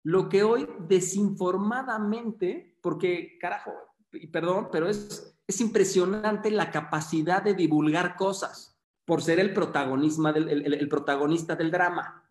Lo 0.02 0.28
que 0.28 0.42
hoy 0.42 0.68
desinformadamente, 0.88 2.78
porque 2.82 3.38
carajo, 3.40 3.72
y 4.12 4.26
perdón, 4.26 4.68
pero 4.72 4.88
es, 4.88 5.36
es 5.46 5.60
impresionante 5.60 6.50
la 6.50 6.72
capacidad 6.72 7.42
de 7.42 7.54
divulgar 7.54 8.16
cosas 8.16 8.76
por 9.04 9.22
ser 9.22 9.38
el, 9.38 9.52
protagonismo 9.52 10.32
del, 10.32 10.48
el, 10.48 10.88
protagonista 10.88 11.54
del 11.54 11.70
drama. 11.70 12.28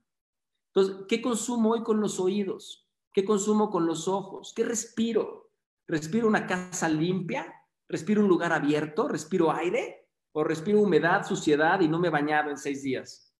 Entonces, 0.73 1.05
¿qué 1.07 1.21
consumo 1.21 1.71
hoy 1.71 1.83
con 1.83 2.01
los 2.01 2.19
oídos? 2.19 2.89
¿Qué 3.13 3.23
consumo 3.23 3.69
con 3.69 3.85
los 3.85 4.09
ojos? 4.09 4.51
¿Qué 4.53 4.65
respiro? 4.65 5.51
¿Respiro 5.87 6.27
una 6.27 6.45
casa 6.45 6.89
limpia? 6.89 7.64
¿Respiro 7.87 8.21
un 8.21 8.27
lugar 8.27 8.51
abierto? 8.51 9.07
¿Respiro 9.07 9.51
aire? 9.51 10.07
¿O 10.31 10.43
respiro 10.43 10.81
humedad, 10.81 11.25
suciedad 11.25 11.79
y 11.81 11.87
no 11.87 11.99
me 11.99 12.07
he 12.07 12.11
bañado 12.11 12.49
en 12.49 12.57
seis 12.57 12.83
días? 12.83 13.33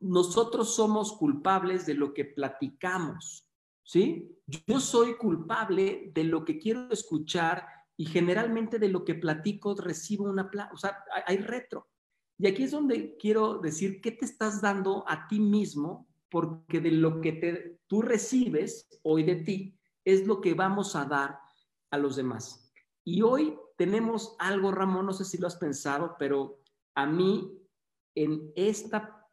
Nosotros 0.00 0.74
somos 0.74 1.12
culpables 1.12 1.86
de 1.86 1.94
lo 1.94 2.12
que 2.12 2.24
platicamos, 2.24 3.48
¿sí? 3.82 4.36
Yo 4.66 4.80
soy 4.80 5.16
culpable 5.16 6.10
de 6.14 6.24
lo 6.24 6.44
que 6.44 6.58
quiero 6.58 6.90
escuchar 6.90 7.66
y 7.96 8.06
generalmente 8.06 8.78
de 8.78 8.88
lo 8.88 9.04
que 9.04 9.14
platico 9.14 9.74
recibo 9.74 10.24
una... 10.24 10.50
O 10.72 10.76
sea, 10.76 11.04
hay 11.26 11.38
retro. 11.38 11.88
Y 12.38 12.46
aquí 12.46 12.64
es 12.64 12.72
donde 12.72 13.16
quiero 13.16 13.58
decir 13.58 14.00
qué 14.00 14.10
te 14.10 14.26
estás 14.26 14.60
dando 14.60 15.04
a 15.08 15.26
ti 15.28 15.40
mismo, 15.40 16.06
porque 16.28 16.80
de 16.80 16.90
lo 16.90 17.20
que 17.20 17.32
te, 17.32 17.80
tú 17.86 18.02
recibes 18.02 18.88
hoy 19.02 19.22
de 19.22 19.36
ti 19.36 19.78
es 20.04 20.26
lo 20.26 20.40
que 20.40 20.54
vamos 20.54 20.94
a 20.96 21.04
dar 21.04 21.38
a 21.90 21.98
los 21.98 22.16
demás. 22.16 22.72
Y 23.04 23.22
hoy 23.22 23.56
tenemos 23.76 24.36
algo, 24.38 24.72
Ramón, 24.72 25.06
no 25.06 25.12
sé 25.12 25.24
si 25.24 25.38
lo 25.38 25.46
has 25.46 25.56
pensado, 25.56 26.16
pero 26.18 26.60
a 26.94 27.06
mí 27.06 27.52
en 28.14 28.52
esta 28.56 29.28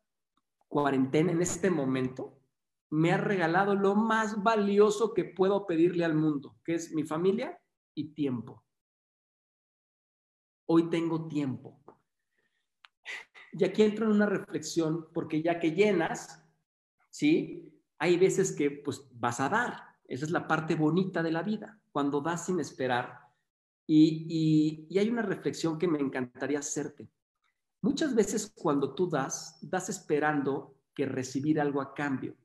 cuarentena, 0.67 1.31
en 1.31 1.41
este 1.41 1.69
momento, 1.69 2.39
me 2.89 3.11
ha 3.11 3.17
regalado 3.17 3.73
lo 3.73 3.95
más 3.95 4.43
valioso 4.43 5.13
que 5.13 5.23
puedo 5.23 5.65
pedirle 5.65 6.05
al 6.05 6.13
mundo, 6.13 6.57
que 6.63 6.75
es 6.75 6.93
mi 6.93 7.03
familia 7.03 7.59
y 7.95 8.13
tiempo. 8.13 8.63
Hoy 10.65 10.89
tengo 10.89 11.27
tiempo. 11.27 11.81
Y 13.53 13.63
aquí 13.63 13.83
entro 13.83 14.05
en 14.05 14.11
una 14.11 14.25
reflexión, 14.25 15.07
porque 15.13 15.41
ya 15.41 15.59
que 15.59 15.71
llenas, 15.71 16.43
¿sí? 17.09 17.71
Hay 17.99 18.17
veces 18.17 18.51
que 18.51 18.71
pues 18.71 19.07
vas 19.13 19.39
a 19.39 19.49
dar. 19.49 19.83
Esa 20.05 20.25
es 20.25 20.31
la 20.31 20.47
parte 20.47 20.75
bonita 20.75 21.23
de 21.23 21.31
la 21.31 21.43
vida, 21.43 21.79
cuando 21.91 22.19
das 22.19 22.45
sin 22.45 22.59
esperar. 22.59 23.22
Y, 23.85 24.87
hay 24.97 25.09
una 25.09 25.21
reflexión 25.21 25.77
que 25.77 25.87
me 25.87 25.99
encantaría 25.99 26.59
hacerte. 26.59 27.09
Muchas 27.81 28.15
veces 28.15 28.51
cuando 28.55 28.93
tú 28.95 29.09
das, 29.09 29.59
das 29.61 29.89
esperando 29.89 30.75
que 30.93 31.05
recibir 31.05 31.59
algo 31.59 31.81
a 31.81 31.93
cambio. 31.93 32.35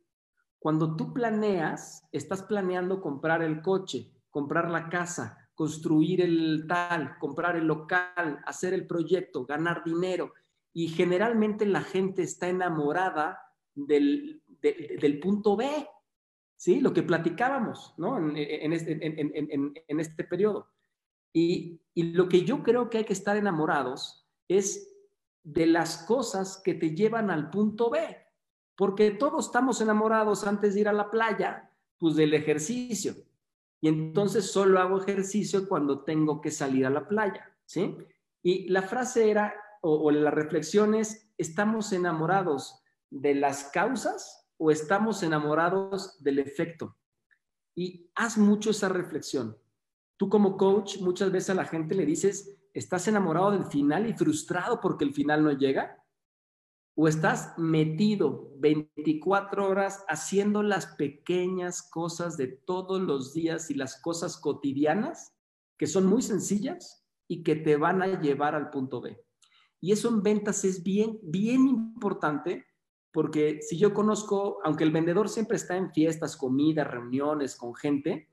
Cuando 0.59 0.97
tú 0.97 1.13
planeas, 1.13 2.03
estás 2.11 2.43
planeando 2.43 3.01
comprar 3.01 3.43
el 3.43 3.63
coche, 3.63 4.13
comprar 4.31 4.71
la 4.71 4.89
casa, 4.89 5.49
construir 5.55 6.21
el 6.21 6.65
tal, 6.69 7.17
comprar 7.19 7.57
el 7.57 7.67
local, 7.67 8.41
hacer 8.45 8.75
el 8.75 8.87
proyecto, 8.87 9.47
ganar 9.47 9.85
dinero 9.85 10.33
y 10.73 10.89
generalmente 10.89 11.67
la 11.67 11.83
gente 11.83 12.23
está 12.23 12.49
enamorada 12.49 13.41
del, 13.75 14.43
del 14.61 15.21
punto 15.21 15.57
B. 15.57 15.87
¿sí? 16.57 16.81
Lo 16.81 16.93
que 16.93 17.03
platicábamos, 17.03 17.95
¿no? 17.97 18.19
En, 18.19 18.73
este, 18.73 18.99
en 19.01 20.01
este, 20.01 20.25
periodo. 20.25 20.69
Y, 21.33 21.81
lo 21.95 22.29
que 22.29 22.45
yo 22.45 22.63
creo 22.63 22.89
que 22.89 22.99
hay 22.99 23.05
que 23.05 23.13
estar 23.13 23.37
enamorados 23.37 24.25
es 24.47 24.95
de 25.43 25.67
las 25.67 26.05
cosas 26.05 26.61
que 26.65 26.75
te 26.75 26.95
llevan 26.95 27.29
al 27.29 27.51
punto 27.51 27.91
B, 27.91 27.99
porque 28.77 29.11
todos 29.11 29.47
estamos 29.47 29.81
enamorados 29.81 30.47
antes 30.47 30.75
de 30.75 30.81
ir 30.81 30.89
a 30.89 30.93
la 30.93 31.11
playa, 31.11 31.73
pues 31.99 32.15
del 32.15 32.35
ejercicio. 32.35 33.17
Y 33.81 33.89
entonces 33.89 34.51
solo 34.53 34.79
hago 34.79 35.01
ejercicio 35.01 35.69
cuando 35.69 36.05
tengo 36.05 36.41
que 36.41 36.53
salir 36.53 36.87
a 36.87 36.91
la 36.91 37.09
playa, 37.09 37.53
¿sí? 37.65 37.97
Y 38.43 38.69
la 38.69 38.83
frase 38.83 39.29
era, 39.29 39.55
o, 39.81 40.05
o 40.05 40.11
la 40.13 40.31
reflexión 40.31 40.95
es, 40.95 41.33
¿estamos 41.37 41.93
enamorados 41.93 42.81
de 43.11 43.35
las 43.35 43.65
causas 43.65 44.49
o 44.57 44.71
estamos 44.71 45.25
enamorados 45.25 46.23
del 46.23 46.39
efecto? 46.39 46.97
Y 47.75 48.11
haz 48.15 48.39
mucho 48.39 48.71
esa 48.71 48.89
reflexión. 48.89 49.57
Tú 50.19 50.29
como 50.29 50.57
coach 50.57 50.99
muchas 51.01 51.31
veces 51.31 51.51
a 51.51 51.55
la 51.55 51.65
gente 51.65 51.95
le 51.95 52.05
dices, 52.05 52.59
¿estás 52.75 53.07
enamorado 53.07 53.53
del 53.53 53.65
final 53.65 54.07
y 54.09 54.13
frustrado 54.13 54.81
porque 54.81 55.05
el 55.05 55.15
final 55.15 55.45
no 55.45 55.53
llega? 55.53 56.05
¿O 56.97 57.07
estás 57.07 57.55
metido 57.57 58.53
24 58.59 59.65
horas 59.65 60.05
haciendo 60.09 60.65
las 60.65 60.87
pequeñas 60.87 61.89
cosas 61.89 62.37
de 62.37 62.49
todos 62.49 63.01
los 63.01 63.33
días 63.33 63.71
y 63.71 63.75
las 63.75 64.03
cosas 64.03 64.37
cotidianas 64.37 65.33
que 65.79 65.87
son 65.87 66.07
muy 66.07 66.21
sencillas 66.21 67.07
y 67.29 67.45
que 67.45 67.55
te 67.55 67.77
van 67.77 68.03
a 68.03 68.21
llevar 68.21 68.57
al 68.57 68.71
punto 68.71 69.01
B? 69.01 69.25
Y 69.81 69.93
eso 69.93 70.09
en 70.09 70.25
ventas 70.25 70.65
es 70.65 70.83
bien, 70.83 71.21
bien 71.23 71.69
importante 71.69 72.67
porque 73.13 73.61
si 73.63 73.79
yo 73.79 73.95
conozco, 73.95 74.59
aunque 74.65 74.83
el 74.83 74.91
vendedor 74.91 75.29
siempre 75.29 75.57
está 75.57 75.77
en 75.77 75.93
fiestas, 75.93 76.37
comidas, 76.37 76.89
reuniones 76.89 77.57
con 77.57 77.75
gente, 77.75 78.29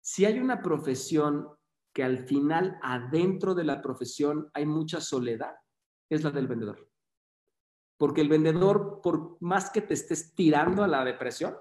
si 0.00 0.24
hay 0.24 0.38
una 0.38 0.62
profesión 0.62 1.48
que 1.92 2.04
al 2.04 2.26
final 2.26 2.78
adentro 2.82 3.54
de 3.54 3.64
la 3.64 3.82
profesión 3.82 4.50
hay 4.54 4.66
mucha 4.66 5.00
soledad, 5.00 5.56
es 6.08 6.22
la 6.22 6.30
del 6.30 6.46
vendedor. 6.46 6.88
Porque 7.96 8.20
el 8.20 8.28
vendedor, 8.28 9.00
por 9.02 9.36
más 9.40 9.70
que 9.70 9.80
te 9.80 9.94
estés 9.94 10.34
tirando 10.34 10.84
a 10.84 10.88
la 10.88 11.04
depresión, 11.04 11.56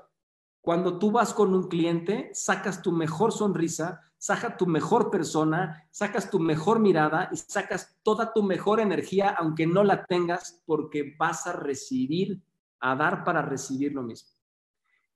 cuando 0.61 0.99
tú 0.99 1.11
vas 1.11 1.33
con 1.33 1.55
un 1.55 1.69
cliente, 1.69 2.29
sacas 2.33 2.81
tu 2.81 2.91
mejor 2.91 3.31
sonrisa, 3.31 4.01
sacas 4.17 4.57
tu 4.57 4.67
mejor 4.67 5.09
persona, 5.09 5.87
sacas 5.91 6.29
tu 6.29 6.39
mejor 6.39 6.79
mirada 6.79 7.29
y 7.31 7.37
sacas 7.37 7.97
toda 8.03 8.33
tu 8.33 8.43
mejor 8.43 8.79
energía, 8.79 9.29
aunque 9.29 9.65
no 9.65 9.83
la 9.83 10.05
tengas, 10.05 10.61
porque 10.65 11.15
vas 11.17 11.47
a 11.47 11.53
recibir, 11.53 12.43
a 12.79 12.95
dar 12.95 13.23
para 13.23 13.41
recibir 13.41 13.93
lo 13.93 14.03
mismo. 14.03 14.36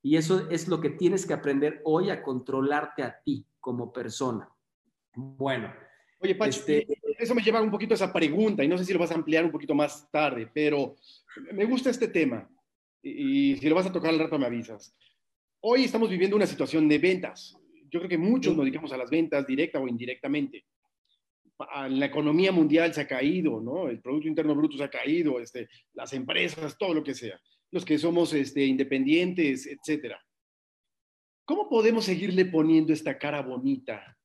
Y 0.03 0.17
eso 0.17 0.49
es 0.49 0.67
lo 0.67 0.81
que 0.81 0.89
tienes 0.89 1.25
que 1.25 1.33
aprender 1.33 1.81
hoy 1.83 2.09
a 2.09 2.23
controlarte 2.23 3.03
a 3.03 3.21
ti 3.23 3.45
como 3.59 3.93
persona. 3.93 4.49
Bueno. 5.15 5.71
Oye, 6.19 6.35
Pacho, 6.35 6.59
este, 6.59 6.87
eso 7.17 7.35
me 7.35 7.41
lleva 7.41 7.61
un 7.61 7.71
poquito 7.71 7.93
a 7.93 7.95
esa 7.95 8.13
pregunta 8.13 8.63
y 8.63 8.67
no 8.67 8.77
sé 8.77 8.85
si 8.85 8.93
lo 8.93 8.99
vas 8.99 9.11
a 9.11 9.15
ampliar 9.15 9.45
un 9.45 9.51
poquito 9.51 9.75
más 9.75 10.09
tarde, 10.11 10.49
pero 10.53 10.95
me 11.53 11.65
gusta 11.65 11.89
este 11.89 12.07
tema 12.07 12.47
y, 13.01 13.57
si 13.57 13.69
lo 13.69 13.75
vas 13.75 13.87
a 13.87 13.91
tocar 13.91 14.11
al 14.11 14.19
rato 14.19 14.37
me 14.37 14.45
avisas. 14.45 14.95
Hoy 15.61 15.83
estamos 15.83 16.09
viviendo 16.09 16.35
una 16.35 16.47
situación 16.47 16.87
de 16.87 16.97
ventas. 16.97 17.55
Yo 17.89 17.99
creo 17.99 18.09
que 18.09 18.17
muchos 18.17 18.55
nos 18.55 18.65
dedicamos 18.65 18.91
a 18.93 18.97
las 18.97 19.09
ventas 19.09 19.45
directa 19.45 19.79
o 19.79 19.87
indirectamente. 19.87 20.65
La 21.89 22.07
economía 22.07 22.51
mundial 22.51 22.91
se 22.93 23.01
ha 23.01 23.07
caído, 23.07 23.61
¿no? 23.61 23.87
El 23.87 23.99
Producto 23.99 24.27
Interno 24.27 24.55
Bruto 24.55 24.77
se 24.77 24.83
ha 24.83 24.89
caído, 24.89 25.39
este, 25.39 25.69
las 25.93 26.11
empresas, 26.13 26.75
todo 26.77 26.95
lo 26.95 27.03
que 27.03 27.13
sea 27.13 27.39
los 27.71 27.85
que 27.85 27.97
somos 27.97 28.33
este, 28.33 28.65
independientes, 28.65 29.65
etcétera. 29.67 30.23
¿Cómo 31.45 31.69
podemos 31.69 32.05
seguirle 32.05 32.45
poniendo 32.45 32.93
esta 32.93 33.17
cara 33.17 33.41
bonita 33.41 34.17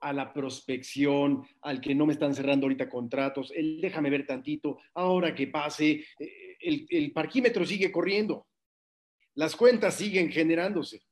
a 0.00 0.12
la 0.12 0.32
prospección, 0.32 1.46
al 1.60 1.80
que 1.80 1.94
no 1.94 2.06
me 2.06 2.12
están 2.12 2.34
cerrando 2.34 2.66
ahorita 2.66 2.88
contratos, 2.88 3.52
el 3.54 3.80
déjame 3.80 4.10
ver 4.10 4.26
tantito, 4.26 4.78
ahora 4.94 5.34
que 5.34 5.46
pase, 5.46 6.04
eh, 6.18 6.56
el, 6.60 6.86
el 6.88 7.12
parquímetro 7.12 7.64
sigue 7.64 7.92
corriendo, 7.92 8.46
las 9.34 9.54
cuentas 9.54 9.94
siguen 9.94 10.30
generándose. 10.30 11.02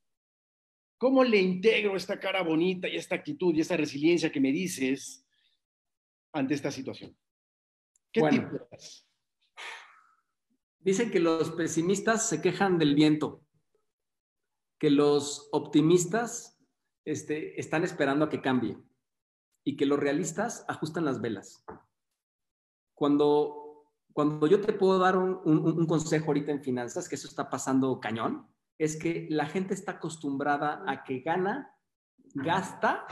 ¿Cómo 0.99 1.25
le 1.25 1.39
integro 1.39 1.97
esta 1.97 2.21
cara 2.21 2.43
bonita 2.43 2.89
y 2.89 2.97
esta 2.97 3.15
actitud 3.15 3.55
y 3.55 3.61
esta 3.61 3.77
resiliencia 3.77 4.31
que 4.31 4.41
me 4.41 4.53
dices 4.53 5.25
ante 6.33 6.55
esta 6.55 6.71
situación? 6.71 7.17
¿Qué 8.13 8.21
bueno, 8.21 8.51
Dicen 10.81 11.11
que 11.11 11.21
los 11.21 11.51
pesimistas 11.51 12.29
se 12.29 12.41
quejan 12.41 12.79
del 12.79 12.95
viento, 12.95 13.45
que 14.79 14.91
los 14.91 15.49
optimistas 15.53 16.59
este, 17.05 17.61
están 17.61 17.85
esperando 17.85 18.25
a 18.25 18.29
que 18.31 18.41
cambie 18.41 18.79
y 19.63 19.77
que 19.77 19.85
los 19.85 20.01
realistas 20.01 20.65
ajustan 20.69 21.05
las 21.05 21.21
velas. 21.21 21.63
Cuando, 22.95 23.85
cuando 24.15 24.47
yo 24.47 24.63
te 24.63 24.73
puedo 24.73 24.99
dar 24.99 25.19
un, 25.19 25.41
un 25.45 25.87
consejo 25.87 26.29
ahorita 26.29 26.51
en 26.51 26.63
finanzas, 26.63 27.09
que 27.09 27.17
eso 27.17 27.29
está 27.29 27.51
pasando 27.51 28.01
cañón, 28.01 28.49
es 28.79 28.97
que 28.97 29.27
la 29.29 29.45
gente 29.45 29.75
está 29.75 29.93
acostumbrada 29.93 30.83
a 30.87 31.05
que 31.05 31.21
gana, 31.21 31.77
gasta 32.33 33.07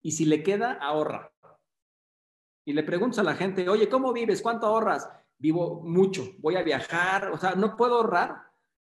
y 0.00 0.12
si 0.12 0.24
le 0.24 0.42
queda, 0.42 0.72
ahorra. 0.72 1.30
Y 2.64 2.72
le 2.72 2.82
preguntas 2.82 3.18
a 3.18 3.22
la 3.22 3.34
gente, 3.34 3.68
oye, 3.68 3.90
¿cómo 3.90 4.14
vives? 4.14 4.40
¿Cuánto 4.40 4.66
ahorras? 4.66 5.10
Vivo 5.40 5.80
mucho, 5.82 6.34
voy 6.38 6.56
a 6.56 6.62
viajar, 6.62 7.30
o 7.32 7.38
sea, 7.38 7.54
no 7.54 7.74
puedo 7.74 7.96
ahorrar 7.96 8.42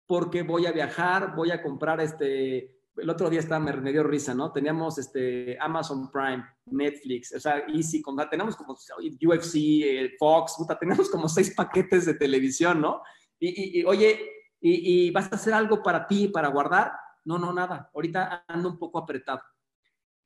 porque 0.05 0.43
voy 0.43 0.67
a 0.67 0.71
viajar, 0.71 1.35
voy 1.35 1.49
a 1.49 1.61
comprar 1.61 1.99
este, 1.99 2.75
el 2.97 3.09
otro 3.09 3.29
día 3.29 3.39
estaba, 3.39 3.59
me, 3.59 3.91
dio 3.91 4.03
risa, 4.03 4.35
¿no? 4.35 4.51
Teníamos 4.51 4.99
este 4.99 5.57
Amazon 5.59 6.11
Prime, 6.11 6.45
Netflix, 6.67 7.33
o 7.35 7.39
sea, 7.39 7.65
Easy, 7.67 8.03
tenemos 8.29 8.55
como 8.55 8.73
UFC, 8.73 9.55
eh, 9.55 10.15
Fox, 10.19 10.55
puta, 10.57 10.77
tenemos 10.77 11.09
como 11.09 11.27
seis 11.27 11.53
paquetes 11.55 12.05
de 12.05 12.13
televisión, 12.13 12.79
¿no? 12.79 13.01
Y, 13.39 13.83
oye, 13.83 14.19
y, 14.61 15.11
vas 15.11 15.31
a 15.31 15.35
hacer 15.35 15.53
algo 15.53 15.83
para 15.83 16.07
ti, 16.07 16.29
para 16.29 16.47
guardar? 16.47 16.93
No, 17.25 17.37
no, 17.37 17.51
nada. 17.51 17.91
Ahorita 17.93 18.45
ando 18.47 18.69
un 18.69 18.79
poco 18.79 18.99
apretado. 18.99 19.41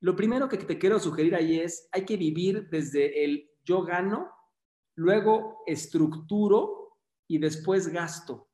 Lo 0.00 0.14
primero 0.14 0.48
que 0.48 0.58
te 0.58 0.78
quiero 0.78 1.00
sugerir 1.00 1.34
ahí 1.34 1.58
es, 1.58 1.88
hay 1.92 2.04
que 2.04 2.16
vivir 2.16 2.68
desde 2.70 3.24
el 3.24 3.50
yo 3.64 3.82
gano 3.82 4.30
luego 5.00 5.62
estructuro 5.66 6.98
y 7.26 7.38
después 7.38 7.88
gasto. 7.88 8.50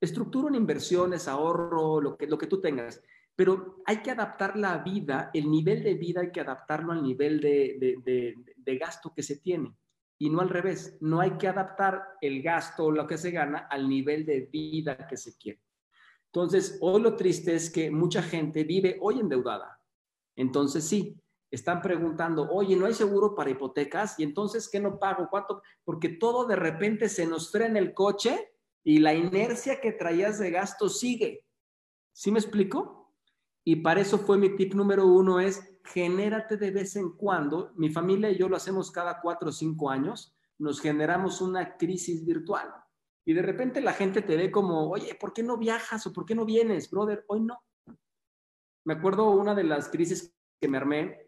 Estructuro 0.00 0.48
en 0.48 0.54
inversiones, 0.54 1.26
ahorro, 1.26 2.00
lo 2.00 2.16
que, 2.16 2.46
tú 2.46 2.60
tengas, 2.60 3.02
pero 3.34 3.82
hay 3.86 3.98
que 3.98 4.10
adaptar 4.10 4.58
la 4.58 4.78
vida, 4.78 5.30
el 5.32 5.50
nivel 5.50 5.82
de 5.82 5.94
vida 5.94 6.20
hay 6.20 6.30
que 6.30 6.42
adaptarlo 6.42 6.92
al 6.92 7.02
nivel 7.02 7.40
de, 7.40 8.78
gasto 8.78 9.14
que 9.14 9.22
se 9.22 9.38
tiene 9.38 9.74
y 10.18 10.28
no 10.28 10.40
al 10.40 10.50
revés. 10.50 10.98
No 11.00 11.20
hay 11.20 11.38
que 11.38 11.48
adaptar 11.48 12.04
el 12.20 12.42
gasto 12.42 12.84
o 12.84 12.90
lo 12.90 13.06
que 13.06 13.16
se 13.16 13.30
gana 13.30 13.68
al 13.70 13.88
nivel 13.88 14.26
de 14.26 14.42
vida 14.52 15.06
que 15.08 15.16
se 15.16 15.36
quiere. 15.38 15.62
Entonces, 16.26 16.76
hoy 16.82 17.00
lo 17.00 17.16
triste 17.16 17.54
es 17.54 17.70
que 17.70 17.90
mucha 17.90 18.22
gente 18.22 18.64
vive 18.64 18.98
hoy 19.00 19.18
endeudada. 19.18 19.80
Entonces, 20.36 20.84
sí, 20.84 21.18
están 21.50 21.80
preguntando, 21.80 22.48
oye, 22.50 22.76
¿no 22.76 22.86
hay 22.86 22.94
seguro 22.94 23.34
para 23.34 23.50
hipotecas? 23.50 24.18
Y 24.18 24.22
entonces, 24.22 24.68
¿qué 24.68 24.80
no 24.80 24.98
pago? 24.98 25.28
¿Cuánto? 25.30 25.62
Porque 25.84 26.10
todo 26.10 26.46
de 26.46 26.56
repente 26.56 27.08
se 27.08 27.26
nos 27.26 27.50
frena 27.50 27.78
el 27.78 27.94
coche 27.94 28.52
y 28.84 28.98
la 28.98 29.14
inercia 29.14 29.80
que 29.80 29.92
traías 29.92 30.38
de 30.38 30.50
gasto 30.50 30.88
sigue. 30.88 31.44
¿Sí 32.12 32.30
me 32.30 32.38
explico? 32.38 33.14
Y 33.64 33.76
para 33.76 34.00
eso 34.00 34.18
fue 34.18 34.38
mi 34.38 34.56
tip 34.56 34.74
número 34.74 35.06
uno, 35.06 35.40
es 35.40 35.78
genérate 35.84 36.56
de 36.56 36.70
vez 36.70 36.96
en 36.96 37.12
cuando. 37.12 37.72
Mi 37.76 37.90
familia 37.90 38.30
y 38.30 38.38
yo 38.38 38.48
lo 38.48 38.56
hacemos 38.56 38.90
cada 38.90 39.20
cuatro 39.20 39.50
o 39.50 39.52
cinco 39.52 39.90
años. 39.90 40.34
Nos 40.58 40.80
generamos 40.80 41.40
una 41.40 41.76
crisis 41.76 42.24
virtual. 42.24 42.72
Y 43.24 43.34
de 43.34 43.42
repente 43.42 43.80
la 43.80 43.92
gente 43.92 44.22
te 44.22 44.36
ve 44.36 44.50
como, 44.50 44.88
oye, 44.88 45.14
¿por 45.14 45.34
qué 45.34 45.42
no 45.42 45.58
viajas 45.58 46.06
o 46.06 46.12
por 46.12 46.24
qué 46.24 46.34
no 46.34 46.46
vienes, 46.46 46.90
brother? 46.90 47.24
Hoy 47.28 47.40
no. 47.40 47.58
Me 48.84 48.94
acuerdo 48.94 49.30
una 49.30 49.54
de 49.54 49.64
las 49.64 49.88
crisis 49.90 50.34
que 50.58 50.66
me 50.66 50.78
armé, 50.78 51.27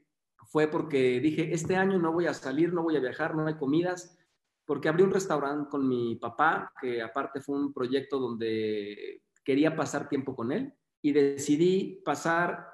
fue 0.51 0.66
porque 0.66 1.20
dije, 1.20 1.55
este 1.55 1.76
año 1.76 1.98
no 1.98 2.12
voy 2.12 2.26
a 2.26 2.34
salir, 2.34 2.72
no 2.72 2.82
voy 2.82 2.96
a 2.96 3.01
viajar, 3.01 3.36
no 3.36 3.46
hay 3.46 3.55
comidas, 3.55 4.18
porque 4.64 4.88
abrí 4.88 5.05
un 5.05 5.12
restaurante 5.12 5.70
con 5.70 5.88
mi 5.88 6.16
papá, 6.16 6.72
que 6.80 7.01
aparte 7.01 7.40
fue 7.40 7.57
un 7.57 7.72
proyecto 7.72 8.18
donde 8.18 9.22
quería 9.44 9.76
pasar 9.76 10.09
tiempo 10.09 10.34
con 10.34 10.51
él, 10.51 10.74
y 11.03 11.12
decidí 11.12 12.03
pasar 12.05 12.66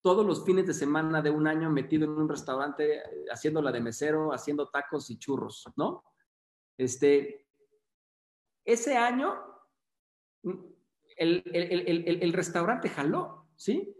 todos 0.00 0.24
los 0.24 0.42
fines 0.44 0.66
de 0.66 0.72
semana 0.72 1.20
de 1.20 1.28
un 1.28 1.46
año 1.46 1.70
metido 1.70 2.06
en 2.06 2.12
un 2.12 2.28
restaurante, 2.30 2.96
eh, 2.96 3.02
haciendo 3.30 3.60
la 3.60 3.70
de 3.70 3.82
mesero, 3.82 4.32
haciendo 4.32 4.70
tacos 4.70 5.10
y 5.10 5.18
churros, 5.18 5.66
¿no? 5.76 6.04
Este, 6.78 7.46
ese 8.64 8.96
año, 8.96 9.38
mm, 10.44 10.52
el, 11.18 11.42
el, 11.52 12.22
el 12.22 12.32
restaurante 12.32 12.88
jaló, 12.88 13.48
¿sí? 13.54 13.94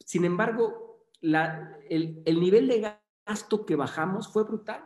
Sin 0.00 0.24
embargo, 0.24 0.87
el, 1.20 2.40
nivel 2.40 2.68
de 2.68 2.98
gasto 3.26 3.66
que 3.66 3.76
bajamos 3.76 4.32
fue 4.32 4.44
brutal. 4.44 4.84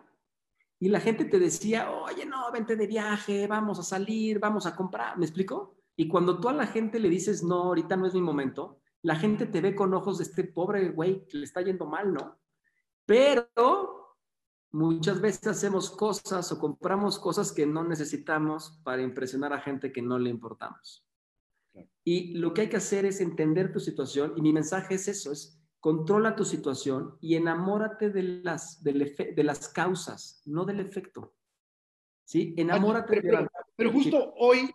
Y 0.78 0.88
la 0.88 1.00
gente 1.00 1.24
te 1.24 1.38
decía, 1.38 1.90
oye, 1.90 2.26
no, 2.26 2.50
vente 2.50 2.74
de 2.74 2.86
viaje, 2.86 3.46
vamos 3.46 3.78
a 3.78 3.84
salir, 3.84 4.40
vamos 4.40 4.66
a 4.66 4.74
comprar. 4.74 5.16
¿Me 5.16 5.24
explico? 5.24 5.76
Y 5.96 6.08
cuando 6.08 6.40
tú 6.40 6.48
a 6.48 6.52
la 6.52 6.66
gente 6.66 6.98
le 6.98 7.08
dices, 7.08 7.42
no, 7.42 7.64
ahorita 7.64 7.96
no 7.96 8.06
es 8.06 8.14
mi 8.14 8.20
momento, 8.20 8.80
la 9.02 9.16
gente 9.16 9.46
te 9.46 9.60
ve 9.60 9.74
con 9.74 9.94
ojos 9.94 10.18
de 10.18 10.24
este 10.24 10.44
pobre 10.44 10.90
güey 10.90 11.26
que 11.26 11.38
le 11.38 11.44
está 11.44 11.60
yendo 11.60 11.86
mal, 11.86 12.12
¿no? 12.12 12.40
Pero 13.06 13.50
muchas 14.72 15.20
veces 15.20 15.46
hacemos 15.46 15.90
cosas 15.90 16.50
o 16.50 16.58
compramos 16.58 17.18
cosas 17.18 17.52
que 17.52 17.66
no 17.66 17.84
necesitamos 17.84 18.80
para 18.82 19.02
impresionar 19.02 19.52
a 19.52 19.60
gente 19.60 19.92
que 19.92 20.02
no 20.02 20.18
le 20.18 20.30
importamos. 20.30 21.06
Y 22.04 22.34
lo 22.34 22.52
que 22.52 22.62
hay 22.62 22.68
que 22.68 22.76
hacer 22.76 23.04
es 23.04 23.20
entender 23.20 23.72
tu 23.72 23.80
situación 23.80 24.32
y 24.36 24.42
mi 24.42 24.52
mensaje 24.52 24.94
es 24.94 25.08
eso, 25.08 25.32
es 25.32 25.61
controla 25.82 26.36
tu 26.36 26.44
situación 26.44 27.18
y 27.20 27.34
enamórate 27.34 28.10
de 28.10 28.22
las, 28.44 28.84
de 28.84 29.42
las 29.42 29.68
causas, 29.68 30.40
no 30.46 30.64
del 30.64 30.78
efecto. 30.78 31.34
¿Sí? 32.24 32.54
Enamórate 32.56 33.20
pero, 33.20 33.42
de 33.42 33.48
pero 33.74 33.90
justo 33.90 34.32
hoy, 34.36 34.70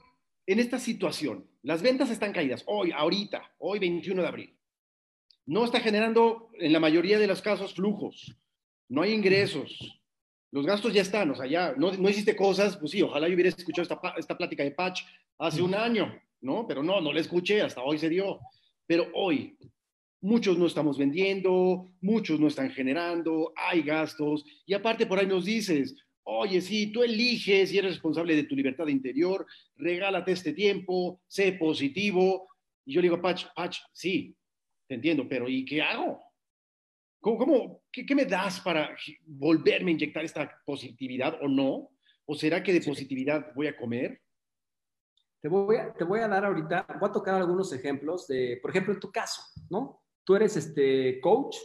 en 0.46 0.60
esta 0.60 0.78
situación, 0.78 1.50
las 1.64 1.82
ventas 1.82 2.10
están 2.10 2.34
caídas, 2.34 2.66
hoy, 2.68 2.92
ahorita, 2.92 3.56
hoy 3.60 3.80
21 3.80 4.22
de 4.22 4.28
abril. 4.28 4.60
No 5.46 5.64
está 5.64 5.80
generando, 5.80 6.50
en 6.60 6.74
la 6.74 6.82
mayoría 6.82 7.18
de 7.18 7.28
los 7.28 7.42
casos, 7.42 7.74
flujos. 7.74 8.36
No 8.90 9.02
hay 9.02 9.14
ingresos. 9.14 10.02
Los 10.52 10.66
gastos 10.66 10.94
ya 10.94 11.04
están, 11.04 11.32
o 11.32 11.36
sea, 11.36 11.46
ya 11.46 11.74
no, 11.78 11.94
no 11.94 12.10
hiciste 12.10 12.36
cosas, 12.36 12.76
pues 12.76 12.92
sí, 12.92 13.02
ojalá 13.02 13.30
yo 13.30 13.36
hubiera 13.36 13.50
escuchado 13.50 13.84
esta, 13.84 14.14
esta 14.18 14.38
plática 14.38 14.64
de 14.64 14.72
Patch 14.72 15.04
hace 15.40 15.62
un 15.62 15.74
año, 15.74 16.22
¿no? 16.42 16.68
Pero 16.68 16.84
no, 16.84 17.00
no 17.00 17.14
la 17.14 17.22
escuché, 17.22 17.62
hasta 17.62 17.82
hoy 17.82 17.98
se 17.98 18.10
dio. 18.10 18.42
Pero 18.86 19.08
hoy, 19.14 19.58
muchos 20.22 20.58
no 20.58 20.66
estamos 20.66 20.98
vendiendo, 20.98 21.92
muchos 22.02 22.40
no 22.40 22.48
están 22.48 22.72
generando, 22.72 23.54
hay 23.56 23.82
gastos, 23.82 24.46
y 24.66 24.74
aparte 24.74 25.06
por 25.06 25.20
ahí 25.20 25.28
nos 25.28 25.46
dices, 25.46 25.96
oye, 26.24 26.60
sí, 26.60 26.92
tú 26.92 27.04
eliges 27.04 27.72
y 27.72 27.78
eres 27.78 27.94
responsable 27.94 28.36
de 28.36 28.44
tu 28.44 28.56
libertad 28.56 28.88
interior, 28.88 29.46
regálate 29.76 30.34
este 30.34 30.52
tiempo, 30.52 31.22
sé 31.26 31.54
positivo. 31.54 32.50
Y 32.86 32.94
yo 32.94 33.02
le 33.02 33.06
digo, 33.06 33.22
Patch, 33.22 33.46
Patch, 33.56 33.80
sí, 33.94 34.36
te 34.88 34.96
entiendo, 34.96 35.28
pero 35.28 35.48
¿y 35.48 35.64
qué 35.64 35.82
hago? 35.82 36.22
¿Cómo, 37.22 37.38
cómo 37.38 37.84
qué, 37.92 38.06
qué, 38.06 38.14
me 38.14 38.26
das 38.26 38.60
para 38.60 38.96
volverme 39.26 39.92
a 39.92 39.94
inyectar 39.94 40.24
esta 40.26 40.62
positividad 40.66 41.38
o 41.42 41.48
no? 41.48 41.92
¿O 42.26 42.36
será 42.36 42.62
que 42.62 42.74
de 42.74 42.82
positividad 42.82 43.54
voy 43.56 43.68
a 43.68 43.78
comer? 43.78 44.22
Te 45.42 45.48
voy 45.48 45.78
a, 45.78 45.94
te 45.94 46.04
voy 46.04 46.20
a 46.20 46.28
dar 46.28 46.44
ahorita, 46.44 46.86
voy 47.00 47.10
a 47.10 47.14
tocar 47.14 47.36
algunos 47.36 47.72
ejemplos 47.72 48.28
de, 48.28 48.60
por 48.62 48.72
ejemplo, 48.72 48.94
en 48.94 49.00
tu 49.00 49.12
caso, 49.12 49.42
¿no? 49.70 50.02
Tú 50.28 50.36
eres 50.36 50.58
este 50.58 51.22
coach, 51.22 51.56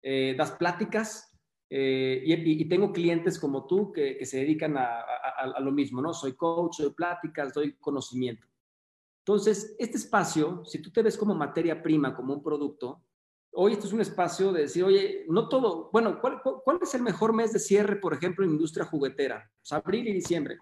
eh, 0.00 0.34
das 0.38 0.52
pláticas 0.52 1.30
eh, 1.68 2.22
y, 2.24 2.62
y, 2.62 2.66
tengo 2.66 2.90
clientes 2.90 3.38
como 3.38 3.66
tú 3.66 3.92
que, 3.92 4.16
que 4.16 4.24
se 4.24 4.38
dedican 4.38 4.78
a, 4.78 5.00
a, 5.00 5.52
a, 5.54 5.60
lo 5.60 5.70
mismo, 5.70 6.00
¿no? 6.00 6.14
Soy 6.14 6.32
coach, 6.32 6.78
doy 6.78 6.94
pláticas, 6.94 7.52
doy 7.52 7.76
conocimiento. 7.76 8.46
Entonces, 9.18 9.76
este 9.78 9.98
espacio, 9.98 10.64
si 10.64 10.80
tú 10.80 10.90
te 10.90 11.02
ves 11.02 11.18
como 11.18 11.34
materia 11.34 11.82
prima, 11.82 12.16
como 12.16 12.32
un 12.32 12.42
producto, 12.42 13.02
hoy 13.52 13.74
esto 13.74 13.86
es 13.86 13.92
un 13.92 14.00
espacio 14.00 14.50
de 14.50 14.62
decir, 14.62 14.84
oye, 14.84 15.26
no 15.28 15.50
todo, 15.50 15.90
bueno, 15.92 16.18
¿cuál, 16.18 16.40
cuál 16.40 16.78
es 16.80 16.94
el 16.94 17.02
mejor 17.02 17.34
mes 17.34 17.52
de 17.52 17.58
cierre, 17.58 17.96
por 17.96 18.14
ejemplo, 18.14 18.46
en 18.46 18.52
industria 18.52 18.86
juguetera? 18.86 19.46
Pues 19.60 19.72
abril 19.72 20.08
y 20.08 20.14
diciembre. 20.14 20.56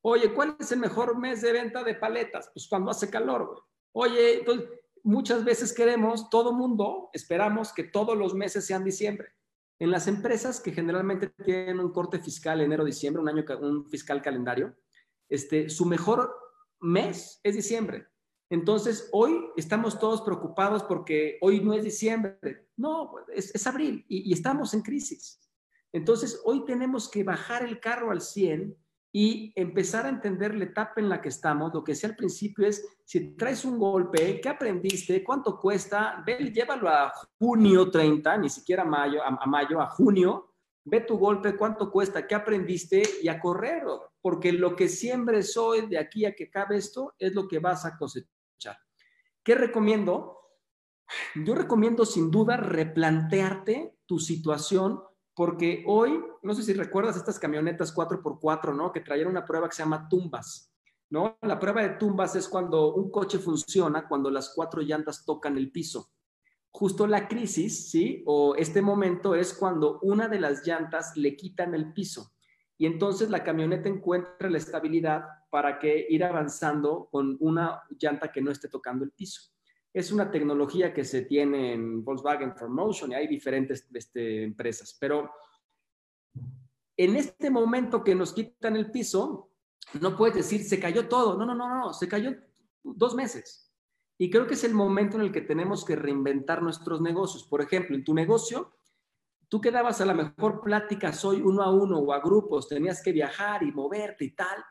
Oye, 0.00 0.32
¿cuál 0.32 0.56
es 0.58 0.72
el 0.72 0.78
mejor 0.78 1.18
mes 1.18 1.42
de 1.42 1.52
venta 1.52 1.84
de 1.84 1.94
paletas? 1.94 2.48
Pues 2.54 2.66
cuando 2.66 2.90
hace 2.90 3.10
calor, 3.10 3.48
güey. 3.48 3.60
Oye, 3.92 4.38
entonces, 4.38 4.68
muchas 5.06 5.44
veces 5.44 5.72
queremos, 5.72 6.28
todo 6.30 6.52
mundo, 6.52 7.10
esperamos 7.12 7.72
que 7.72 7.84
todos 7.84 8.18
los 8.18 8.34
meses 8.34 8.66
sean 8.66 8.84
diciembre. 8.84 9.28
En 9.78 9.90
las 9.90 10.08
empresas 10.08 10.60
que 10.60 10.72
generalmente 10.72 11.28
tienen 11.28 11.78
un 11.78 11.92
corte 11.92 12.18
fiscal 12.18 12.60
enero-diciembre, 12.60 13.22
un 13.22 13.28
año, 13.28 13.44
un 13.60 13.88
fiscal 13.88 14.20
calendario, 14.20 14.74
este, 15.28 15.70
su 15.70 15.86
mejor 15.86 16.34
mes 16.80 17.40
es 17.44 17.54
diciembre. 17.54 18.08
Entonces, 18.50 19.08
hoy 19.12 19.46
estamos 19.56 19.98
todos 19.98 20.22
preocupados 20.22 20.82
porque 20.82 21.38
hoy 21.40 21.60
no 21.60 21.72
es 21.72 21.84
diciembre, 21.84 22.68
no, 22.76 23.12
es, 23.32 23.66
abril 23.66 24.04
y, 24.08 24.28
y, 24.30 24.32
estamos 24.32 24.74
en 24.74 24.82
crisis. 24.82 25.40
Entonces, 25.92 26.40
hoy 26.44 26.64
tenemos 26.64 27.08
que 27.08 27.22
bajar 27.22 27.64
el 27.64 27.78
carro 27.78 28.10
al 28.10 28.20
100 28.20 28.76
y 29.12 29.52
empezar 29.56 30.06
a 30.06 30.10
entender 30.10 30.54
la 30.54 30.64
etapa 30.64 31.00
en 31.00 31.08
la 31.08 31.20
que 31.22 31.30
estamos. 31.30 31.72
Lo 31.72 31.82
que 31.82 31.92
decía 31.92 32.10
al 32.10 32.16
principio 32.16 32.66
es, 32.66 32.86
si 33.04 33.34
traes 33.34 33.64
un 33.64 33.78
golpe, 33.78 34.40
¿qué 34.40 34.48
aprendiste? 34.48 35.24
¿Cuánto 35.24 35.58
cuesta? 35.58 36.22
Ve, 36.26 36.36
llévalo 36.52 36.88
a 36.88 37.12
junio 37.38 37.90
30, 37.90 38.36
ni 38.38 38.50
siquiera 38.50 38.84
mayo, 38.84 39.22
a, 39.22 39.46
mayo, 39.46 39.80
a 39.80 39.88
junio, 39.88 40.52
ve 40.84 41.00
tu 41.00 41.18
golpe, 41.18 41.56
cuánto 41.56 41.90
cuesta, 41.90 42.26
qué 42.26 42.34
aprendiste 42.34 43.02
y 43.22 43.28
a 43.28 43.40
correr, 43.40 43.84
porque 44.20 44.52
lo 44.52 44.76
que 44.76 44.88
siembres 44.88 45.56
hoy 45.56 45.86
de 45.86 45.98
aquí 45.98 46.24
a 46.24 46.34
que 46.34 46.44
acabe 46.44 46.76
esto 46.76 47.14
es 47.18 47.34
lo 47.34 47.48
que 47.48 47.58
vas 47.58 47.84
a 47.86 47.96
cosechar. 47.96 48.76
¿Qué 49.42 49.54
recomiendo? 49.54 50.36
Yo 51.36 51.54
recomiendo 51.54 52.04
sin 52.04 52.30
duda 52.30 52.56
replantearte 52.56 53.96
tu 54.06 54.18
situación, 54.18 55.00
porque 55.36 55.84
hoy, 55.86 56.20
no 56.42 56.54
sé 56.54 56.64
si 56.64 56.72
recuerdas 56.72 57.16
estas 57.16 57.38
camionetas 57.38 57.94
4x4, 57.94 58.74
¿no? 58.74 58.90
Que 58.90 59.00
traían 59.00 59.28
una 59.28 59.44
prueba 59.44 59.68
que 59.68 59.76
se 59.76 59.82
llama 59.82 60.08
tumbas, 60.08 60.72
¿no? 61.10 61.38
La 61.42 61.60
prueba 61.60 61.82
de 61.82 61.90
tumbas 61.90 62.34
es 62.34 62.48
cuando 62.48 62.94
un 62.94 63.10
coche 63.12 63.38
funciona, 63.38 64.08
cuando 64.08 64.30
las 64.30 64.52
cuatro 64.52 64.82
llantas 64.82 65.24
tocan 65.24 65.56
el 65.56 65.70
piso 65.70 66.10
justo 66.76 67.06
la 67.06 67.26
crisis, 67.26 67.90
¿sí? 67.90 68.22
O 68.26 68.54
este 68.54 68.82
momento 68.82 69.34
es 69.34 69.54
cuando 69.54 69.98
una 70.00 70.28
de 70.28 70.38
las 70.38 70.66
llantas 70.66 71.16
le 71.16 71.34
quitan 71.34 71.74
el 71.74 71.94
piso 71.94 72.34
y 72.76 72.84
entonces 72.84 73.30
la 73.30 73.42
camioneta 73.42 73.88
encuentra 73.88 74.50
la 74.50 74.58
estabilidad 74.58 75.24
para 75.48 75.78
que 75.78 76.06
ir 76.10 76.22
avanzando 76.22 77.08
con 77.10 77.38
una 77.40 77.82
llanta 77.98 78.30
que 78.30 78.42
no 78.42 78.50
esté 78.50 78.68
tocando 78.68 79.06
el 79.06 79.12
piso. 79.12 79.40
Es 79.96 80.12
una 80.12 80.30
tecnología 80.30 80.92
que 80.92 81.04
se 81.04 81.22
tiene 81.22 81.72
en 81.72 82.04
Volkswagen 82.04 82.52
Motion 82.68 83.12
y 83.12 83.14
hay 83.14 83.26
diferentes 83.26 83.88
este, 83.94 84.42
empresas, 84.42 84.94
pero 85.00 85.30
en 86.98 87.16
este 87.16 87.48
momento 87.48 88.04
que 88.04 88.14
nos 88.14 88.34
quitan 88.34 88.76
el 88.76 88.90
piso, 88.90 89.52
no 89.98 90.14
puedes 90.14 90.36
decir 90.36 90.64
se 90.64 90.78
cayó 90.78 91.08
todo. 91.08 91.38
No, 91.38 91.46
no, 91.46 91.54
no, 91.54 91.66
no, 91.66 91.94
se 91.94 92.08
cayó 92.08 92.34
dos 92.82 93.14
meses. 93.14 93.72
Y 94.18 94.28
creo 94.28 94.46
que 94.46 94.52
es 94.52 94.64
el 94.64 94.74
momento 94.74 95.16
en 95.16 95.22
el 95.22 95.32
que 95.32 95.40
tenemos 95.40 95.82
que 95.82 95.96
reinventar 95.96 96.62
nuestros 96.62 97.00
negocios. 97.00 97.44
Por 97.44 97.62
ejemplo, 97.62 97.96
en 97.96 98.04
tu 98.04 98.12
negocio, 98.12 98.76
tú 99.48 99.62
quedabas 99.62 100.02
a 100.02 100.04
la 100.04 100.12
mejor 100.12 100.60
pláticas 100.60 101.24
hoy 101.24 101.40
uno 101.40 101.62
a 101.62 101.70
uno 101.72 102.00
o 102.00 102.12
a 102.12 102.20
grupos, 102.20 102.68
tenías 102.68 103.02
que 103.02 103.12
viajar 103.12 103.62
y 103.62 103.72
moverte 103.72 104.26
y 104.26 104.32
tal. 104.32 104.62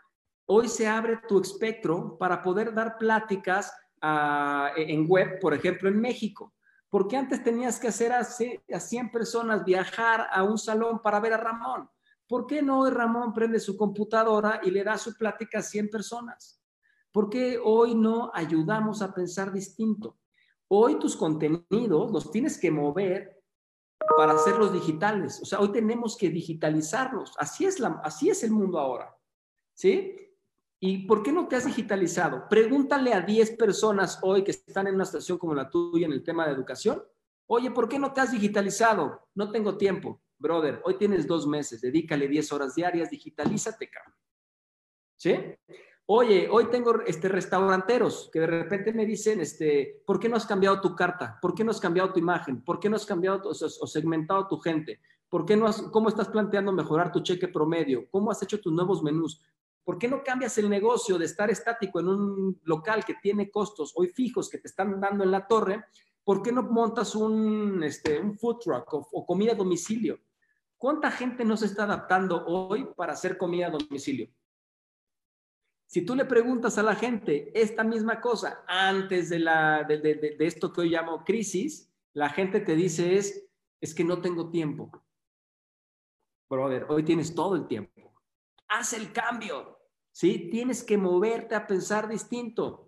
Hoy 0.45 0.67
se 0.67 0.85
abre 0.87 1.21
tu 1.27 1.41
espectro 1.41 2.15
para 2.19 2.43
poder 2.43 2.75
dar 2.75 2.99
pláticas 2.99 3.73
a, 4.07 4.71
en 4.75 5.07
web, 5.07 5.39
por 5.39 5.55
ejemplo, 5.55 5.89
en 5.89 5.99
México. 5.99 6.53
Porque 6.89 7.17
antes 7.17 7.43
tenías 7.43 7.79
que 7.79 7.87
hacer 7.87 8.11
a, 8.11 8.19
a 8.19 8.79
100 8.79 9.11
personas 9.11 9.65
viajar 9.65 10.27
a 10.31 10.43
un 10.43 10.59
salón 10.59 11.01
para 11.01 11.19
ver 11.19 11.33
a 11.33 11.37
Ramón. 11.37 11.89
¿Por 12.27 12.45
qué 12.45 12.61
no 12.61 12.81
hoy 12.81 12.91
Ramón 12.91 13.33
prende 13.33 13.59
su 13.59 13.75
computadora 13.75 14.61
y 14.63 14.69
le 14.69 14.83
da 14.83 14.97
su 14.97 15.15
plática 15.17 15.59
a 15.59 15.63
100 15.63 15.89
personas? 15.89 16.61
¿Por 17.11 17.29
qué 17.29 17.59
hoy 17.63 17.95
no 17.95 18.31
ayudamos 18.33 19.01
a 19.01 19.13
pensar 19.13 19.51
distinto? 19.51 20.19
Hoy 20.67 20.99
tus 20.99 21.15
contenidos 21.15 22.11
los 22.11 22.31
tienes 22.31 22.59
que 22.59 22.71
mover 22.71 23.41
para 24.17 24.33
hacerlos 24.33 24.71
digitales. 24.71 25.39
O 25.41 25.45
sea, 25.45 25.59
hoy 25.59 25.71
tenemos 25.71 26.15
que 26.15 26.29
digitalizarlos. 26.29 27.33
Así 27.39 27.65
es, 27.65 27.79
la, 27.79 27.99
así 28.03 28.29
es 28.29 28.43
el 28.43 28.51
mundo 28.51 28.79
ahora. 28.79 29.15
¿Sí? 29.73 30.24
¿Y 30.79 31.07
por 31.07 31.23
qué 31.23 31.31
no 31.31 31.47
te 31.47 31.55
has 31.55 31.65
digitalizado? 31.65 32.47
Pregúntale 32.49 33.13
a 33.13 33.21
10 33.21 33.51
personas 33.51 34.19
hoy 34.21 34.43
que 34.43 34.51
están 34.51 34.87
en 34.87 34.95
una 34.95 35.05
situación 35.05 35.37
como 35.37 35.55
la 35.55 35.69
tuya 35.69 36.05
en 36.05 36.13
el 36.13 36.23
tema 36.23 36.45
de 36.45 36.53
educación. 36.53 37.01
Oye, 37.47 37.71
¿por 37.71 37.87
qué 37.87 37.97
no 37.97 38.11
te 38.11 38.21
has 38.21 38.31
digitalizado? 38.31 39.29
No 39.35 39.51
tengo 39.51 39.77
tiempo. 39.77 40.21
Brother, 40.37 40.81
hoy 40.83 40.97
tienes 40.97 41.27
dos 41.27 41.47
meses, 41.47 41.81
dedícale 41.81 42.27
10 42.27 42.51
horas 42.51 42.75
diarias, 42.75 43.09
digitalízate, 43.09 43.89
cabrón. 43.89 44.15
¿Sí? 45.17 45.35
Oye, 46.07 46.47
hoy 46.51 46.65
tengo 46.69 47.01
este, 47.01 47.29
restauranteros 47.29 48.29
que 48.31 48.41
de 48.41 48.47
repente 48.47 48.93
me 48.93 49.05
dicen, 49.05 49.39
este, 49.39 50.03
¿por 50.05 50.19
qué 50.19 50.29
no 50.29 50.35
has 50.35 50.45
cambiado 50.45 50.81
tu 50.81 50.95
carta? 50.95 51.39
¿Por 51.41 51.55
qué 51.55 51.63
no 51.63 51.71
has 51.71 51.79
cambiado 51.79 52.11
tu 52.11 52.19
imagen? 52.19 52.63
¿Por 52.63 52.79
qué 52.79 52.89
no 52.89 52.95
has 52.95 53.05
cambiado 53.05 53.41
o, 53.43 53.49
o 53.49 53.87
segmentado 53.87 54.47
tu 54.47 54.59
gente? 54.59 54.99
¿Por 55.29 55.45
qué 55.45 55.55
no 55.55 55.65
has, 55.65 55.81
cómo 55.81 56.09
estás 56.09 56.29
planteando 56.29 56.71
mejorar 56.71 57.11
tu 57.11 57.21
cheque 57.21 57.47
promedio? 57.47 58.07
¿Cómo 58.11 58.29
has 58.29 58.43
hecho 58.43 58.61
tus 58.61 58.71
nuevos 58.71 59.01
menús? 59.01 59.41
¿Por 59.85 59.99
qué 59.99 60.07
no 60.07 60.23
cambias 60.23 60.57
el 60.57 60.67
negocio 60.67 61.19
de 61.19 61.25
estar 61.25 61.51
estático 61.51 61.99
en 61.99 62.07
un 62.07 62.59
local 62.63 63.05
que 63.05 63.13
tiene 63.21 63.51
costos 63.51 63.93
hoy 63.95 64.07
fijos 64.07 64.49
que 64.49 64.57
te 64.57 64.67
están 64.67 64.99
dando 64.99 65.23
en 65.23 65.29
la 65.29 65.45
torre? 65.45 65.85
¿Por 66.23 66.41
qué 66.41 66.51
no 66.51 66.63
montas 66.63 67.13
un, 67.13 67.83
este, 67.83 68.19
un 68.19 68.35
food 68.35 68.57
truck 68.57 68.91
o, 68.91 69.25
comida 69.27 69.51
a 69.51 69.55
domicilio? 69.55 70.19
¿Cuánta 70.75 71.11
gente 71.11 71.45
no 71.45 71.55
se 71.55 71.67
está 71.67 71.83
adaptando 71.83 72.45
hoy 72.47 72.87
para 72.97 73.13
hacer 73.13 73.37
comida 73.37 73.67
a 73.67 73.69
domicilio? 73.69 74.27
Si 75.85 76.03
tú 76.03 76.15
le 76.15 76.25
preguntas 76.25 76.79
a 76.79 76.83
la 76.83 76.95
gente 76.95 77.51
esta 77.53 77.83
misma 77.83 78.19
cosa 78.19 78.65
antes 78.67 79.29
de, 79.29 79.37
la, 79.37 79.83
de, 79.83 79.99
de, 79.99 80.15
de, 80.15 80.47
esto 80.47 80.73
que 80.73 80.81
hoy 80.81 80.89
llamo 80.89 81.23
crisis, 81.23 81.93
la 82.13 82.29
gente 82.29 82.59
te 82.59 82.75
dice 82.75 83.17
es, 83.17 83.47
es 83.79 83.93
que 83.93 84.03
no 84.03 84.19
tengo 84.19 84.49
tiempo. 84.49 84.91
Brother, 86.49 86.87
hoy 86.89 87.03
tienes 87.03 87.35
todo 87.35 87.55
el 87.55 87.67
tiempo. 87.67 88.13
Haz 88.67 88.93
el 88.93 89.13
cambio, 89.13 89.74
¿sí? 90.15 90.47
Tienes 90.49 90.81
que 90.81 90.97
moverte 90.97 91.55
a 91.55 91.67
pensar 91.67 92.07
distinto. 92.07 92.87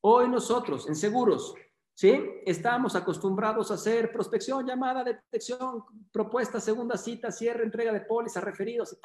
Hoy 0.00 0.28
nosotros, 0.28 0.88
en 0.88 0.94
seguros, 0.94 1.52
¿sí? 1.92 2.24
Estamos 2.46 2.94
acostumbrados 2.94 3.72
a 3.72 3.74
hacer 3.74 4.12
prospección, 4.12 4.64
llamada, 4.64 5.02
detección, 5.02 5.82
propuesta, 6.12 6.60
segunda 6.60 6.96
cita, 6.96 7.32
cierre, 7.32 7.64
entrega 7.64 7.92
de 7.92 8.02
póliza, 8.02 8.40
referidos, 8.40 8.96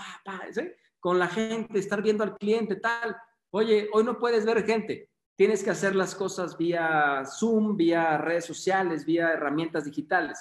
con 0.99 1.17
la 1.17 1.27
gente, 1.27 1.79
estar 1.79 2.03
viendo 2.03 2.23
al 2.23 2.37
cliente, 2.37 2.75
tal. 2.75 3.17
Oye, 3.49 3.89
hoy 3.91 4.03
no 4.03 4.19
puedes 4.19 4.45
ver 4.45 4.63
gente, 4.63 5.09
tienes 5.35 5.63
que 5.63 5.71
hacer 5.71 5.95
las 5.95 6.13
cosas 6.13 6.55
vía 6.55 7.23
Zoom, 7.25 7.75
vía 7.75 8.19
redes 8.19 8.45
sociales, 8.45 9.03
vía 9.03 9.31
herramientas 9.31 9.85
digitales. 9.85 10.37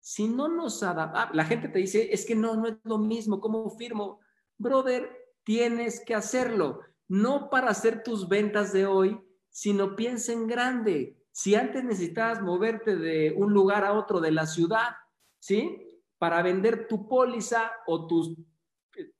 Si 0.00 0.28
no 0.28 0.48
nos 0.48 0.82
adaptamos, 0.82 1.36
la 1.36 1.44
gente 1.44 1.68
te 1.68 1.78
dice, 1.78 2.08
es 2.10 2.24
que 2.24 2.34
no, 2.34 2.56
no 2.56 2.68
es 2.68 2.76
lo 2.84 2.96
mismo, 2.96 3.38
¿cómo 3.38 3.68
firmo? 3.76 4.20
Brother, 4.56 5.21
tienes 5.44 6.02
que 6.04 6.14
hacerlo, 6.14 6.80
no 7.08 7.50
para 7.50 7.70
hacer 7.70 8.02
tus 8.02 8.28
ventas 8.28 8.72
de 8.72 8.86
hoy, 8.86 9.20
sino 9.50 9.96
piensa 9.96 10.32
en 10.32 10.46
grande. 10.46 11.18
Si 11.30 11.54
antes 11.54 11.84
necesitabas 11.84 12.42
moverte 12.42 12.96
de 12.96 13.34
un 13.36 13.52
lugar 13.52 13.84
a 13.84 13.92
otro 13.92 14.20
de 14.20 14.32
la 14.32 14.46
ciudad, 14.46 14.96
¿sí? 15.38 16.02
Para 16.18 16.42
vender 16.42 16.86
tu 16.88 17.08
póliza 17.08 17.72
o 17.86 18.06
tus 18.06 18.36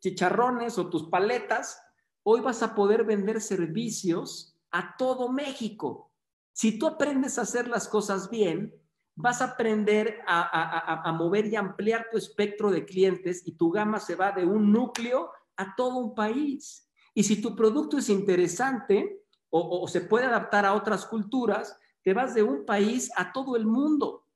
chicharrones 0.01 0.79
o 0.79 0.89
tus 0.89 1.09
paletas, 1.09 1.83
hoy 2.23 2.41
vas 2.41 2.63
a 2.63 2.75
poder 2.75 3.05
vender 3.05 3.41
servicios 3.41 4.59
a 4.71 4.97
todo 4.97 5.31
México. 5.31 6.13
Si 6.53 6.79
tú 6.79 6.87
aprendes 6.87 7.39
a 7.39 7.43
hacer 7.43 7.69
las 7.69 7.89
cosas 7.89 8.31
bien, 8.31 8.75
vas 9.15 9.43
a 9.43 9.53
aprender 9.53 10.21
a, 10.27 11.13
mover 11.13 11.47
y 11.47 11.57
ampliar 11.57 12.09
tu 12.11 12.17
espectro 12.17 12.71
de 12.71 12.85
clientes 12.85 13.43
y 13.47 13.53
tu 13.53 13.71
gama 13.71 14.01
se 14.01 14.15
va 14.15 14.33
de 14.33 14.45
un 14.45 14.73
núcleo 14.73 15.31
a 15.57 15.75
todo 15.75 15.97
un 15.99 16.15
país. 16.15 16.89
Y 17.15 17.25
si 17.25 17.41
tu 17.41 17.55
producto 17.55 17.99
es 17.99 18.09
interesante 18.09 19.25
o, 19.51 19.87
se 19.87 20.01
puede 20.01 20.27
adaptar 20.27 20.65
a 20.65 20.75
otras 20.75 21.05
culturas, 21.05 21.77
te 22.03 22.15
vas 22.15 22.35
de 22.35 22.43
un 22.43 22.65
país 22.65 23.11
a 23.17 23.33
todo 23.33 23.55
el 23.57 23.67
mundo. 23.67 24.27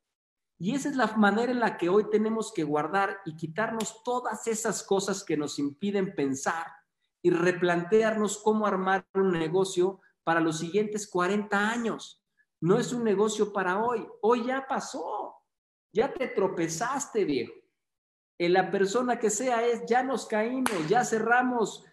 Y 0.59 0.75
esa 0.75 0.89
es 0.89 0.97
la 0.97 1.07
manera 1.17 1.53
en 1.53 1.61
la 1.61 1.77
que 1.77 1.89
hoy 1.89 2.09
tenemos 2.11 2.53
que 2.53 2.64
guardar 2.64 3.19
y 3.25 3.37
quitarnos 3.37 4.03
todas 4.05 4.47
esas 4.47 4.83
cosas 4.83 5.25
que 5.25 5.37
nos 5.37 5.59
impiden 5.59 6.14
pensar 6.14 6.67
y 7.23 7.31
replantearnos 7.31 8.39
cómo 8.39 8.67
armar 8.67 9.07
un 9.14 9.33
negocio 9.33 10.01
para 10.23 10.41
los 10.41 10.59
siguientes 10.59 11.09
40 11.09 11.71
años. 11.71 12.23
No 12.61 12.79
es 12.79 12.93
un 12.93 13.05
negocio 13.05 13.53
para 13.53 13.83
hoy. 13.83 14.07
Hoy 14.23 14.47
ya 14.47 14.67
pasó. 14.67 15.35
Ya 15.93 16.12
te 16.12 16.29
tropezaste, 16.29 17.25
viejo. 17.25 17.53
En 18.39 18.53
la 18.53 18.70
persona 18.70 19.18
que 19.18 19.30
sea 19.30 19.66
es, 19.66 19.84
ya 19.87 20.03
nos 20.03 20.26
caímos, 20.26 20.89
ya 20.89 21.05
cerramos. 21.05 21.84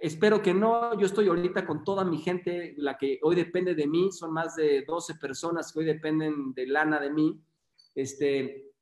Espero 0.00 0.42
que 0.42 0.52
no. 0.52 0.98
Yo 0.98 1.06
estoy 1.06 1.28
ahorita 1.28 1.66
con 1.66 1.84
toda 1.84 2.04
mi 2.04 2.18
gente, 2.18 2.74
la 2.76 2.98
que 2.98 3.18
hoy 3.22 3.34
depende 3.34 3.74
de 3.74 3.86
mí. 3.86 4.12
Son 4.12 4.32
más 4.32 4.56
de 4.56 4.84
12 4.86 5.14
personas 5.14 5.72
que 5.72 5.78
hoy 5.78 5.84
dependen 5.86 6.52
de 6.52 6.66
lana 6.66 7.00
de 7.00 7.10
mí. 7.10 7.40
Este, 7.94 8.72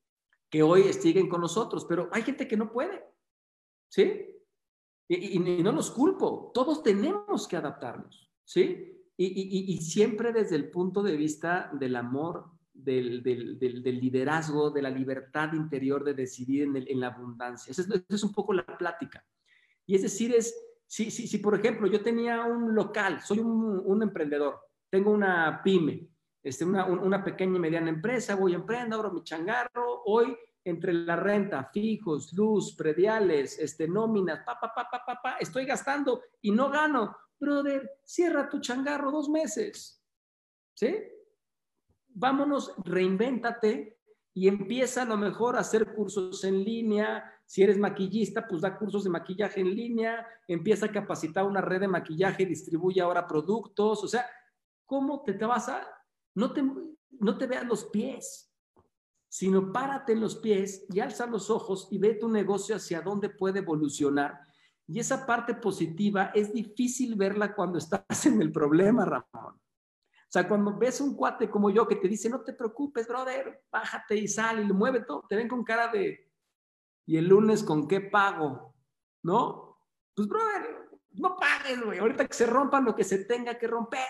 que 0.50 0.62
hoy 0.62 0.92
siguen 0.92 1.28
con 1.28 1.40
nosotros, 1.40 1.84
pero 1.88 2.08
hay 2.12 2.22
gente 2.22 2.48
que 2.48 2.56
no 2.56 2.72
puede. 2.72 3.04
¿Sí? 3.88 4.30
Y, 5.06 5.36
y, 5.36 5.62
no 5.62 5.70
los 5.70 5.90
culpo. 5.92 6.50
Todos 6.52 6.82
tenemos 6.82 7.46
que 7.46 7.56
adaptarnos. 7.56 8.28
¿Sí? 8.44 8.90
y, 9.16 9.78
siempre 9.78 10.32
desde 10.32 10.56
el 10.56 10.70
punto 10.70 11.02
de 11.02 11.16
vista 11.16 11.70
del 11.74 11.94
amor, 11.94 12.53
del, 12.74 13.22
liderazgo, 14.00 14.70
de 14.70 14.82
la 14.82 14.90
libertad 14.90 15.52
interior 15.52 16.04
de 16.04 16.14
decidir 16.14 16.62
en, 16.62 17.00
la 17.00 17.06
abundancia. 17.08 17.70
Esa 17.70 17.84
es, 18.08 18.24
un 18.24 18.32
poco 18.32 18.52
la 18.52 18.66
plática. 18.66 19.24
Y 19.86 19.94
es 19.94 20.02
decir, 20.02 20.34
es, 20.34 20.54
si, 20.86 21.10
si, 21.10 21.26
si 21.26 21.38
por 21.38 21.54
ejemplo 21.54 21.86
yo 21.86 22.02
tenía 22.02 22.42
un 22.44 22.74
local, 22.74 23.20
soy 23.22 23.38
un, 23.38 24.02
emprendedor, 24.02 24.58
tengo 24.90 25.10
una 25.10 25.62
pyme, 25.62 26.08
este, 26.42 26.64
una, 26.64 27.24
pequeña 27.24 27.56
y 27.56 27.60
mediana 27.60 27.88
empresa, 27.88 28.34
voy 28.34 28.52
a 28.52 28.56
emprender, 28.56 28.94
abro 28.94 29.12
mi 29.12 29.22
changarro, 29.22 30.02
hoy 30.04 30.36
entre 30.64 30.92
la 30.92 31.16
renta, 31.16 31.70
fijos, 31.72 32.32
luz, 32.32 32.74
prediales, 32.74 33.58
este, 33.58 33.86
nóminas, 33.86 34.40
pa, 34.44 34.58
pa, 34.58 34.72
pa, 34.74 34.88
pa, 34.90 35.20
pa, 35.22 35.36
estoy 35.38 35.66
gastando 35.66 36.22
y 36.40 36.50
no 36.50 36.70
gano 36.70 37.14
brother, 37.38 37.98
cierra 38.04 38.48
tu 38.48 38.60
changarro 38.60 39.10
dos 39.10 39.28
meses. 39.28 40.02
¿Sí? 40.74 40.96
Vámonos, 42.14 42.74
reinvéntate 42.84 43.98
y 44.32 44.48
empieza 44.48 45.02
a 45.02 45.04
lo 45.04 45.16
mejor 45.16 45.56
a 45.56 45.60
hacer 45.60 45.94
cursos 45.94 46.42
en 46.44 46.64
línea. 46.64 47.30
Si 47.44 47.62
eres 47.62 47.78
maquillista, 47.78 48.46
pues 48.48 48.62
da 48.62 48.78
cursos 48.78 49.04
de 49.04 49.10
maquillaje 49.10 49.60
en 49.60 49.74
línea, 49.74 50.26
empieza 50.48 50.86
a 50.86 50.92
capacitar 50.92 51.44
una 51.44 51.60
red 51.60 51.80
de 51.80 51.88
maquillaje, 51.88 52.46
distribuye 52.46 53.00
ahora 53.00 53.26
productos. 53.26 54.02
O 54.02 54.08
sea, 54.08 54.26
¿cómo 54.86 55.22
te, 55.22 55.32
vas 55.44 55.68
a... 55.68 55.86
No 56.34 56.52
te, 56.52 56.62
no 57.10 57.38
te 57.38 57.46
veas 57.46 57.66
los 57.66 57.84
pies, 57.84 58.52
sino 59.28 59.72
párate 59.72 60.12
en 60.12 60.20
los 60.20 60.36
pies 60.36 60.86
y 60.90 61.00
alza 61.00 61.26
los 61.26 61.50
ojos 61.50 61.88
y 61.90 61.98
ve 61.98 62.14
tu 62.14 62.28
negocio 62.28 62.76
hacia 62.76 63.02
dónde 63.02 63.28
puede 63.28 63.58
evolucionar 63.60 64.40
y 64.86 64.98
esa 64.98 65.24
parte 65.24 65.54
positiva 65.54 66.30
es 66.34 66.52
difícil 66.52 67.14
verla 67.14 67.54
cuando 67.54 67.78
estás 67.78 68.26
en 68.26 68.40
el 68.42 68.52
problema, 68.52 69.04
Ramón. 69.04 69.60
O 70.34 70.36
sea, 70.36 70.48
cuando 70.48 70.76
ves 70.76 71.00
un 71.00 71.14
cuate 71.14 71.48
como 71.48 71.70
yo 71.70 71.86
que 71.86 71.94
te 71.94 72.08
dice, 72.08 72.28
no 72.28 72.40
te 72.40 72.54
preocupes, 72.54 73.06
brother, 73.06 73.62
bájate 73.70 74.16
y 74.16 74.26
sal 74.26 74.58
y 74.58 74.66
lo 74.66 74.74
mueve 74.74 75.04
todo, 75.06 75.24
te 75.28 75.36
ven 75.36 75.46
con 75.46 75.62
cara 75.62 75.86
de, 75.86 76.28
¿y 77.06 77.16
el 77.18 77.28
lunes 77.28 77.62
con 77.62 77.86
qué 77.86 78.00
pago? 78.00 78.74
¿No? 79.22 79.78
Pues, 80.12 80.26
brother, 80.26 80.90
no 81.12 81.36
pagues, 81.36 81.84
güey. 81.84 82.00
Ahorita 82.00 82.26
que 82.26 82.34
se 82.34 82.46
rompa 82.46 82.80
lo 82.80 82.96
que 82.96 83.04
se 83.04 83.26
tenga 83.26 83.56
que 83.56 83.68
romper. 83.68 84.08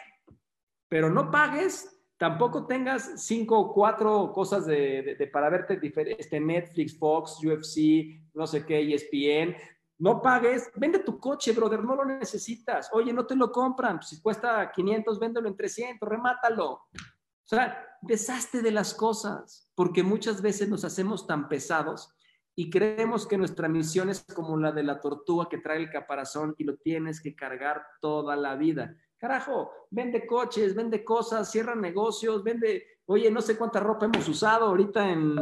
Pero 0.88 1.10
no 1.10 1.30
pagues, 1.30 1.94
tampoco 2.16 2.66
tengas 2.66 3.22
cinco 3.22 3.58
o 3.58 3.74
cuatro 3.74 4.32
cosas 4.32 4.64
de 4.64 5.28
para 5.30 5.50
verte 5.50 5.78
este 6.18 6.40
Netflix, 6.40 6.98
Fox, 6.98 7.38
UFC, 7.44 8.32
no 8.32 8.46
sé 8.46 8.64
qué, 8.64 8.94
ESPN 8.94 9.56
no 9.99 10.20
pagues, 10.20 10.70
vende 10.74 10.99
tu 11.01 11.18
coche, 11.18 11.53
brother, 11.53 11.82
no 11.82 11.95
lo 11.95 12.05
necesitas. 12.05 12.90
Oye, 12.92 13.12
no 13.12 13.26
te 13.26 13.36
lo 13.36 13.53
compran, 13.53 14.03
si 14.03 14.20
cuesta 14.20 14.70
500, 14.72 15.18
véndelo 15.18 15.49
en 15.49 15.57
300, 15.57 16.09
remátalo. 16.09 16.70
O 16.70 17.47
sea, 17.47 17.86
deshazte 18.03 18.62
de 18.62 18.70
las 18.70 18.95
cosas, 18.95 19.70
porque 19.74 20.03
muchas 20.03 20.42
veces 20.42 20.68
nos 20.68 20.84
hacemos 20.84 21.26
tan 21.26 21.49
pesados 21.49 22.14
y 22.57 22.70
creemos 22.70 23.26
que 23.26 23.36
nuestra 23.36 23.68
misión 23.68 24.11
es 24.11 24.24
como 24.34 24.57
la 24.57 24.72
de 24.72 24.82
la 24.82 25.01
tortuga 25.01 25.49
que 25.49 25.59
trae 25.59 25.78
el 25.78 25.90
caparazón 25.90 26.55
y 26.59 26.64
lo 26.64 26.76
tienes 26.76 27.20
que 27.20 27.34
cargar 27.34 27.84
toda 28.01 28.36
la 28.36 28.55
vida. 28.57 28.97
Carajo, 29.18 29.70
vende 29.90 30.26
coches, 30.26 30.74
vende 30.74 31.05
cosas, 31.05 31.51
cierra 31.51 31.74
negocios, 31.74 32.45
vende, 32.45 32.84
oye, 33.07 33.30
no 33.30 33.40
sé 33.40 33.57
cuánta 33.57 33.80
ropa 33.80 34.07
hemos 34.07 34.28
usado 34.28 34.66
ahorita 34.66 35.09
en, 35.11 35.36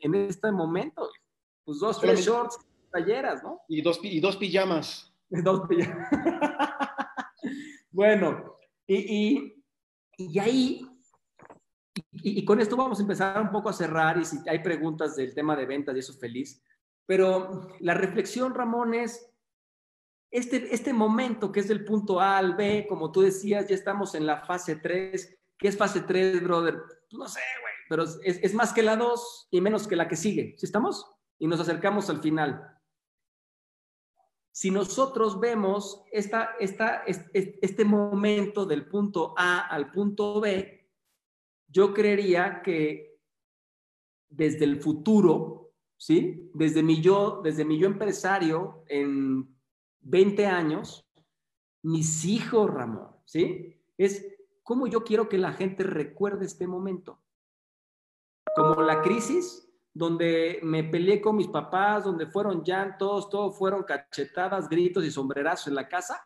en, 0.00 0.14
este 0.14 0.52
momento. 0.52 1.10
Pues 1.64 1.80
dos, 1.80 2.00
tres 2.00 2.24
shorts, 2.24 2.58
talleras, 2.90 3.42
¿no? 3.42 3.60
Y 3.68 3.82
dos, 3.82 4.00
y 4.02 4.20
dos 4.20 4.36
pijamas. 4.36 5.12
Dos 5.30 5.68
pijamas. 5.68 6.08
bueno, 7.90 8.56
y, 8.86 9.62
y, 10.16 10.38
ahí, 10.38 10.80
y, 12.12 12.44
con 12.46 12.60
esto 12.62 12.76
vamos 12.76 12.98
a 12.98 13.02
empezar 13.02 13.42
un 13.42 13.50
poco 13.50 13.68
a 13.68 13.74
cerrar 13.74 14.16
y 14.16 14.24
si 14.24 14.38
hay 14.48 14.60
preguntas 14.60 15.16
del 15.16 15.34
tema 15.34 15.54
de 15.54 15.66
ventas 15.66 15.94
y 15.94 15.98
eso 15.98 16.14
feliz. 16.14 16.62
Pero 17.04 17.68
la 17.80 17.92
reflexión, 17.92 18.54
Ramón, 18.54 18.94
es 18.94 19.30
este, 20.30 20.74
este 20.74 20.92
momento 20.92 21.52
que 21.52 21.60
es 21.60 21.68
del 21.68 21.84
punto 21.84 22.20
A 22.20 22.38
al 22.38 22.54
B, 22.54 22.86
como 22.88 23.12
tú 23.12 23.20
decías, 23.20 23.68
ya 23.68 23.74
estamos 23.74 24.14
en 24.14 24.26
la 24.26 24.40
fase 24.40 24.76
3. 24.76 25.38
¿Qué 25.58 25.68
es 25.68 25.76
fase 25.76 26.00
3, 26.00 26.42
brother? 26.42 26.82
No 27.12 27.28
sé, 27.28 27.40
güey, 27.60 27.74
pero 27.88 28.04
es, 28.04 28.18
es, 28.42 28.54
más 28.54 28.72
que 28.72 28.82
la 28.82 28.96
2 28.96 29.48
y 29.50 29.60
menos 29.60 29.86
que 29.86 29.96
la 29.96 30.08
que 30.08 30.16
sigue. 30.16 30.54
¿Sí 30.58 30.66
estamos? 30.66 31.10
Y 31.38 31.46
nos 31.46 31.60
acercamos 31.60 32.08
al 32.10 32.20
final. 32.20 32.77
Si 34.58 34.72
nosotros 34.72 35.38
vemos 35.38 36.02
esta, 36.10 36.56
este 36.56 37.84
momento 37.84 38.66
del 38.66 38.88
punto 38.88 39.32
A 39.36 39.60
al 39.60 39.92
punto 39.92 40.40
B, 40.40 40.90
yo 41.68 41.94
creería 41.94 42.60
que 42.60 43.20
desde 44.28 44.64
el 44.64 44.82
futuro, 44.82 45.70
¿sí? 45.96 46.50
Desde 46.54 46.82
mi 46.82 47.00
yo, 47.00 47.40
desde 47.40 47.64
mi 47.64 47.78
yo 47.78 47.86
empresario 47.86 48.82
en 48.88 49.56
20 50.00 50.46
años, 50.46 51.08
mis 51.82 52.24
hijos, 52.24 52.68
Ramón, 52.68 53.14
¿sí? 53.26 53.80
Es 53.96 54.26
cómo 54.64 54.88
yo 54.88 55.04
quiero 55.04 55.28
que 55.28 55.38
la 55.38 55.52
gente 55.52 55.84
recuerde 55.84 56.46
este 56.46 56.66
momento. 56.66 57.22
Como 58.56 58.82
la 58.82 59.02
crisis, 59.02 59.67
donde 59.98 60.60
me 60.62 60.84
peleé 60.84 61.20
con 61.20 61.34
mis 61.34 61.48
papás, 61.48 62.04
donde 62.04 62.26
fueron 62.26 62.62
llantos, 62.62 63.28
todo 63.28 63.50
fueron 63.50 63.82
cachetadas, 63.82 64.68
gritos 64.68 65.04
y 65.04 65.10
sombrerazos 65.10 65.66
en 65.66 65.74
la 65.74 65.88
casa, 65.88 66.24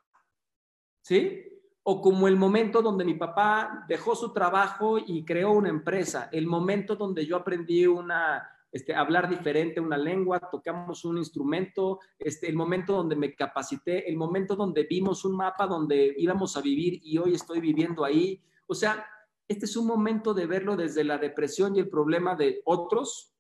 ¿sí? 1.01 1.43
O 1.83 2.03
como 2.03 2.29
el 2.29 2.37
momento 2.37 2.83
donde 2.83 3.03
mi 3.03 3.15
papá 3.15 3.87
dejó 3.89 4.15
su 4.15 4.31
trabajo 4.31 4.99
y 4.99 5.25
creó 5.25 5.53
una 5.53 5.71
empresa, 5.71 6.29
el 6.33 6.47
momento 6.47 6.97
donde 6.97 7.25
yo 7.25 7.35
aprendí 7.35 7.87
una, 7.87 8.47
este, 8.71 8.95
hablar 8.95 9.27
diferente 9.31 9.81
una 9.81 9.97
lengua, 9.97 10.39
tocamos 10.39 11.07
un 11.07 11.17
instrumento, 11.17 11.99
este, 12.19 12.51
el 12.51 12.57
momento 12.57 12.93
donde 12.93 13.17
me 13.17 13.35
capacité, 13.35 14.07
el 14.07 14.19
momento 14.19 14.55
donde 14.55 14.83
vimos 14.83 15.25
un 15.25 15.35
mapa 15.35 15.67
donde 15.67 16.15
íbamos 16.19 16.59
a 16.59 16.61
vivir 16.61 17.01
y 17.03 17.17
hoy 17.17 17.33
estoy 17.33 17.61
viviendo 17.61 18.05
ahí. 18.05 18.39
O 18.67 18.75
sea, 18.75 19.07
este 19.49 19.65
es 19.65 19.79
un 19.79 19.87
momento 19.87 20.35
de 20.35 20.45
verlo 20.45 20.77
desde 20.77 21.05
la 21.05 21.17
depresión 21.17 21.75
y 21.75 21.79
el 21.79 21.89
problema 21.89 22.37
de 22.37 22.61
otros, 22.67 23.32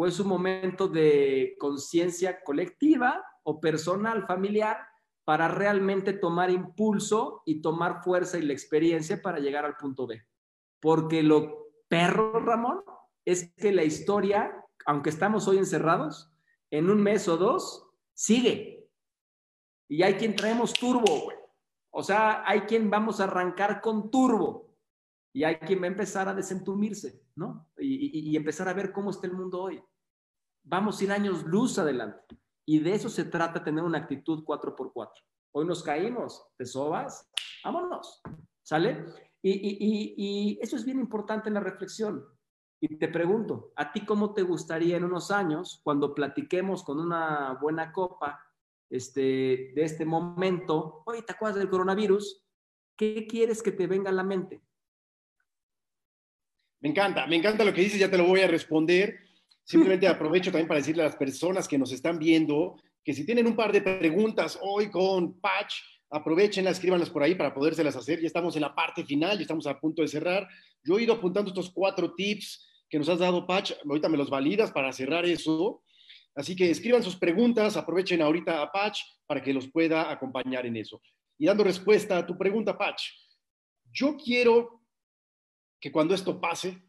o 0.00 0.06
es 0.06 0.18
un 0.18 0.28
momento 0.28 0.88
de 0.88 1.56
conciencia 1.58 2.42
colectiva 2.42 3.22
o 3.42 3.60
personal, 3.60 4.26
familiar, 4.26 4.78
para 5.26 5.46
realmente 5.46 6.14
tomar 6.14 6.48
impulso 6.48 7.42
y 7.44 7.60
tomar 7.60 8.02
fuerza 8.02 8.38
y 8.38 8.42
la 8.42 8.54
experiencia 8.54 9.20
para 9.20 9.40
llegar 9.40 9.66
al 9.66 9.76
punto 9.76 10.06
B. 10.06 10.26
Porque 10.80 11.22
lo 11.22 11.66
perro, 11.86 12.40
Ramón, 12.40 12.82
es 13.26 13.52
que 13.58 13.72
la 13.72 13.84
historia, 13.84 14.64
aunque 14.86 15.10
estamos 15.10 15.46
hoy 15.46 15.58
encerrados, 15.58 16.32
en 16.70 16.88
un 16.88 17.02
mes 17.02 17.28
o 17.28 17.36
dos, 17.36 17.86
sigue. 18.14 18.88
Y 19.86 20.02
hay 20.02 20.14
quien 20.14 20.34
traemos 20.34 20.72
turbo, 20.72 21.24
güey. 21.24 21.36
O 21.90 22.02
sea, 22.02 22.42
hay 22.46 22.62
quien 22.62 22.88
vamos 22.88 23.20
a 23.20 23.24
arrancar 23.24 23.82
con 23.82 24.10
turbo. 24.10 24.69
Y 25.32 25.44
hay 25.44 25.56
quien 25.56 25.80
va 25.80 25.84
a 25.84 25.88
empezar 25.88 26.28
a 26.28 26.34
desentumirse, 26.34 27.22
¿no? 27.36 27.70
Y, 27.78 28.36
empezar 28.36 28.68
a 28.68 28.74
ver 28.74 28.92
cómo 28.92 29.10
está 29.10 29.26
el 29.26 29.34
mundo 29.34 29.62
hoy. 29.62 29.82
Vamos 30.64 31.00
a 31.00 31.04
ir 31.04 31.12
años 31.12 31.44
luz 31.44 31.78
adelante. 31.78 32.38
Y 32.66 32.80
de 32.80 32.94
eso 32.94 33.08
se 33.08 33.24
trata 33.24 33.62
tener 33.62 33.84
una 33.84 33.98
actitud 33.98 34.44
4x4. 34.44 35.10
Hoy 35.52 35.66
nos 35.66 35.82
caímos, 35.82 36.46
te 36.56 36.66
sobas, 36.66 37.28
vámonos, 37.64 38.20
¿sale? 38.62 39.06
Y, 39.42 40.58
eso 40.60 40.76
es 40.76 40.84
bien 40.84 40.98
importante 40.98 41.48
en 41.48 41.54
la 41.54 41.60
reflexión. 41.60 42.24
Y 42.80 42.96
te 42.96 43.08
pregunto, 43.08 43.72
¿a 43.76 43.92
ti 43.92 44.04
cómo 44.04 44.32
te 44.32 44.42
gustaría 44.42 44.96
en 44.96 45.04
unos 45.04 45.30
años, 45.30 45.80
cuando 45.84 46.14
platiquemos 46.14 46.82
con 46.82 46.98
una 46.98 47.58
buena 47.60 47.92
copa 47.92 48.40
este, 48.88 49.72
de 49.74 49.82
este 49.84 50.04
momento, 50.04 51.02
oye, 51.06 51.22
¿te 51.22 51.32
acuerdas 51.32 51.58
del 51.58 51.70
coronavirus? 51.70 52.44
¿Qué 52.96 53.26
quieres 53.26 53.62
que 53.62 53.72
te 53.72 53.86
venga 53.86 54.10
a 54.10 54.14
la 54.14 54.24
mente? 54.24 54.62
Me 56.80 56.88
encanta, 56.88 57.26
me 57.26 57.36
encanta 57.36 57.64
lo 57.64 57.74
que 57.74 57.82
dices, 57.82 57.98
ya 57.98 58.10
te 58.10 58.18
lo 58.18 58.24
voy 58.24 58.40
a 58.40 58.46
responder. 58.46 59.18
Simplemente 59.64 60.08
aprovecho 60.08 60.50
también 60.50 60.68
para 60.68 60.80
decirle 60.80 61.02
a 61.02 61.06
las 61.06 61.16
personas 61.16 61.68
que 61.68 61.78
nos 61.78 61.92
están 61.92 62.18
viendo 62.18 62.76
que 63.04 63.14
si 63.14 63.24
tienen 63.24 63.46
un 63.46 63.56
par 63.56 63.72
de 63.72 63.82
preguntas 63.82 64.58
hoy 64.62 64.90
con 64.90 65.40
Patch, 65.40 65.74
aprovechenlas, 66.10 66.74
escríbanlas 66.74 67.10
por 67.10 67.22
ahí 67.22 67.34
para 67.34 67.54
podérselas 67.54 67.96
hacer. 67.96 68.20
Ya 68.20 68.26
estamos 68.26 68.56
en 68.56 68.62
la 68.62 68.74
parte 68.74 69.04
final, 69.04 69.36
ya 69.36 69.42
estamos 69.42 69.66
a 69.66 69.78
punto 69.78 70.02
de 70.02 70.08
cerrar. 70.08 70.46
Yo 70.82 70.98
he 70.98 71.02
ido 71.02 71.14
apuntando 71.14 71.50
estos 71.50 71.70
cuatro 71.70 72.14
tips 72.14 72.66
que 72.88 72.98
nos 72.98 73.08
has 73.08 73.18
dado, 73.18 73.46
Patch. 73.46 73.72
Ahorita 73.88 74.08
me 74.08 74.18
los 74.18 74.28
validas 74.28 74.72
para 74.72 74.92
cerrar 74.92 75.24
eso. 75.24 75.82
Así 76.34 76.54
que 76.54 76.70
escriban 76.70 77.02
sus 77.02 77.16
preguntas, 77.16 77.76
aprovechen 77.76 78.22
ahorita 78.22 78.62
a 78.62 78.70
Patch 78.70 79.00
para 79.26 79.42
que 79.42 79.52
los 79.52 79.68
pueda 79.70 80.10
acompañar 80.10 80.66
en 80.66 80.76
eso. 80.76 81.00
Y 81.38 81.46
dando 81.46 81.64
respuesta 81.64 82.18
a 82.18 82.26
tu 82.26 82.36
pregunta, 82.36 82.76
Patch, 82.76 83.04
yo 83.92 84.16
quiero 84.16 84.79
que 85.80 85.90
cuando 85.90 86.14
esto 86.14 86.40
pase, 86.40 86.82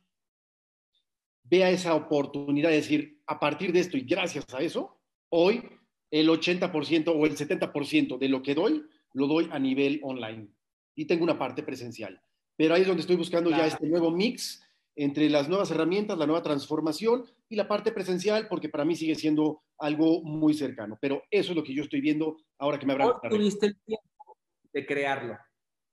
vea 1.44 1.70
esa 1.70 1.96
oportunidad 1.96 2.70
de 2.70 2.76
decir, 2.76 3.22
a 3.26 3.40
partir 3.40 3.72
de 3.72 3.80
esto 3.80 3.98
y 3.98 4.02
gracias 4.02 4.46
a 4.54 4.62
eso, 4.62 5.00
hoy 5.30 5.64
el 6.12 6.30
80% 6.30 7.14
o 7.16 7.26
el 7.26 7.38
70% 7.38 8.18
de 8.18 8.30
lo 8.30 8.44
que 8.44 8.54
doy, 8.54 8.84
lo 9.14 9.28
doy 9.28 9.50
a 9.52 9.60
nivel 9.60 10.00
online. 10.04 10.50
Y 10.96 11.06
tengo 11.06 11.24
una 11.24 11.40
parte 11.40 11.64
presencial. 11.64 12.22
Pero 12.58 12.76
ahí 12.76 12.82
es 12.82 12.88
donde 12.88 13.02
estoy 13.02 13.16
buscando 13.16 13.50
ya 13.50 13.66
este 13.66 13.88
nuevo 13.88 14.12
mix 14.12 14.62
entre 14.96 15.30
las 15.30 15.48
nuevas 15.48 15.72
herramientas, 15.72 16.18
la 16.18 16.28
nueva 16.28 16.44
transformación 16.44 17.24
y 17.48 17.56
la 17.56 17.68
parte 17.68 17.92
presencial, 17.92 18.48
porque 18.50 18.70
para 18.70 18.84
mí 18.84 18.96
sigue 18.96 19.16
siendo 19.16 19.64
algo 19.78 20.22
muy 20.24 20.54
cercano. 20.54 20.98
Pero 21.02 21.24
eso 21.32 21.52
es 21.52 21.56
lo 21.56 21.64
que 21.64 21.74
yo 21.74 21.84
estoy 21.84 22.02
viendo 22.02 22.38
ahora 22.60 22.78
que 22.78 22.86
me 22.86 22.94
habrá... 22.94 23.20
tuviste 23.30 23.68
el 23.68 23.80
tiempo 23.86 24.38
de 24.74 24.86
crearlo, 24.86 25.38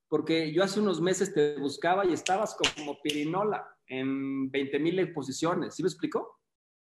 porque 0.08 0.52
yo 0.52 0.64
hace 0.64 0.80
unos 0.80 1.00
meses 1.00 1.34
te 1.34 1.58
buscaba 1.58 2.04
y 2.06 2.12
estabas 2.12 2.56
como 2.74 3.00
pirinola 3.02 3.66
en 3.86 4.50
20 4.50 4.78
mil 4.78 4.98
exposiciones. 4.98 5.74
¿Sí 5.74 5.82
me 5.82 5.88
explicó? 5.88 6.40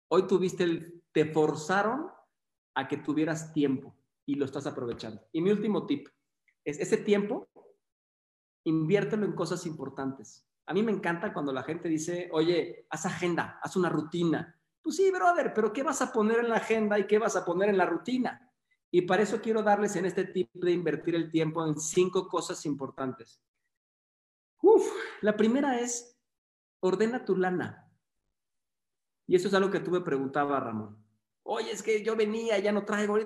Hoy 0.08 0.26
tuviste 0.26 0.64
el, 0.64 1.02
te 1.12 1.24
forzaron 1.26 2.08
a 2.74 2.88
que 2.88 2.98
tuvieras 2.98 3.52
tiempo 3.52 3.96
y 4.26 4.36
lo 4.36 4.44
estás 4.44 4.66
aprovechando. 4.66 5.22
Y 5.32 5.40
mi 5.40 5.50
último 5.50 5.86
tip 5.86 6.08
es 6.64 6.78
ese 6.78 6.98
tiempo, 6.98 7.48
inviértelo 8.64 9.26
en 9.26 9.32
cosas 9.32 9.66
importantes. 9.66 10.46
A 10.66 10.72
mí 10.74 10.82
me 10.82 10.92
encanta 10.92 11.32
cuando 11.32 11.52
la 11.52 11.64
gente 11.64 11.88
dice, 11.88 12.28
oye, 12.32 12.86
haz 12.90 13.06
agenda, 13.06 13.58
haz 13.62 13.74
una 13.76 13.88
rutina. 13.88 14.56
Pues 14.80 14.96
sí, 14.96 15.11
brother, 15.11 15.52
pero 15.52 15.72
¿qué 15.72 15.82
vas 15.82 16.00
a 16.00 16.12
poner 16.12 16.38
en 16.38 16.48
la 16.48 16.56
agenda 16.56 16.98
y 16.98 17.06
qué 17.06 17.18
vas 17.18 17.34
a 17.34 17.44
poner 17.44 17.70
en 17.70 17.78
la 17.78 17.86
rutina? 17.86 18.49
Y 18.91 19.03
para 19.03 19.22
eso 19.22 19.41
quiero 19.41 19.62
darles 19.62 19.95
en 19.97 20.05
este 20.05 20.24
tip 20.24 20.51
de 20.53 20.72
invertir 20.72 21.14
el 21.14 21.30
tiempo 21.30 21.64
en 21.66 21.78
cinco 21.78 22.28
cosas 22.28 22.66
importantes. 22.66 23.41
Uf, 24.62 24.91
la 25.20 25.36
primera 25.36 25.80
es 25.80 26.18
ordena 26.80 27.24
tu 27.24 27.36
lana. 27.36 27.88
Y 29.26 29.36
eso 29.36 29.49
es 29.49 29.55
algo 29.55 29.70
que 29.70 29.80
tú 29.80 29.93
me 29.93 30.01
preguntabas, 30.01 30.62
Ramón. 30.62 30.99
Oye, 31.45 31.70
es 31.70 31.82
que 31.82 32.03
yo 32.03 32.16
venía, 32.16 32.59
ya 32.59 32.72
no 32.72 32.84
traigo. 32.84 33.16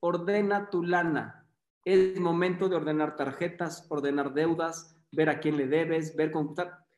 Ordena 0.00 0.68
tu 0.68 0.82
lana. 0.82 1.48
Es 1.84 2.20
momento 2.20 2.68
de 2.68 2.76
ordenar 2.76 3.16
tarjetas, 3.16 3.86
ordenar 3.88 4.34
deudas, 4.34 4.96
ver 5.12 5.30
a 5.30 5.40
quién 5.40 5.56
le 5.56 5.66
debes, 5.66 6.14
ver 6.14 6.30
cómo... 6.30 6.54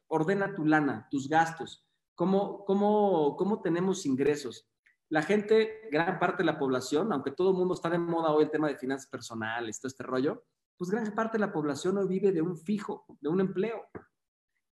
Ordena 0.08 0.54
tu 0.54 0.64
lana, 0.64 1.06
tus 1.10 1.28
gastos. 1.28 1.86
¿Cómo, 2.14 2.64
cómo, 2.64 3.36
cómo 3.36 3.60
tenemos 3.60 4.06
ingresos? 4.06 4.68
La 5.10 5.22
gente, 5.22 5.88
gran 5.90 6.18
parte 6.18 6.42
de 6.42 6.46
la 6.46 6.58
población, 6.58 7.12
aunque 7.12 7.30
todo 7.30 7.50
el 7.50 7.56
mundo 7.56 7.74
está 7.74 7.88
de 7.88 7.98
moda 7.98 8.32
hoy 8.32 8.44
el 8.44 8.50
tema 8.50 8.68
de 8.68 8.76
finanzas 8.76 9.08
personales, 9.08 9.80
todo 9.80 9.88
este 9.88 10.02
rollo, 10.02 10.44
pues 10.76 10.90
gran 10.90 11.14
parte 11.14 11.38
de 11.38 11.46
la 11.46 11.52
población 11.52 11.98
hoy 11.98 12.06
vive 12.06 12.30
de 12.30 12.42
un 12.42 12.56
fijo, 12.56 13.06
de 13.20 13.28
un 13.28 13.40
empleo. 13.40 13.86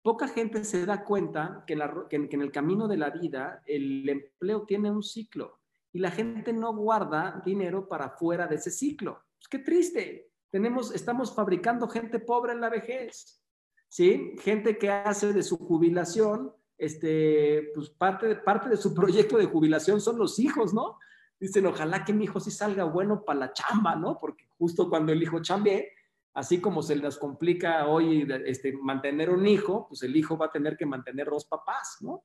Poca 0.02 0.28
gente 0.28 0.64
se 0.64 0.86
da 0.86 1.04
cuenta 1.04 1.64
que, 1.68 1.74
en 1.74 2.42
el 2.42 2.52
camino 2.52 2.88
de 2.88 2.98
la 2.98 3.10
vida 3.10 3.62
el 3.66 4.08
empleo 4.08 4.64
tiene 4.66 4.90
un 4.92 5.04
ciclo 5.04 5.60
y 5.92 6.00
la 6.00 6.12
gente 6.12 6.54
no 6.54 6.74
guarda 6.76 7.42
dinero 7.44 7.88
para 7.88 8.12
fuera 8.12 8.48
de 8.48 8.56
ese 8.56 8.72
ciclo. 8.72 9.24
Pues 9.38 9.48
qué 9.50 9.60
triste. 9.60 10.32
Tenemos, 10.50 10.94
estamos 10.94 11.36
fabricando 11.36 11.88
gente 11.88 12.20
pobre 12.20 12.54
en 12.54 12.62
la 12.62 12.70
vejez, 12.70 13.44
¿sí? 13.88 14.36
Gente 14.40 14.78
que 14.78 14.90
hace 14.90 15.34
de 15.34 15.44
su 15.44 15.58
jubilación, 15.58 16.54
este, 16.80 17.72
pues 17.76 17.90
parte 17.90 18.28
de, 18.28 18.36
parte 18.38 18.70
de 18.70 18.78
su 18.78 18.94
proyecto 18.96 19.38
de 19.38 19.46
jubilación 19.46 20.02
son 20.02 20.18
los 20.18 20.40
hijos, 20.40 20.74
¿no? 20.74 20.98
Dicen, 21.40 21.66
ojalá 21.66 22.04
que 22.04 22.14
mi 22.14 22.24
hijo 22.24 22.40
sí 22.40 22.52
salga 22.52 22.86
bueno 22.86 23.24
para 23.24 23.40
la 23.40 23.54
chamba, 23.54 23.96
¿no? 23.96 24.18
Porque 24.18 24.48
justo 24.58 24.90
cuando 24.90 25.12
el 25.12 25.22
hijo 25.22 25.42
chambee, 25.42 25.92
así 26.34 26.60
como 26.60 26.82
se 26.82 26.96
les 26.96 27.18
complica 27.18 27.88
hoy 27.88 28.28
este, 28.46 28.74
mantener 28.74 29.30
un 29.30 29.46
hijo, 29.46 29.88
pues 29.88 30.04
el 30.04 30.16
hijo 30.16 30.38
va 30.38 30.48
a 30.48 30.52
tener 30.52 30.76
que 30.76 30.86
mantener 30.86 31.30
dos 31.30 31.46
papás, 31.46 31.98
¿no? 32.02 32.24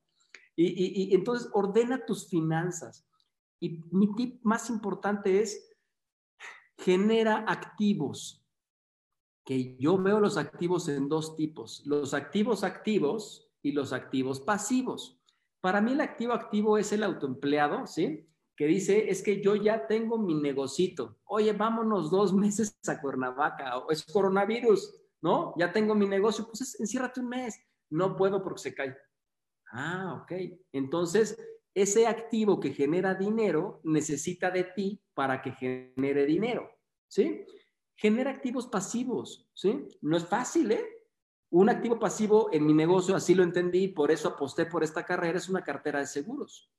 Y, 0.57 1.09
y, 1.11 1.13
entonces 1.13 1.49
ordena 1.53 2.05
tus 2.05 2.29
finanzas. 2.29 3.05
Y 3.59 3.83
mi 3.91 4.13
tip 4.15 4.39
más 4.43 4.69
importante 4.69 5.41
es 5.41 5.69
genera 6.77 7.43
activos. 7.47 8.41
Que 9.45 9.75
yo 9.77 9.97
veo 9.97 10.19
los 10.19 10.37
activos 10.37 10.87
en 10.87 11.07
dos 11.09 11.35
tipos, 11.35 11.85
los 11.85 12.13
activos 12.13 12.63
activos 12.63 13.44
y 13.65 13.71
los 13.71 13.93
activos 13.93 14.39
pasivos. 14.39 15.19
Para 15.59 15.81
mí 15.81 15.93
el 15.93 16.01
activo 16.01 16.33
activo 16.33 16.77
es 16.77 16.91
el 16.91 17.03
autoempleado, 17.03 17.87
¿sí? 17.87 18.27
que 18.55 18.67
dice, 18.67 19.09
es 19.09 19.21
que 19.21 19.41
yo 19.41 19.55
ya 19.55 19.87
tengo 19.87 20.17
mi 20.17 20.33
negocito. 20.35 21.17
Oye, 21.25 21.51
vámonos 21.53 22.09
dos 22.09 22.33
meses 22.33 22.77
a 22.87 23.01
Cuernavaca, 23.01 23.77
o 23.79 23.91
es 23.91 24.05
coronavirus, 24.05 24.95
¿no? 25.21 25.53
Ya 25.57 25.71
tengo 25.73 25.93
mi 25.93 26.07
negocio, 26.07 26.45
pues 26.45 26.79
enciérrate 26.79 27.19
un 27.19 27.29
mes. 27.29 27.59
No 27.89 28.15
puedo 28.15 28.41
porque 28.41 28.61
se 28.61 28.73
cae. 28.73 28.95
Ah, 29.71 30.21
ok. 30.21 30.31
Entonces, 30.71 31.37
ese 31.73 32.07
activo 32.07 32.59
que 32.59 32.71
genera 32.71 33.13
dinero 33.13 33.81
necesita 33.83 34.49
de 34.51 34.63
ti 34.63 35.01
para 35.13 35.41
que 35.41 35.51
genere 35.51 36.25
dinero, 36.25 36.69
¿sí? 37.07 37.45
Genera 37.95 38.31
activos 38.31 38.67
pasivos, 38.67 39.49
¿sí? 39.53 39.87
No 40.01 40.15
es 40.15 40.25
fácil, 40.25 40.71
¿eh? 40.71 40.94
Un 41.49 41.69
activo 41.69 41.99
pasivo 41.99 42.49
en 42.51 42.65
mi 42.65 42.73
negocio, 42.73 43.15
así 43.15 43.35
lo 43.35 43.43
entendí, 43.43 43.87
por 43.87 44.11
eso 44.11 44.29
aposté 44.29 44.65
por 44.65 44.83
esta 44.83 45.05
carrera, 45.05 45.37
es 45.37 45.47
una 45.47 45.63
cartera 45.63 45.99
de 45.99 46.07
seguros. 46.07 46.71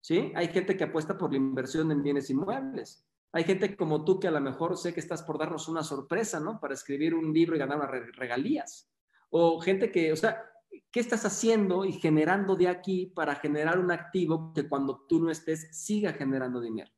¿sí? 0.00 0.32
Hay 0.34 0.48
gente 0.48 0.76
que 0.76 0.84
apuesta 0.84 1.16
por 1.16 1.30
la 1.30 1.36
inversión 1.36 1.90
en 1.92 2.02
bienes 2.02 2.30
inmuebles. 2.30 3.06
Hay 3.32 3.44
gente 3.44 3.76
como 3.76 4.04
tú 4.04 4.18
que 4.18 4.28
a 4.28 4.30
lo 4.30 4.40
mejor 4.40 4.76
sé 4.76 4.94
que 4.94 5.00
estás 5.00 5.22
por 5.22 5.38
darnos 5.38 5.68
una 5.68 5.82
sorpresa, 5.82 6.40
¿no? 6.40 6.58
Para 6.60 6.74
escribir 6.74 7.14
un 7.14 7.32
libro 7.32 7.56
y 7.56 7.58
ganar 7.58 7.78
unas 7.78 7.90
regalías. 8.16 8.90
O 9.28 9.60
gente 9.60 9.92
que, 9.92 10.12
o 10.12 10.16
sea, 10.16 10.42
¿qué 10.90 11.00
estás 11.00 11.26
haciendo 11.26 11.84
y 11.84 11.92
generando 11.92 12.56
de 12.56 12.68
aquí 12.68 13.06
para 13.06 13.34
generar 13.34 13.78
un 13.78 13.90
activo 13.90 14.52
que 14.54 14.66
cuando 14.66 15.04
tú 15.06 15.20
no 15.20 15.30
estés 15.30 15.68
siga 15.76 16.14
generando 16.14 16.60
dinero? 16.60 16.90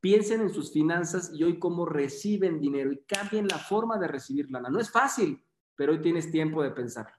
Piensen 0.00 0.42
en 0.42 0.50
sus 0.50 0.72
finanzas 0.72 1.32
y 1.34 1.42
hoy 1.42 1.58
cómo 1.58 1.86
reciben 1.86 2.60
dinero 2.60 2.92
y 2.92 3.02
cambien 3.04 3.48
la 3.48 3.58
forma 3.58 3.98
de 3.98 4.08
recibir 4.08 4.48
lana. 4.50 4.68
No 4.68 4.78
es 4.78 4.90
fácil, 4.90 5.44
pero 5.76 5.92
hoy 5.92 6.00
tienes 6.00 6.30
tiempo 6.30 6.62
de 6.62 6.70
pensar. 6.70 7.12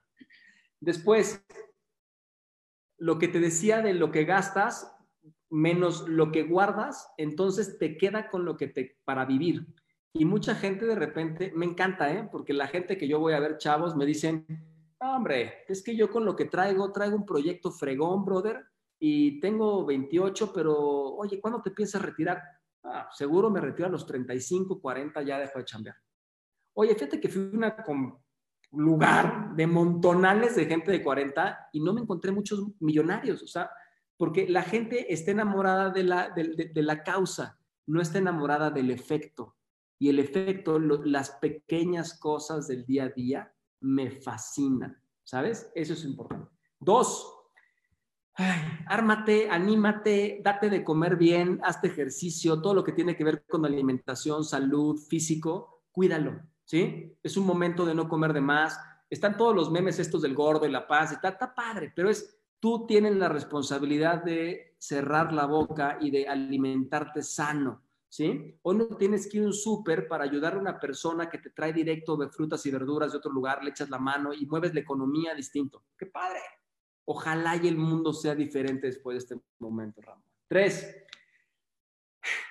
Después, 0.80 1.44
lo 2.98 3.18
que 3.18 3.28
te 3.28 3.40
decía 3.40 3.80
de 3.80 3.94
lo 3.94 4.10
que 4.10 4.24
gastas 4.24 4.94
menos 5.50 6.08
lo 6.08 6.32
que 6.32 6.42
guardas, 6.42 7.12
entonces 7.16 7.78
te 7.78 7.96
queda 7.96 8.28
con 8.28 8.44
lo 8.44 8.56
que 8.56 8.66
te 8.66 8.98
para 9.04 9.24
vivir. 9.24 9.66
Y 10.12 10.24
mucha 10.24 10.54
gente 10.54 10.84
de 10.84 10.94
repente, 10.94 11.52
me 11.54 11.64
encanta, 11.64 12.12
¿eh? 12.12 12.28
porque 12.30 12.52
la 12.52 12.66
gente 12.66 12.98
que 12.98 13.08
yo 13.08 13.20
voy 13.20 13.34
a 13.34 13.40
ver, 13.40 13.58
chavos, 13.58 13.96
me 13.96 14.06
dicen, 14.06 14.46
hombre, 14.98 15.64
es 15.68 15.82
que 15.82 15.96
yo 15.96 16.10
con 16.10 16.24
lo 16.24 16.34
que 16.36 16.46
traigo, 16.46 16.92
traigo 16.92 17.16
un 17.16 17.26
proyecto 17.26 17.70
fregón, 17.70 18.24
brother, 18.24 18.64
y 18.98 19.40
tengo 19.40 19.84
28, 19.84 20.52
pero, 20.52 20.76
oye, 20.76 21.40
¿cuándo 21.40 21.60
te 21.62 21.70
piensas 21.70 22.02
retirar? 22.02 22.42
Ah, 22.82 23.08
seguro 23.12 23.50
me 23.50 23.60
retiro 23.60 23.88
a 23.88 23.90
los 23.90 24.06
35, 24.06 24.80
40, 24.80 25.22
ya 25.22 25.38
dejo 25.38 25.58
de 25.58 25.64
chambear. 25.64 25.96
Oye, 26.74 26.94
fíjate 26.94 27.20
que 27.20 27.28
fui 27.28 27.42
a 27.42 27.56
un 27.56 28.23
lugar 28.76 29.54
de 29.54 29.66
montonales 29.66 30.56
de 30.56 30.66
gente 30.66 30.90
de 30.90 31.02
40 31.02 31.70
y 31.72 31.80
no 31.80 31.92
me 31.92 32.00
encontré 32.00 32.32
muchos 32.32 32.64
millonarios, 32.80 33.42
o 33.42 33.46
sea, 33.46 33.70
porque 34.16 34.48
la 34.48 34.62
gente 34.62 35.12
está 35.12 35.32
enamorada 35.32 35.90
de 35.90 36.04
la, 36.04 36.30
de 36.30 36.82
la 36.82 37.02
causa, 37.02 37.58
no 37.86 38.00
está 38.00 38.18
enamorada 38.18 38.70
del 38.70 38.90
efecto. 38.90 39.56
Y 39.98 40.08
el 40.08 40.18
efecto, 40.18 40.78
las 40.78 41.30
pequeñas 41.30 42.18
cosas 42.18 42.68
del 42.68 42.84
día 42.84 43.04
a 43.04 43.08
día 43.08 43.54
me 43.80 44.10
fascinan, 44.10 45.00
¿sabes? 45.22 45.70
Eso 45.74 45.92
es 45.92 46.04
importante. 46.04 46.50
Dos, 46.78 47.34
ármate, 48.86 49.48
anímate, 49.48 50.40
date 50.42 50.68
de 50.68 50.84
comer 50.84 51.16
bien, 51.16 51.60
hazte 51.62 51.88
ejercicio, 51.88 52.60
todo 52.60 52.74
lo 52.74 52.84
que 52.84 52.92
tiene 52.92 53.16
que 53.16 53.24
ver 53.24 53.44
con 53.48 53.64
alimentación, 53.64 54.44
salud, 54.44 54.98
físico, 54.98 55.84
cuídalo, 55.92 56.40
¿sí? 56.64 57.16
Es 57.22 57.36
un 57.36 57.46
momento 57.46 57.84
de 57.84 57.94
no 57.94 58.08
comer 58.08 58.32
de 58.32 58.40
más. 58.40 58.78
Están 59.08 59.36
todos 59.36 59.54
los 59.54 59.70
memes 59.70 59.98
estos 59.98 60.22
del 60.22 60.34
gordo 60.34 60.66
y 60.66 60.70
la 60.70 60.86
paz, 60.86 61.12
está, 61.12 61.28
está 61.28 61.54
padre, 61.54 61.92
pero 61.94 62.10
es 62.10 62.38
tú 62.58 62.86
tienes 62.86 63.14
la 63.16 63.28
responsabilidad 63.28 64.24
de 64.24 64.76
cerrar 64.78 65.32
la 65.32 65.44
boca 65.44 65.98
y 66.00 66.10
de 66.10 66.26
alimentarte 66.26 67.22
sano. 67.22 67.82
¿sí? 68.08 68.58
O 68.62 68.72
no 68.72 68.86
tienes 68.96 69.28
que 69.28 69.38
ir 69.38 69.44
un 69.44 69.52
súper 69.52 70.06
para 70.06 70.24
ayudar 70.24 70.54
a 70.54 70.58
una 70.58 70.78
persona 70.78 71.28
que 71.28 71.38
te 71.38 71.50
trae 71.50 71.72
directo 71.72 72.16
de 72.16 72.28
frutas 72.28 72.64
y 72.64 72.70
verduras 72.70 73.12
de 73.12 73.18
otro 73.18 73.32
lugar, 73.32 73.62
le 73.62 73.70
echas 73.70 73.90
la 73.90 73.98
mano 73.98 74.32
y 74.32 74.46
mueves 74.46 74.72
la 74.72 74.80
economía 74.80 75.34
distinto. 75.34 75.82
¡Qué 75.98 76.06
padre! 76.06 76.38
Ojalá 77.06 77.56
y 77.56 77.68
el 77.68 77.76
mundo 77.76 78.12
sea 78.12 78.34
diferente 78.34 78.86
después 78.86 79.14
de 79.14 79.18
este 79.18 79.44
momento, 79.58 80.00
Ramón. 80.00 80.24
Tres, 80.46 80.96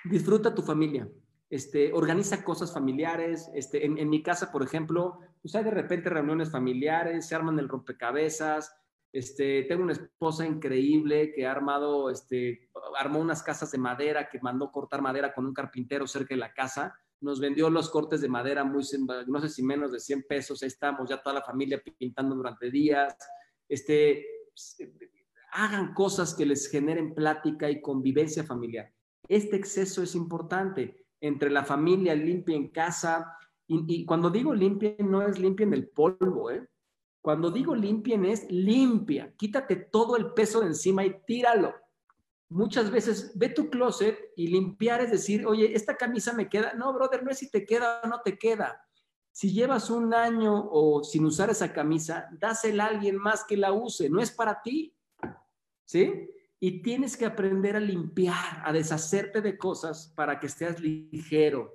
disfruta 0.04 0.54
tu 0.54 0.62
familia. 0.62 1.08
Este, 1.54 1.92
organiza 1.92 2.42
cosas 2.42 2.72
familiares. 2.72 3.48
Este, 3.54 3.86
en, 3.86 3.96
en 3.96 4.08
mi 4.10 4.24
casa, 4.24 4.50
por 4.50 4.64
ejemplo, 4.64 5.20
pues 5.40 5.54
hay 5.54 5.62
de 5.62 5.70
repente 5.70 6.10
reuniones 6.10 6.50
familiares, 6.50 7.28
se 7.28 7.36
arman 7.36 7.60
el 7.60 7.68
rompecabezas, 7.68 8.74
este, 9.12 9.62
tengo 9.68 9.84
una 9.84 9.92
esposa 9.92 10.44
increíble 10.44 11.32
que 11.32 11.46
ha 11.46 11.52
armado, 11.52 12.10
este, 12.10 12.68
armó 12.98 13.20
unas 13.20 13.44
casas 13.44 13.70
de 13.70 13.78
madera, 13.78 14.28
que 14.28 14.40
mandó 14.40 14.72
cortar 14.72 15.00
madera 15.00 15.32
con 15.32 15.46
un 15.46 15.54
carpintero 15.54 16.08
cerca 16.08 16.34
de 16.34 16.40
la 16.40 16.52
casa. 16.52 16.92
Nos 17.20 17.38
vendió 17.38 17.70
los 17.70 17.88
cortes 17.88 18.20
de 18.20 18.28
madera 18.28 18.64
muy, 18.64 18.82
no 19.28 19.40
sé 19.40 19.48
si 19.48 19.62
menos 19.62 19.92
de 19.92 20.00
100 20.00 20.24
pesos. 20.28 20.60
Ahí 20.60 20.66
estamos 20.66 21.08
ya 21.08 21.22
toda 21.22 21.36
la 21.36 21.44
familia 21.44 21.80
pintando 21.96 22.34
durante 22.34 22.68
días. 22.68 23.16
Este, 23.68 24.26
hagan 25.52 25.94
cosas 25.94 26.34
que 26.34 26.46
les 26.46 26.68
generen 26.68 27.14
plática 27.14 27.70
y 27.70 27.80
convivencia 27.80 28.42
familiar. 28.42 28.92
Este 29.28 29.54
exceso 29.54 30.02
es 30.02 30.16
importante. 30.16 31.03
Entre 31.24 31.50
la 31.50 31.64
familia, 31.64 32.14
limpia 32.14 32.54
en 32.54 32.68
casa. 32.68 33.36
Y, 33.66 34.04
cuando 34.04 34.28
digo 34.28 34.54
limpia, 34.54 34.94
no 34.98 35.22
es 35.22 35.38
limpia 35.38 35.64
en 35.64 35.72
el 35.72 35.88
polvo, 35.88 36.50
¿eh? 36.50 36.68
Cuando 37.22 37.50
digo 37.50 37.74
limpien 37.74 38.26
es 38.26 38.50
limpia, 38.50 39.32
quítate 39.38 39.76
todo 39.76 40.18
el 40.18 40.34
peso 40.34 40.60
de 40.60 40.66
encima 40.66 41.06
y 41.06 41.22
tíralo. 41.26 41.74
Muchas 42.50 42.90
veces 42.90 43.32
ve 43.34 43.48
tu 43.48 43.70
closet 43.70 44.18
y 44.36 44.48
limpiar 44.48 45.00
es 45.00 45.10
decir, 45.10 45.46
oye, 45.46 45.74
esta 45.74 45.96
camisa 45.96 46.34
me 46.34 46.50
queda. 46.50 46.74
No, 46.74 46.92
brother, 46.92 47.24
no 47.24 47.30
es 47.30 47.38
si 47.38 47.50
te 47.50 47.64
queda 47.64 48.02
o 48.04 48.08
no 48.08 48.20
te 48.20 48.36
queda. 48.36 48.86
Si 49.32 49.54
llevas 49.54 49.88
un 49.88 50.12
año 50.12 50.68
o 50.70 51.02
sin 51.02 51.24
usar 51.24 51.48
esa 51.48 51.72
camisa, 51.72 52.28
dásela 52.38 52.84
a 52.84 52.88
alguien 52.88 53.16
más 53.16 53.44
que 53.44 53.56
la 53.56 53.72
use, 53.72 54.10
no 54.10 54.20
es 54.20 54.30
para 54.30 54.60
ti. 54.60 54.94
¿Sí? 55.86 56.28
Y 56.66 56.80
tienes 56.80 57.18
que 57.18 57.26
aprender 57.26 57.76
a 57.76 57.80
limpiar, 57.80 58.62
a 58.64 58.72
deshacerte 58.72 59.42
de 59.42 59.58
cosas 59.58 60.14
para 60.16 60.40
que 60.40 60.46
estés 60.46 60.80
ligero 60.80 61.74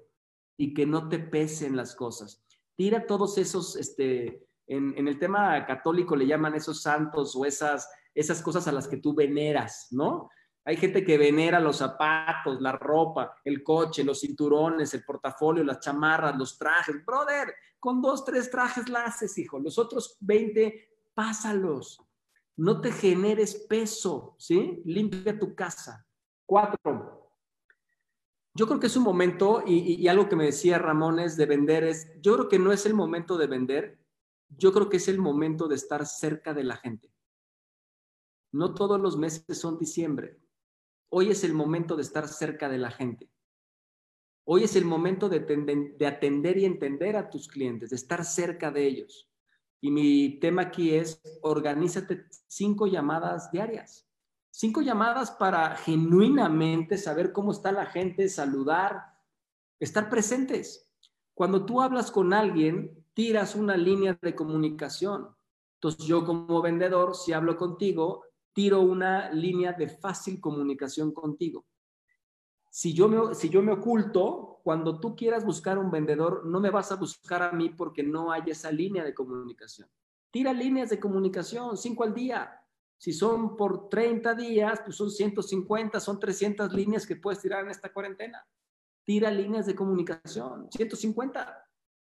y 0.57 0.73
que 0.73 0.87
no 0.87 1.07
te 1.07 1.19
pesen 1.19 1.77
las 1.77 1.93
cosas. 1.93 2.43
Tira 2.75 3.05
todos 3.05 3.37
esos, 3.37 3.75
este, 3.75 4.47
en, 4.65 5.07
el 5.07 5.19
tema 5.19 5.63
católico 5.67 6.15
le 6.15 6.25
llaman 6.25 6.55
esos 6.55 6.81
santos 6.81 7.35
o 7.35 7.45
esas, 7.45 7.87
esas 8.15 8.41
cosas 8.41 8.67
a 8.67 8.71
las 8.71 8.87
que 8.87 8.97
tú 8.97 9.13
veneras, 9.13 9.89
¿no? 9.91 10.31
Hay 10.65 10.77
gente 10.77 11.05
que 11.05 11.19
venera 11.19 11.59
los 11.59 11.77
zapatos, 11.77 12.59
la 12.59 12.71
ropa, 12.71 13.35
el 13.45 13.61
coche, 13.61 14.03
los 14.03 14.21
cinturones, 14.21 14.91
el 14.95 15.03
portafolio, 15.03 15.63
las 15.63 15.81
chamarras, 15.81 16.35
los 16.35 16.57
trajes. 16.57 17.05
Brother, 17.05 17.53
con 17.79 18.01
dos, 18.01 18.25
tres 18.25 18.49
trajes 18.49 18.89
la 18.89 19.03
haces, 19.03 19.37
hijo. 19.37 19.59
Los 19.59 19.77
otros 19.77 20.17
20, 20.21 20.89
pásalos. 21.13 22.09
No 22.60 22.82
te 22.82 22.91
generes 22.91 23.55
peso, 23.55 24.36
¿sí? 24.38 24.82
Limpia 24.84 25.39
tu 25.39 25.55
casa. 25.55 26.05
Cuatro. 26.45 27.32
Yo 28.53 28.68
creo 28.68 28.82
que 28.82 28.88
es 28.88 28.97
un 28.97 29.03
momento, 29.03 29.64
y, 29.66 30.05
algo 30.10 30.28
que 30.28 30.36
me 30.36 30.43
decía 30.43 30.78
Ramón 30.78 31.20
es 31.20 31.38
de 31.38 31.45
vender, 31.45 31.86
es, 31.86 32.12
yo 32.20 32.34
creo 32.36 32.49
que 32.49 32.60
no 32.60 32.74
es 32.74 32.86
el 32.86 32.93
momento 32.93 33.38
de 33.38 33.47
vender, 33.47 33.97
yo 34.49 34.74
creo 34.74 34.89
que 34.89 34.97
es 34.97 35.07
el 35.07 35.20
momento 35.20 35.70
de 35.70 35.76
estar 35.76 36.05
cerca 36.05 36.53
de 36.53 36.66
la 36.66 36.76
gente. 36.76 37.14
No 38.51 38.74
todos 38.74 38.99
los 38.99 39.16
meses 39.16 39.57
son 39.57 39.78
diciembre. 39.78 40.38
Hoy 41.07 41.30
es 41.30 41.45
el 41.45 41.53
momento 41.53 41.95
de 41.95 42.01
estar 42.01 42.28
cerca 42.28 42.68
de 42.68 42.78
la 42.78 42.91
gente. 42.91 43.32
Hoy 44.43 44.66
es 44.66 44.76
el 44.76 44.84
momento 44.84 45.30
de, 45.30 45.38
atender 46.05 46.57
y 46.57 46.66
entender 46.66 47.16
a 47.16 47.30
tus 47.30 47.47
clientes, 47.47 47.91
de 47.91 47.95
estar 47.95 48.26
cerca 48.26 48.70
de 48.70 48.86
ellos. 48.86 49.28
Y 49.82 49.91
mi 49.91 50.39
tema 50.39 50.63
aquí 50.63 50.93
es, 50.93 51.21
organízate 51.41 52.25
cinco 52.47 52.88
llamadas 52.88 53.51
diarias. 53.51 54.07
Cinco 54.51 54.82
llamadas 54.82 55.32
para 55.32 55.75
genuinamente 55.77 56.97
saber 56.97 57.32
cómo 57.32 57.51
está 57.51 57.71
la 57.71 57.86
gente, 57.86 58.27
saludar, 58.27 59.15
estar 59.80 60.09
presentes. 60.09 60.91
Cuando 61.34 61.65
tú 61.65 61.82
hablas 61.82 62.11
con 62.11 62.34
alguien, 62.34 63.05
tiras 63.13 63.55
una 63.55 63.77
línea 63.77 64.19
de 64.21 64.36
comunicación. 64.36 65.30
Entonces 65.75 66.05
yo 66.05 66.25
como 66.25 66.61
vendedor, 66.61 67.15
si 67.15 67.32
hablo 67.32 67.55
contigo, 67.55 68.25
tiro 68.51 68.82
una 68.82 69.32
línea 69.32 69.71
de 69.71 69.88
fácil 69.88 70.41
comunicación 70.41 71.13
contigo. 71.13 71.65
Si 72.70 72.93
yo, 72.93 73.07
me, 73.07 73.72
oculto, 73.72 74.61
cuando 74.63 74.99
tú 74.99 75.15
quieras 75.15 75.43
buscar 75.45 75.78
un 75.78 75.89
vendedor, 75.89 76.45
no 76.45 76.59
me 76.59 76.70
vas 76.70 76.91
a 76.91 76.95
buscar 76.95 77.41
a 77.41 77.51
mí 77.51 77.70
porque 77.70 78.03
no 78.03 78.32
hay 78.32 78.43
esa 78.47 78.72
línea 78.72 79.03
de 79.03 79.13
comunicación. 79.13 79.89
Tira 80.32 80.53
líneas 80.53 80.89
de 80.89 80.99
comunicación, 80.99 81.78
cinco 81.78 82.03
al 82.03 82.13
día. 82.13 82.61
Si 82.97 83.13
son 83.13 83.55
por 83.55 83.89
30 83.89 84.36
días, 84.36 84.82
pues 84.84 84.95
son 84.95 85.09
150, 85.09 85.99
son 85.99 86.20
300 86.20 86.72
líneas 86.74 87.07
que 87.07 87.15
puedes 87.15 87.41
tirar 87.41 87.63
en 87.63 87.72
esta 87.72 87.91
cuarentena. 87.91 88.45
Tira 89.03 89.32
líneas 89.32 89.65
de 89.65 89.76
comunicación, 89.76 90.70
150 90.72 91.70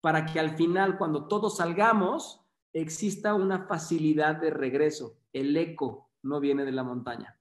para 0.03 0.27
que 0.27 0.41
al 0.41 0.57
final, 0.57 0.99
cuando 0.99 1.29
todos 1.29 1.59
salgamos, 1.59 2.45
exista 2.73 3.35
una 3.35 3.67
facilidad 3.67 4.35
de 4.35 4.51
regreso. 4.51 5.17
El 5.33 5.57
eco 5.57 6.11
no 6.23 6.41
viene 6.41 6.65
de 6.65 6.73
la 6.73 6.83
montaña. 6.83 7.39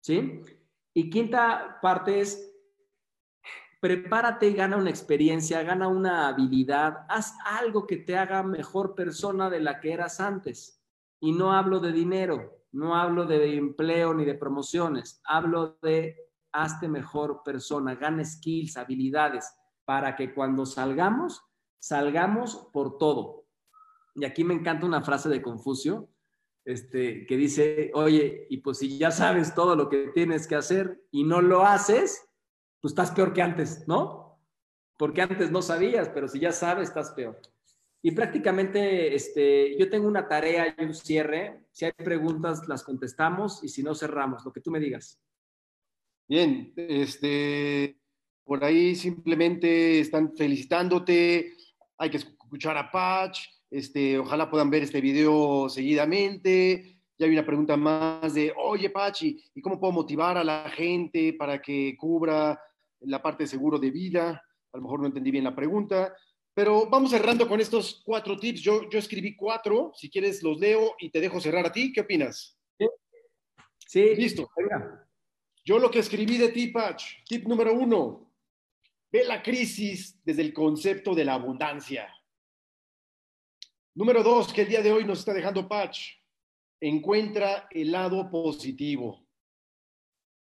¿Sí? 0.00 0.42
Y 0.94 1.10
quinta 1.10 1.78
parte 1.80 2.20
es, 2.20 2.54
prepárate 3.80 4.48
y 4.48 4.54
gana 4.54 4.76
una 4.76 4.90
experiencia, 4.90 5.62
gana 5.62 5.88
una 5.88 6.28
habilidad, 6.28 7.06
haz 7.08 7.34
algo 7.44 7.86
que 7.86 7.96
te 7.96 8.16
haga 8.16 8.42
mejor 8.42 8.94
persona 8.94 9.50
de 9.50 9.60
la 9.60 9.80
que 9.80 9.92
eras 9.92 10.20
antes. 10.20 10.82
Y 11.20 11.32
no 11.32 11.52
hablo 11.52 11.80
de 11.80 11.92
dinero, 11.92 12.64
no 12.72 12.96
hablo 12.96 13.26
de 13.26 13.56
empleo 13.56 14.14
ni 14.14 14.24
de 14.24 14.34
promociones, 14.34 15.20
hablo 15.24 15.78
de 15.82 16.16
hazte 16.52 16.88
mejor 16.88 17.42
persona, 17.42 17.94
gana 17.94 18.24
skills, 18.24 18.76
habilidades, 18.76 19.52
para 19.84 20.14
que 20.14 20.34
cuando 20.34 20.66
salgamos 20.66 21.42
salgamos 21.82 22.68
por 22.72 22.96
todo. 22.96 23.44
Y 24.14 24.24
aquí 24.24 24.44
me 24.44 24.54
encanta 24.54 24.86
una 24.86 25.02
frase 25.02 25.28
de 25.28 25.42
Confucio, 25.42 26.08
este, 26.64 27.26
que 27.26 27.36
dice, 27.36 27.90
oye, 27.94 28.46
y 28.48 28.58
pues 28.58 28.78
si 28.78 28.98
ya 28.98 29.10
sabes 29.10 29.54
todo 29.54 29.76
lo 29.76 29.88
que 29.88 30.08
tienes 30.14 30.46
que 30.46 30.54
hacer 30.54 31.02
y 31.10 31.24
no 31.24 31.40
lo 31.40 31.64
haces, 31.64 32.24
pues 32.80 32.92
estás 32.92 33.10
peor 33.10 33.32
que 33.32 33.42
antes, 33.42 33.86
¿no? 33.86 34.40
Porque 34.98 35.22
antes 35.22 35.50
no 35.50 35.62
sabías, 35.62 36.08
pero 36.08 36.28
si 36.28 36.40
ya 36.40 36.52
sabes, 36.52 36.88
estás 36.88 37.10
peor. 37.12 37.40
Y 38.02 38.10
prácticamente 38.10 39.14
este, 39.14 39.78
yo 39.78 39.88
tengo 39.88 40.08
una 40.08 40.26
tarea 40.26 40.74
y 40.76 40.84
un 40.84 40.94
cierre. 40.94 41.64
Si 41.70 41.84
hay 41.84 41.92
preguntas, 41.92 42.66
las 42.68 42.82
contestamos 42.82 43.62
y 43.62 43.68
si 43.68 43.82
no, 43.82 43.94
cerramos, 43.94 44.44
lo 44.44 44.52
que 44.52 44.60
tú 44.60 44.70
me 44.70 44.80
digas. 44.80 45.20
Bien, 46.28 46.72
este, 46.76 47.96
por 48.44 48.64
ahí 48.64 48.94
simplemente 48.96 50.00
están 50.00 50.34
felicitándote, 50.36 51.54
hay 51.96 52.10
que 52.10 52.16
escuchar 52.16 52.76
a 52.76 52.90
Patch, 52.90 53.40
este, 53.72 54.18
ojalá 54.18 54.50
puedan 54.50 54.68
ver 54.68 54.82
este 54.82 55.00
video 55.00 55.66
seguidamente. 55.70 57.00
Ya 57.18 57.26
hay 57.26 57.32
una 57.32 57.46
pregunta 57.46 57.74
más 57.74 58.34
de, 58.34 58.52
oye, 58.56 58.90
Pachi, 58.90 59.42
¿y 59.54 59.62
cómo 59.62 59.80
puedo 59.80 59.94
motivar 59.94 60.36
a 60.36 60.44
la 60.44 60.68
gente 60.68 61.32
para 61.32 61.60
que 61.62 61.96
cubra 61.96 62.60
la 63.00 63.22
parte 63.22 63.44
de 63.44 63.48
seguro 63.48 63.78
de 63.78 63.90
vida? 63.90 64.44
A 64.72 64.76
lo 64.76 64.82
mejor 64.82 65.00
no 65.00 65.06
entendí 65.06 65.30
bien 65.30 65.44
la 65.44 65.56
pregunta, 65.56 66.14
pero 66.52 66.86
vamos 66.90 67.12
cerrando 67.12 67.48
con 67.48 67.60
estos 67.60 68.02
cuatro 68.04 68.36
tips. 68.36 68.60
Yo, 68.60 68.90
yo 68.90 68.98
escribí 68.98 69.34
cuatro, 69.34 69.92
si 69.94 70.10
quieres 70.10 70.42
los 70.42 70.60
leo 70.60 70.94
y 70.98 71.10
te 71.10 71.20
dejo 71.20 71.40
cerrar 71.40 71.64
a 71.64 71.72
ti. 71.72 71.92
¿Qué 71.94 72.02
opinas? 72.02 72.58
Sí. 73.88 74.14
Listo. 74.16 74.50
Yo 75.64 75.78
lo 75.78 75.90
que 75.90 76.00
escribí 76.00 76.36
de 76.36 76.48
ti, 76.48 76.68
Patch, 76.68 77.24
tip 77.26 77.46
número 77.46 77.72
uno, 77.72 78.32
ve 79.10 79.24
la 79.24 79.42
crisis 79.42 80.20
desde 80.24 80.42
el 80.42 80.52
concepto 80.52 81.14
de 81.14 81.24
la 81.24 81.34
abundancia. 81.34 82.08
Número 83.94 84.22
dos, 84.22 84.54
que 84.54 84.62
el 84.62 84.68
día 84.68 84.80
de 84.80 84.90
hoy 84.90 85.04
nos 85.04 85.18
está 85.18 85.34
dejando 85.34 85.68
Patch, 85.68 86.12
encuentra 86.80 87.68
el 87.70 87.92
lado 87.92 88.30
positivo. 88.30 89.28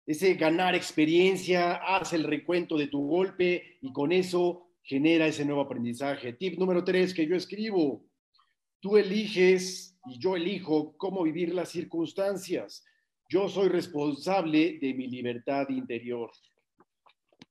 Ese 0.05 0.35
ganar 0.35 0.75
experiencia, 0.75 1.77
haz 1.77 2.13
el 2.15 2.25
recuento 2.25 2.77
de 2.77 2.89
tu 2.89 3.07
golpe 3.07 3.79
y 3.81 3.93
con 3.93 4.11
eso 4.11 4.73
genera 4.83 5.29
ese 5.29 5.45
nuevo 5.45 5.61
aprendizaje. 5.61 6.33
Tip 6.33 6.59
número 6.59 6.83
tres 6.83 7.15
que 7.15 7.29
yo 7.29 7.37
escribo, 7.37 8.05
tú 8.81 8.97
eliges 8.97 9.97
y 10.07 10.19
yo 10.19 10.35
elijo 10.35 10.97
cómo 10.97 11.23
vivir 11.23 11.55
las 11.55 11.69
circunstancias. 11.69 12.85
Yo 13.29 13.49
soy 13.49 13.69
responsable 13.69 14.81
de 14.81 14.95
mi 14.95 15.07
libertad 15.07 15.69
interior. 15.69 16.33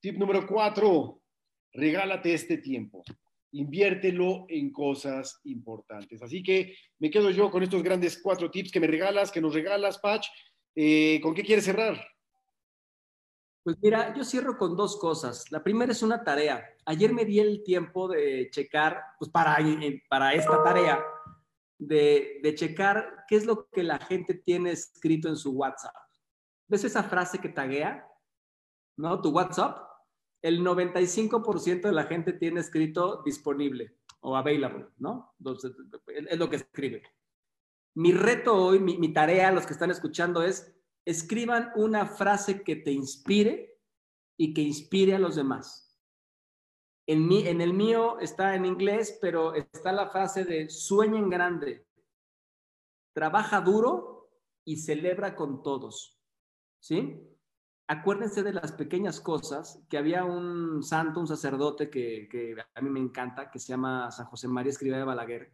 Tip 0.02 0.18
número 0.18 0.46
cuatro, 0.46 1.22
regálate 1.72 2.34
este 2.34 2.58
tiempo. 2.58 3.06
Inviértelo 3.52 4.46
en 4.50 4.72
cosas 4.72 5.40
importantes. 5.46 6.22
Así 6.22 6.44
que 6.44 6.76
me 7.00 7.10
quedo 7.10 7.30
yo 7.30 7.50
con 7.50 7.64
estos 7.64 7.82
grandes 7.82 8.22
cuatro 8.22 8.52
tips 8.52 8.72
que 8.72 8.80
me 8.80 8.88
regalas, 8.88 9.32
que 9.32 9.42
nos 9.42 9.54
regalas, 9.54 10.00
Patch. 10.00 10.28
Eh, 10.76 11.20
¿Con 11.22 11.34
qué 11.34 11.44
quieres 11.44 11.66
cerrar? 11.66 12.00
Pues 13.64 13.78
mira, 13.82 14.14
yo 14.16 14.24
cierro 14.24 14.58
con 14.58 14.78
dos 14.78 14.98
cosas. 14.98 15.52
La 15.52 15.64
primera 15.64 15.92
es 15.92 16.02
una 16.02 16.24
tarea. 16.24 16.64
Ayer 16.86 17.14
me 17.14 17.26
di 17.26 17.40
el 17.40 17.64
tiempo 17.64 18.08
de 18.08 18.50
checar, 18.50 19.02
pues 19.20 19.30
para, 19.30 19.58
eh, 19.60 20.04
para 20.10 20.34
esta 20.34 20.64
tarea, 20.64 21.04
de, 21.78 22.40
de 22.42 22.56
checar 22.56 23.26
qué 23.28 23.36
es 23.36 23.46
lo 23.46 23.68
que 23.70 23.84
la 23.84 24.00
gente 24.00 24.36
tiene 24.36 24.72
escrito 24.72 25.28
en 25.28 25.36
su 25.36 25.52
WhatsApp. 25.52 25.96
¿Ves 26.68 26.84
esa 26.84 27.04
frase 27.04 27.40
que 27.40 27.50
taguea? 27.50 28.06
¿No? 28.98 29.22
Tu 29.22 29.30
WhatsApp. 29.30 29.87
El 30.48 30.64
95% 30.64 31.82
de 31.82 31.92
la 31.92 32.06
gente 32.06 32.32
tiene 32.32 32.62
escrito 32.62 33.22
disponible 33.24 33.98
o 34.22 34.38
available, 34.38 34.88
¿no? 34.98 35.34
Entonces, 35.40 35.74
es 36.08 36.38
lo 36.38 36.50
que 36.50 36.56
escribe. 36.56 37.04
Mi 37.96 38.14
reto 38.14 38.56
hoy, 38.56 38.80
mi, 38.80 38.98
mi 38.98 39.12
tarea, 39.12 39.52
los 39.52 39.66
que 39.66 39.74
están 39.74 39.92
escuchando, 39.92 40.42
es 40.44 40.74
escriban 41.06 41.72
una 41.76 42.06
frase 42.06 42.64
que 42.64 42.78
te 42.78 42.92
inspire 42.92 43.78
y 44.38 44.54
que 44.54 44.62
inspire 44.62 45.16
a 45.16 45.20
los 45.20 45.36
demás. 45.36 45.98
En, 47.08 47.28
mi, 47.28 47.46
en 47.48 47.60
el 47.60 47.74
mío 47.74 48.20
está 48.20 48.56
en 48.56 48.66
inglés, 48.66 49.18
pero 49.22 49.54
está 49.54 49.92
la 49.92 50.10
frase 50.10 50.46
de 50.46 50.70
sueñen 50.70 51.30
grande, 51.30 51.88
trabaja 53.14 53.60
duro 53.60 54.30
y 54.66 54.78
celebra 54.78 55.36
con 55.36 55.62
todos. 55.62 56.22
¿Sí? 56.80 57.37
Acuérdense 57.90 58.44
de 58.44 58.54
las 58.54 58.74
pequeñas 58.74 59.22
cosas, 59.22 59.82
que 59.90 59.98
había 59.98 60.26
un 60.26 60.84
santo, 60.84 61.22
un 61.22 61.28
sacerdote 61.28 61.90
que, 61.90 62.28
que 62.30 62.56
a 62.76 62.82
mí 62.82 62.90
me 62.90 63.00
encanta, 63.00 63.50
que 63.50 63.60
se 63.60 63.70
llama 63.70 64.12
San 64.12 64.26
José 64.26 64.50
María 64.50 64.72
Escriba 64.72 64.98
de 64.98 65.06
Balaguer, 65.06 65.54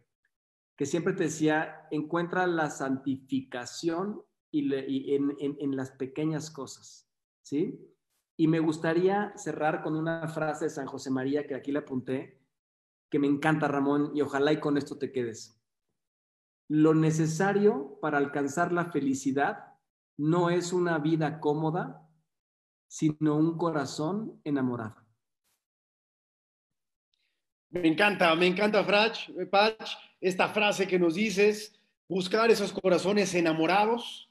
que 0.76 0.86
siempre 0.86 1.12
te 1.12 1.24
decía, 1.24 1.86
encuentra 1.90 2.46
la 2.46 2.70
santificación 2.70 4.22
y, 4.50 5.14
en, 5.14 5.76
las 5.76 5.90
pequeñas 5.92 6.50
cosas, 6.50 7.08
¿sí? 7.42 7.80
Y 8.36 8.48
me 8.48 8.60
gustaría 8.60 9.32
cerrar 9.36 9.82
con 9.82 9.96
una 9.96 10.26
frase 10.28 10.66
de 10.66 10.70
San 10.70 10.86
José 10.86 11.10
María 11.10 11.46
que 11.46 11.54
aquí 11.54 11.72
le 11.72 11.80
apunté, 11.80 12.40
que 13.10 13.18
me 13.18 13.26
encanta, 13.26 13.68
Ramón, 13.68 14.10
y 14.14 14.22
ojalá 14.22 14.52
y 14.52 14.60
con 14.60 14.76
esto 14.76 14.98
te 14.98 15.12
quedes. 15.12 15.60
Lo 16.68 16.94
necesario 16.94 17.98
para 18.00 18.18
alcanzar 18.18 18.72
la 18.72 18.86
felicidad 18.86 19.74
no 20.16 20.50
es 20.50 20.72
una 20.72 20.98
vida 20.98 21.40
cómoda, 21.40 22.03
sino 22.94 23.34
un 23.34 23.58
corazón 23.58 24.40
enamorado. 24.44 24.94
Me 27.70 27.88
encanta, 27.88 28.32
me 28.36 28.46
encanta, 28.46 28.84
Frach, 28.84 29.30
Patch, 29.50 29.94
esta 30.20 30.48
frase 30.48 30.86
que 30.86 30.96
nos 30.96 31.16
dices, 31.16 31.74
buscar 32.08 32.52
esos 32.52 32.72
corazones 32.72 33.34
enamorados, 33.34 34.30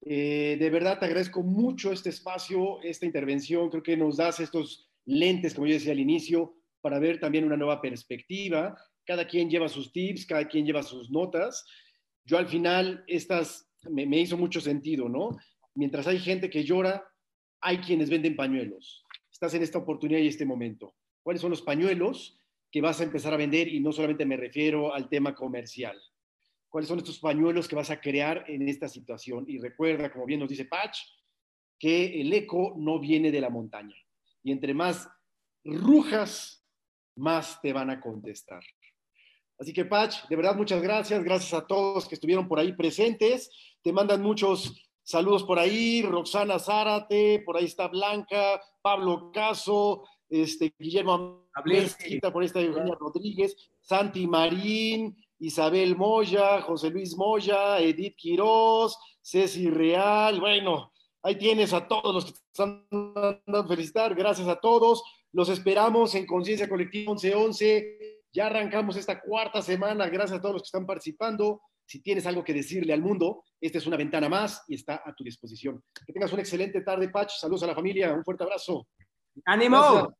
eh, 0.00 0.56
de 0.58 0.70
verdad 0.70 0.98
te 0.98 1.04
agradezco 1.04 1.42
mucho 1.42 1.92
este 1.92 2.08
espacio, 2.08 2.80
esta 2.82 3.04
intervención. 3.04 3.68
Creo 3.68 3.82
que 3.82 3.94
nos 3.94 4.16
das 4.16 4.40
estos 4.40 4.88
lentes, 5.04 5.52
como 5.52 5.66
yo 5.66 5.74
decía 5.74 5.92
al 5.92 6.00
inicio, 6.00 6.54
para 6.80 6.98
ver 6.98 7.20
también 7.20 7.44
una 7.44 7.58
nueva 7.58 7.82
perspectiva. 7.82 8.74
Cada 9.04 9.26
quien 9.26 9.50
lleva 9.50 9.68
sus 9.68 9.92
tips, 9.92 10.24
cada 10.24 10.48
quien 10.48 10.64
lleva 10.64 10.82
sus 10.82 11.10
notas. 11.10 11.66
Yo 12.24 12.38
al 12.38 12.46
final, 12.46 13.04
estas 13.06 13.68
me 13.90 14.18
hizo 14.18 14.38
mucho 14.38 14.62
sentido, 14.62 15.10
¿no? 15.10 15.36
Mientras 15.74 16.06
hay 16.06 16.18
gente 16.20 16.48
que 16.48 16.64
llora, 16.64 17.04
hay 17.60 17.78
quienes 17.78 18.10
venden 18.10 18.36
pañuelos. 18.36 19.04
Estás 19.30 19.54
en 19.54 19.62
esta 19.62 19.78
oportunidad 19.78 20.20
y 20.20 20.28
este 20.28 20.44
momento. 20.44 20.94
¿Cuáles 21.22 21.42
son 21.42 21.50
los 21.50 21.62
pañuelos 21.62 22.38
que 22.70 22.80
vas 22.80 23.00
a 23.00 23.04
empezar 23.04 23.32
a 23.34 23.36
vender? 23.36 23.68
Y 23.68 23.80
no 23.80 23.92
solamente 23.92 24.24
me 24.26 24.36
refiero 24.36 24.94
al 24.94 25.08
tema 25.08 25.34
comercial 25.34 25.98
cuáles 26.68 26.88
son 26.88 26.98
estos 26.98 27.18
pañuelos 27.18 27.66
que 27.66 27.76
vas 27.76 27.90
a 27.90 28.00
crear 28.00 28.44
en 28.48 28.68
esta 28.68 28.88
situación. 28.88 29.44
Y 29.48 29.58
recuerda, 29.58 30.12
como 30.12 30.26
bien 30.26 30.40
nos 30.40 30.48
dice 30.48 30.66
Patch, 30.66 30.98
que 31.78 32.20
el 32.20 32.32
eco 32.32 32.74
no 32.76 32.98
viene 32.98 33.30
de 33.30 33.40
la 33.40 33.50
montaña. 33.50 33.96
Y 34.42 34.52
entre 34.52 34.74
más 34.74 35.08
rujas, 35.64 36.64
más 37.16 37.60
te 37.60 37.72
van 37.72 37.90
a 37.90 38.00
contestar. 38.00 38.62
Así 39.58 39.72
que, 39.72 39.84
Patch, 39.84 40.28
de 40.28 40.36
verdad, 40.36 40.54
muchas 40.54 40.80
gracias. 40.82 41.22
Gracias 41.24 41.52
a 41.52 41.66
todos 41.66 42.06
que 42.06 42.14
estuvieron 42.14 42.46
por 42.46 42.58
ahí 42.58 42.72
presentes. 42.72 43.50
Te 43.82 43.92
mandan 43.92 44.22
muchos 44.22 44.87
saludos 45.08 45.42
por 45.42 45.58
ahí. 45.58 46.02
Roxana 46.02 46.58
Zárate, 46.58 47.42
por 47.44 47.56
ahí 47.56 47.64
está 47.64 47.88
Blanca, 47.88 48.60
Pablo 48.82 49.30
Caso, 49.32 50.04
este, 50.28 50.74
Guillermo 50.78 51.48
Mezquita, 51.64 52.30
por 52.30 52.42
ahí 52.42 52.46
está 52.46 52.60
Eugenia 52.60 52.94
Rodríguez, 52.94 53.56
Santi 53.80 54.26
Marín, 54.26 55.16
Isabel 55.38 55.96
Moya, 55.96 56.60
José 56.60 56.90
Luis 56.90 57.16
Moya, 57.16 57.80
Edith 57.80 58.16
Quiroz, 58.16 58.98
Ceci 59.22 59.70
Real, 59.70 60.40
bueno, 60.40 60.92
ahí 61.22 61.36
tienes 61.36 61.72
a 61.72 61.88
todos 61.88 62.14
los 62.14 62.24
que 62.26 62.32
están 62.32 62.86
dando 62.90 63.58
a 63.58 63.66
felicitar, 63.66 64.14
gracias 64.14 64.46
a 64.46 64.60
todos, 64.60 65.02
los 65.32 65.48
esperamos 65.48 66.14
en 66.16 66.26
Conciencia 66.26 66.68
Colectiva 66.68 67.12
1111, 67.12 68.20
ya 68.30 68.46
arrancamos 68.46 68.96
esta 68.96 69.22
cuarta 69.22 69.62
semana, 69.62 70.06
gracias 70.08 70.38
a 70.38 70.42
todos 70.42 70.56
los 70.56 70.62
que 70.62 70.66
están 70.66 70.86
participando, 70.86 71.62
si 71.88 72.02
tienes 72.02 72.26
algo 72.26 72.44
que 72.44 72.52
decirle 72.52 72.92
al 72.92 73.00
mundo, 73.00 73.44
esta 73.58 73.78
es 73.78 73.86
una 73.86 73.96
ventana 73.96 74.28
más 74.28 74.62
y 74.68 74.74
está 74.74 75.02
a 75.02 75.14
tu 75.14 75.24
disposición. 75.24 75.82
Que 76.06 76.12
tengas 76.12 76.30
una 76.34 76.42
excelente 76.42 76.82
tarde, 76.82 77.08
Patch, 77.08 77.38
saludos 77.40 77.62
a 77.62 77.68
la 77.68 77.74
familia, 77.74 78.12
un 78.12 78.22
fuerte 78.22 78.44
abrazo. 78.44 78.88
¡Ánimo! 79.46 80.14